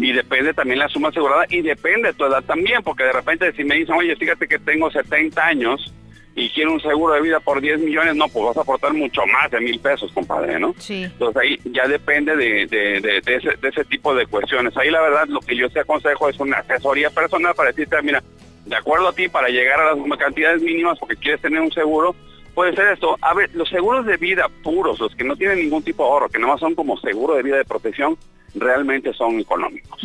Y 0.00 0.12
depende 0.12 0.52
también 0.52 0.80
la 0.80 0.88
suma 0.88 1.08
asegurada 1.08 1.46
y 1.48 1.62
depende 1.62 2.08
de 2.08 2.14
tu 2.14 2.26
edad 2.26 2.42
también, 2.42 2.82
porque 2.82 3.04
de 3.04 3.12
repente 3.12 3.52
si 3.52 3.64
me 3.64 3.76
dicen, 3.76 3.94
oye, 3.94 4.14
fíjate 4.16 4.46
que 4.46 4.58
tengo 4.58 4.90
70 4.90 5.42
años 5.42 5.94
y 6.34 6.48
quiero 6.50 6.72
un 6.72 6.80
seguro 6.80 7.14
de 7.14 7.20
vida 7.20 7.40
por 7.40 7.60
10 7.60 7.80
millones, 7.80 8.16
no, 8.16 8.26
pues 8.28 8.46
vas 8.46 8.56
a 8.56 8.62
aportar 8.62 8.94
mucho 8.94 9.22
más 9.26 9.50
de 9.50 9.60
mil 9.60 9.78
pesos, 9.78 10.10
compadre, 10.12 10.58
¿no? 10.58 10.74
Sí. 10.78 11.04
Entonces 11.04 11.42
ahí 11.42 11.60
ya 11.64 11.86
depende 11.86 12.34
de, 12.36 12.66
de, 12.66 13.20
de, 13.22 13.36
ese, 13.36 13.50
de 13.60 13.68
ese 13.68 13.84
tipo 13.84 14.14
de 14.14 14.26
cuestiones. 14.26 14.76
Ahí 14.76 14.90
la 14.90 15.02
verdad 15.02 15.26
lo 15.28 15.40
que 15.40 15.56
yo 15.56 15.68
te 15.68 15.80
aconsejo 15.80 16.28
es 16.28 16.40
una 16.40 16.58
asesoría 16.58 17.10
personal 17.10 17.54
para 17.54 17.70
decirte, 17.70 18.00
mira, 18.02 18.22
de 18.64 18.76
acuerdo 18.76 19.08
a 19.08 19.12
ti, 19.12 19.28
para 19.28 19.48
llegar 19.48 19.80
a 19.80 19.94
las 19.94 20.18
cantidades 20.18 20.62
mínimas 20.62 20.98
porque 20.98 21.16
quieres 21.16 21.40
tener 21.42 21.60
un 21.60 21.72
seguro, 21.72 22.14
puede 22.54 22.74
ser 22.74 22.88
esto. 22.88 23.18
A 23.20 23.34
ver, 23.34 23.50
los 23.54 23.68
seguros 23.68 24.06
de 24.06 24.16
vida 24.16 24.48
puros, 24.62 25.00
los 25.00 25.14
que 25.14 25.24
no 25.24 25.36
tienen 25.36 25.58
ningún 25.58 25.82
tipo 25.82 26.02
de 26.04 26.10
ahorro, 26.10 26.28
que 26.28 26.38
nomás 26.38 26.60
son 26.60 26.74
como 26.74 26.96
seguro 26.98 27.34
de 27.34 27.42
vida 27.42 27.56
de 27.56 27.64
protección, 27.64 28.16
realmente 28.54 29.12
son 29.12 29.40
económicos. 29.40 30.02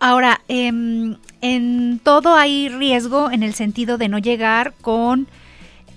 Ahora, 0.00 0.40
em, 0.48 1.16
en 1.40 1.98
todo 1.98 2.34
hay 2.34 2.68
riesgo 2.68 3.30
en 3.30 3.42
el 3.42 3.54
sentido 3.54 3.98
de 3.98 4.08
no 4.08 4.18
llegar 4.18 4.74
con 4.80 5.26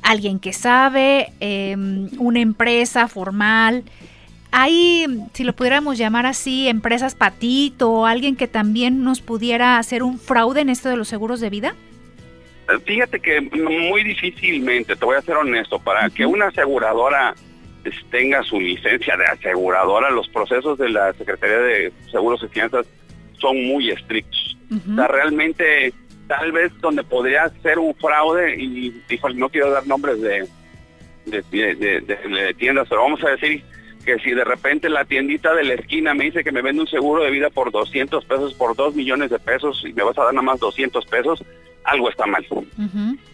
alguien 0.02 0.40
que 0.40 0.54
sabe, 0.54 1.32
em, 1.40 2.10
una 2.18 2.40
empresa 2.40 3.08
formal. 3.08 3.84
Hay, 4.52 5.06
si 5.34 5.44
lo 5.44 5.54
pudiéramos 5.54 5.98
llamar 5.98 6.26
así, 6.26 6.68
empresas 6.68 7.16
patito 7.16 7.92
o 7.92 8.06
alguien 8.06 8.36
que 8.36 8.48
también 8.48 9.04
nos 9.04 9.22
pudiera 9.22 9.78
hacer 9.78 10.04
un 10.04 10.20
fraude 10.20 10.62
en 10.62 10.70
esto 10.70 10.90
de 10.90 10.98
los 10.98 11.08
seguros 11.08 11.40
de 11.40 11.50
vida. 11.50 11.76
Fíjate 12.86 13.20
que 13.20 13.42
muy 13.42 14.04
difícilmente, 14.04 14.96
te 14.96 15.06
voy 15.06 15.18
a 15.18 15.22
ser 15.22 15.36
honesto, 15.36 15.80
para 15.80 16.10
que 16.10 16.26
una 16.26 16.48
aseguradora 16.48 17.36
tenga 18.10 18.44
su 18.44 18.60
licencia 18.60 19.18
de 19.18 19.26
aseguradora, 19.26 20.10
los 20.10 20.28
procesos 20.30 20.78
de 20.78 20.90
la 20.90 21.14
Secretaría 21.14 21.58
de 21.58 21.94
Seguros 22.12 22.42
y 22.44 22.48
Fianzas 22.48 22.86
son 23.42 23.66
muy 23.66 23.90
estrictos. 23.90 24.58
O 24.90 24.96
sea, 24.96 25.08
realmente, 25.08 25.94
tal 26.28 26.54
vez 26.54 26.72
donde 26.80 27.04
podría 27.04 27.50
ser 27.62 27.80
un 27.80 27.94
fraude, 27.96 28.56
y 28.56 28.90
dijo, 29.10 29.30
no 29.32 29.50
quiero 29.50 29.72
dar 29.72 29.86
nombres 29.86 30.22
de, 30.22 30.48
de, 31.26 32.56
tiendas, 32.58 32.88
pero 32.88 33.02
vamos 33.02 33.22
a 33.24 33.32
decir 33.32 33.64
que 34.06 34.18
si 34.20 34.32
de 34.32 34.44
repente 34.44 34.90
la 34.90 35.06
tiendita 35.06 35.54
de 35.54 35.64
la 35.64 35.74
esquina 35.74 36.14
me 36.14 36.26
dice 36.26 36.44
que 36.44 36.52
me 36.52 36.62
vende 36.62 36.82
un 36.82 36.88
seguro 36.88 37.24
de 37.24 37.32
vida 37.32 37.50
por 37.50 37.72
200 37.72 38.24
pesos, 38.26 38.54
por 38.54 38.76
2 38.76 38.96
millones 38.96 39.30
de 39.30 39.40
pesos, 39.40 39.84
y 39.86 39.94
me 39.94 40.04
vas 40.04 40.18
a 40.18 40.24
dar 40.24 40.34
nada 40.34 40.44
más 40.44 40.60
200 40.60 41.06
pesos, 41.06 41.44
algo 41.84 42.10
está 42.10 42.26
mal. 42.26 42.46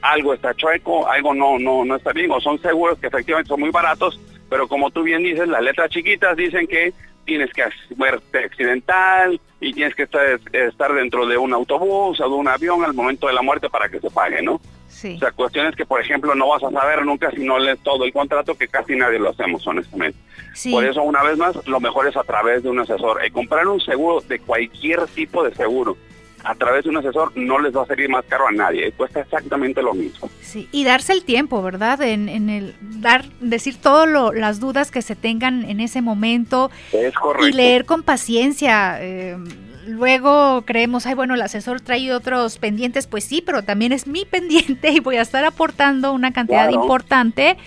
Algo 0.02 0.34
está 0.34 0.54
chueco, 0.56 1.08
algo 1.08 1.34
no, 1.34 1.60
no, 1.60 1.86
no 1.86 1.96
está 1.96 2.14
bien, 2.14 2.32
o 2.32 2.42
son 2.42 2.60
seguros 2.62 3.00
que 3.00 3.08
efectivamente 3.08 3.50
son 3.50 3.60
muy 3.60 3.70
baratos, 3.70 4.20
pero 4.50 4.68
como 4.68 4.90
tú 4.90 5.04
bien 5.04 5.24
dices, 5.24 5.48
las 5.48 5.62
letras 5.62 5.90
chiquitas 5.90 6.36
dicen 6.36 6.68
que 6.68 6.94
tienes 7.28 7.52
que 7.52 7.64
muerte 7.96 8.46
accidental 8.46 9.40
y 9.60 9.74
tienes 9.74 9.94
que 9.94 10.04
estar, 10.04 10.40
estar 10.52 10.94
dentro 10.94 11.28
de 11.28 11.38
un 11.38 11.54
autobús 11.54 12.20
o 12.20 12.24
de 12.24 12.36
un 12.36 12.48
avión 12.48 12.84
al 12.84 12.94
momento 12.94 13.28
de 13.28 13.34
la 13.34 13.42
muerte 13.42 13.70
para 13.70 13.90
que 13.90 14.00
se 14.00 14.10
pague, 14.10 14.42
¿no? 14.42 14.60
Sí. 14.88 15.16
O 15.16 15.20
sea, 15.20 15.32
cuestiones 15.32 15.76
que, 15.76 15.86
por 15.86 16.02
ejemplo, 16.02 16.34
no 16.34 16.48
vas 16.48 16.64
a 16.64 16.72
saber 16.72 17.06
nunca 17.06 17.30
si 17.32 17.44
no 17.44 17.60
lees 17.60 17.78
todo 17.84 18.06
el 18.06 18.14
contrato, 18.14 18.58
que 18.58 18.68
casi 18.68 18.96
nadie 18.96 19.20
lo 19.20 19.30
hacemos, 19.30 19.68
honestamente. 19.68 20.18
Por 20.72 20.86
eso, 20.86 21.04
una 21.04 21.22
vez 21.22 21.38
más, 21.38 21.56
lo 21.68 21.80
mejor 21.80 22.08
es 22.08 22.16
a 22.16 22.24
través 22.24 22.64
de 22.64 22.70
un 22.70 22.80
asesor. 22.80 23.24
Y 23.24 23.30
comprar 23.30 23.68
un 23.68 23.80
seguro 23.82 24.22
de 24.22 24.40
cualquier 24.40 25.06
tipo 25.08 25.44
de 25.44 25.54
seguro 25.54 25.98
a 26.48 26.56
través 26.56 26.86
de 26.86 26.90
un 26.90 26.98
asesor 26.98 27.34
no 27.36 27.60
les 27.60 27.76
va 27.76 27.84
a 27.84 27.86
salir 27.86 28.10
más 28.10 28.24
caro 28.26 28.48
a 28.48 28.52
nadie, 28.54 28.94
cuesta 28.94 29.20
exactamente 29.20 29.82
lo 29.82 29.94
mismo. 29.94 30.30
Sí, 30.42 30.70
y 30.72 30.86
darse 30.86 31.12
el 31.12 31.26
tiempo, 31.26 31.62
¿verdad? 31.62 32.02
En, 32.02 32.30
en 32.30 32.50
el 32.50 32.74
dar, 32.82 33.26
decir 33.42 33.76
todas 33.82 34.08
las 34.34 34.62
dudas 34.62 34.90
que 34.90 35.02
se 35.02 35.18
tengan 35.18 35.70
en 35.70 35.82
ese 35.82 36.02
momento. 36.02 36.72
Es 36.94 37.14
correcto. 37.14 37.50
Y 37.50 37.52
leer 37.52 37.84
con 37.84 38.02
paciencia. 38.02 38.98
Eh, 39.02 39.36
luego 39.88 40.64
creemos, 40.66 41.06
ay, 41.06 41.16
bueno, 41.16 41.36
el 41.36 41.42
asesor 41.42 41.82
trae 41.82 42.14
otros 42.14 42.60
pendientes, 42.60 43.08
pues 43.08 43.26
sí, 43.26 43.44
pero 43.46 43.64
también 43.64 43.92
es 43.92 44.08
mi 44.08 44.24
pendiente 44.24 44.92
y 44.94 45.02
voy 45.02 45.18
a 45.18 45.24
estar 45.24 45.44
aportando 45.44 46.14
una 46.14 46.32
cantidad 46.32 46.70
importante 46.70 47.58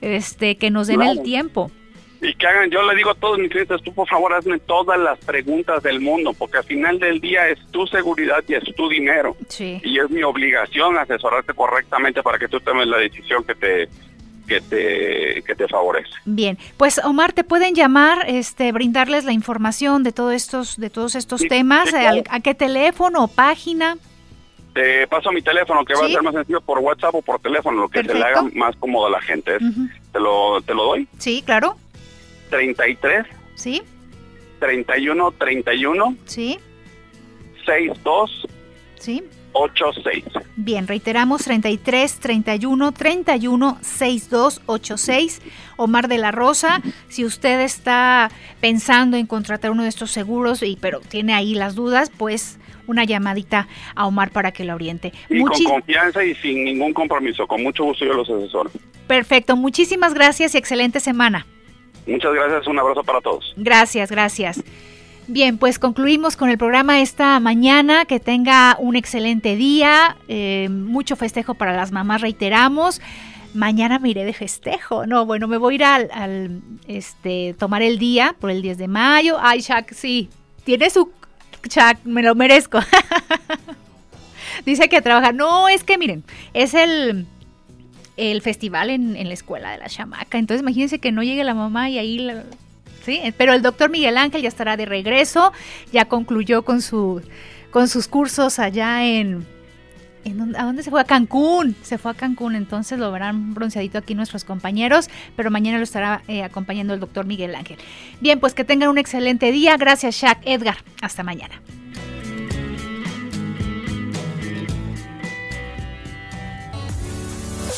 este, 0.00 0.56
que 0.56 0.70
nos 0.70 0.86
den 0.86 1.02
el 1.02 1.22
tiempo 1.22 1.70
y 2.22 2.34
que 2.34 2.46
hagan, 2.46 2.70
yo 2.70 2.82
le 2.82 2.94
digo 2.94 3.10
a 3.10 3.14
todos 3.14 3.36
mis 3.36 3.50
clientes, 3.50 3.82
tú 3.82 3.92
por 3.92 4.08
favor 4.08 4.32
hazme 4.32 4.60
todas 4.60 4.98
las 4.98 5.18
preguntas 5.18 5.82
del 5.82 6.00
mundo, 6.00 6.32
porque 6.32 6.58
al 6.58 6.64
final 6.64 7.00
del 7.00 7.20
día 7.20 7.48
es 7.48 7.58
tu 7.72 7.84
seguridad 7.88 8.44
y 8.46 8.54
es 8.54 8.62
tu 8.76 8.88
dinero. 8.88 9.36
Y 9.58 9.98
es 9.98 10.08
mi 10.08 10.22
obligación 10.22 10.96
asesorarte 10.96 11.52
correctamente 11.52 12.22
para 12.22 12.38
que 12.38 12.46
tú 12.46 12.60
tomes 12.60 12.86
la 12.86 12.98
decisión 12.98 13.42
que 13.42 13.54
te 13.56 13.88
que 14.46 14.60
te, 14.60 15.42
que 15.42 15.54
te 15.54 15.68
favorece. 15.68 16.10
Bien, 16.24 16.58
pues 16.76 17.00
Omar, 17.04 17.32
te 17.32 17.42
pueden 17.42 17.74
llamar, 17.74 18.24
este, 18.28 18.70
brindarles 18.72 19.24
la 19.24 19.32
información 19.32 20.02
de 20.02 20.12
todos 20.12 20.34
estos, 20.34 20.76
de 20.78 20.90
todos 20.90 21.14
estos 21.14 21.42
temas, 21.42 21.92
¿A, 21.94 22.40
qué 22.40 22.54
teléfono 22.54 23.24
o 23.24 23.28
página? 23.28 23.96
Te 24.74 25.06
paso 25.06 25.30
mi 25.32 25.42
teléfono, 25.42 25.84
que 25.84 25.94
va 25.94 26.06
a 26.06 26.08
ser 26.08 26.22
más 26.22 26.34
sencillo 26.34 26.60
por 26.60 26.78
WhatsApp 26.80 27.14
o 27.14 27.22
por 27.22 27.40
teléfono, 27.40 27.82
lo 27.82 27.88
que 27.88 28.02
se 28.02 28.14
le 28.14 28.22
haga 28.22 28.42
más 28.54 28.74
cómodo 28.76 29.06
a 29.06 29.10
la 29.10 29.20
gente. 29.20 29.58
¿Te, 30.12 30.20
lo, 30.20 30.60
¿Te 30.62 30.74
lo 30.74 30.84
doy? 30.84 31.08
Sí, 31.18 31.42
claro. 31.44 31.76
33. 32.52 33.26
Sí. 33.54 33.82
31, 34.60 35.32
31. 35.32 36.16
Sí. 36.26 36.58
62. 37.64 38.46
Sí. 39.00 39.24
86. 39.54 40.24
Bien, 40.56 40.86
reiteramos 40.86 41.44
33 41.44 42.20
31 42.20 42.92
31 42.92 43.78
62 43.80 44.62
86. 44.66 45.42
Omar 45.76 46.08
de 46.08 46.18
la 46.18 46.30
Rosa, 46.30 46.82
si 47.08 47.24
usted 47.24 47.60
está 47.60 48.30
pensando 48.60 49.16
en 49.16 49.26
contratar 49.26 49.70
uno 49.70 49.82
de 49.82 49.88
estos 49.88 50.10
seguros 50.10 50.62
y 50.62 50.76
pero 50.80 51.00
tiene 51.00 51.34
ahí 51.34 51.54
las 51.54 51.74
dudas, 51.74 52.10
pues 52.16 52.58
una 52.86 53.04
llamadita 53.04 53.66
a 53.94 54.06
Omar 54.06 54.30
para 54.30 54.52
que 54.52 54.64
lo 54.64 54.74
oriente. 54.74 55.12
Y 55.30 55.40
con 55.42 55.64
confianza 55.64 56.22
y 56.22 56.34
sin 56.36 56.64
ningún 56.64 56.92
compromiso, 56.92 57.46
con 57.46 57.62
mucho 57.62 57.84
gusto 57.84 58.04
yo 58.04 58.12
los 58.12 58.28
asesoro. 58.28 58.70
Perfecto, 59.06 59.56
muchísimas 59.56 60.12
gracias 60.14 60.54
y 60.54 60.58
excelente 60.58 61.00
semana. 61.00 61.46
Muchas 62.06 62.34
gracias, 62.34 62.66
un 62.66 62.78
abrazo 62.78 63.04
para 63.04 63.20
todos. 63.20 63.52
Gracias, 63.56 64.10
gracias. 64.10 64.62
Bien, 65.28 65.56
pues 65.56 65.78
concluimos 65.78 66.36
con 66.36 66.50
el 66.50 66.58
programa 66.58 67.00
esta 67.00 67.38
mañana. 67.38 68.04
Que 68.06 68.18
tenga 68.18 68.76
un 68.78 68.96
excelente 68.96 69.54
día. 69.56 70.16
Eh, 70.28 70.68
mucho 70.68 71.14
festejo 71.16 71.54
para 71.54 71.72
las 71.72 71.92
mamás, 71.92 72.20
reiteramos. 72.20 73.00
Mañana 73.54 73.98
me 73.98 74.10
iré 74.10 74.24
de 74.24 74.32
festejo. 74.32 75.06
No, 75.06 75.24
bueno, 75.24 75.46
me 75.46 75.58
voy 75.58 75.74
a 75.74 75.76
ir 75.76 75.84
al, 75.84 76.62
este, 76.88 77.54
tomar 77.58 77.82
el 77.82 77.98
día 77.98 78.34
por 78.40 78.50
el 78.50 78.62
10 78.62 78.78
de 78.78 78.88
mayo. 78.88 79.36
Ay, 79.40 79.60
Shaq, 79.60 79.92
sí. 79.92 80.28
Tiene 80.64 80.90
su. 80.90 81.10
Shaq, 81.68 82.04
me 82.04 82.22
lo 82.22 82.34
merezco. 82.34 82.80
Dice 84.66 84.88
que 84.88 85.02
trabaja. 85.02 85.32
No, 85.32 85.68
es 85.68 85.84
que 85.84 85.98
miren, 85.98 86.24
es 86.52 86.74
el 86.74 87.26
el 88.16 88.42
festival 88.42 88.90
en, 88.90 89.14
la 89.14 89.34
escuela 89.34 89.70
de 89.72 89.78
la 89.78 89.88
chamaca. 89.88 90.38
Entonces 90.38 90.62
imagínense 90.62 90.98
que 90.98 91.12
no 91.12 91.22
llegue 91.22 91.44
la 91.44 91.54
mamá 91.54 91.90
y 91.90 91.98
ahí... 91.98 92.30
¿sí? 93.04 93.20
Pero 93.36 93.52
el 93.52 93.62
doctor 93.62 93.90
Miguel 93.90 94.16
Ángel 94.16 94.42
ya 94.42 94.48
estará 94.48 94.76
de 94.76 94.86
regreso, 94.86 95.52
ya 95.92 96.04
concluyó 96.04 96.62
con, 96.62 96.82
su, 96.82 97.22
con 97.70 97.88
sus 97.88 98.08
cursos 98.08 98.58
allá 98.58 99.04
en... 99.04 99.46
¿En 100.24 100.54
¿A 100.54 100.62
dónde 100.62 100.84
se 100.84 100.90
fue? 100.90 101.00
A 101.00 101.04
Cancún. 101.04 101.74
Se 101.82 101.98
fue 101.98 102.12
a 102.12 102.14
Cancún, 102.14 102.54
entonces 102.54 102.96
lo 102.96 103.10
verán 103.10 103.54
bronceadito 103.54 103.98
aquí 103.98 104.14
nuestros 104.14 104.44
compañeros, 104.44 105.10
pero 105.34 105.50
mañana 105.50 105.78
lo 105.78 105.82
estará 105.82 106.22
eh, 106.28 106.44
acompañando 106.44 106.94
el 106.94 107.00
doctor 107.00 107.26
Miguel 107.26 107.56
Ángel. 107.56 107.78
Bien, 108.20 108.38
pues 108.38 108.54
que 108.54 108.62
tengan 108.62 108.88
un 108.88 108.98
excelente 108.98 109.50
día. 109.50 109.76
Gracias, 109.76 110.14
Shaq 110.14 110.38
Edgar. 110.44 110.76
Hasta 111.00 111.24
mañana. 111.24 111.60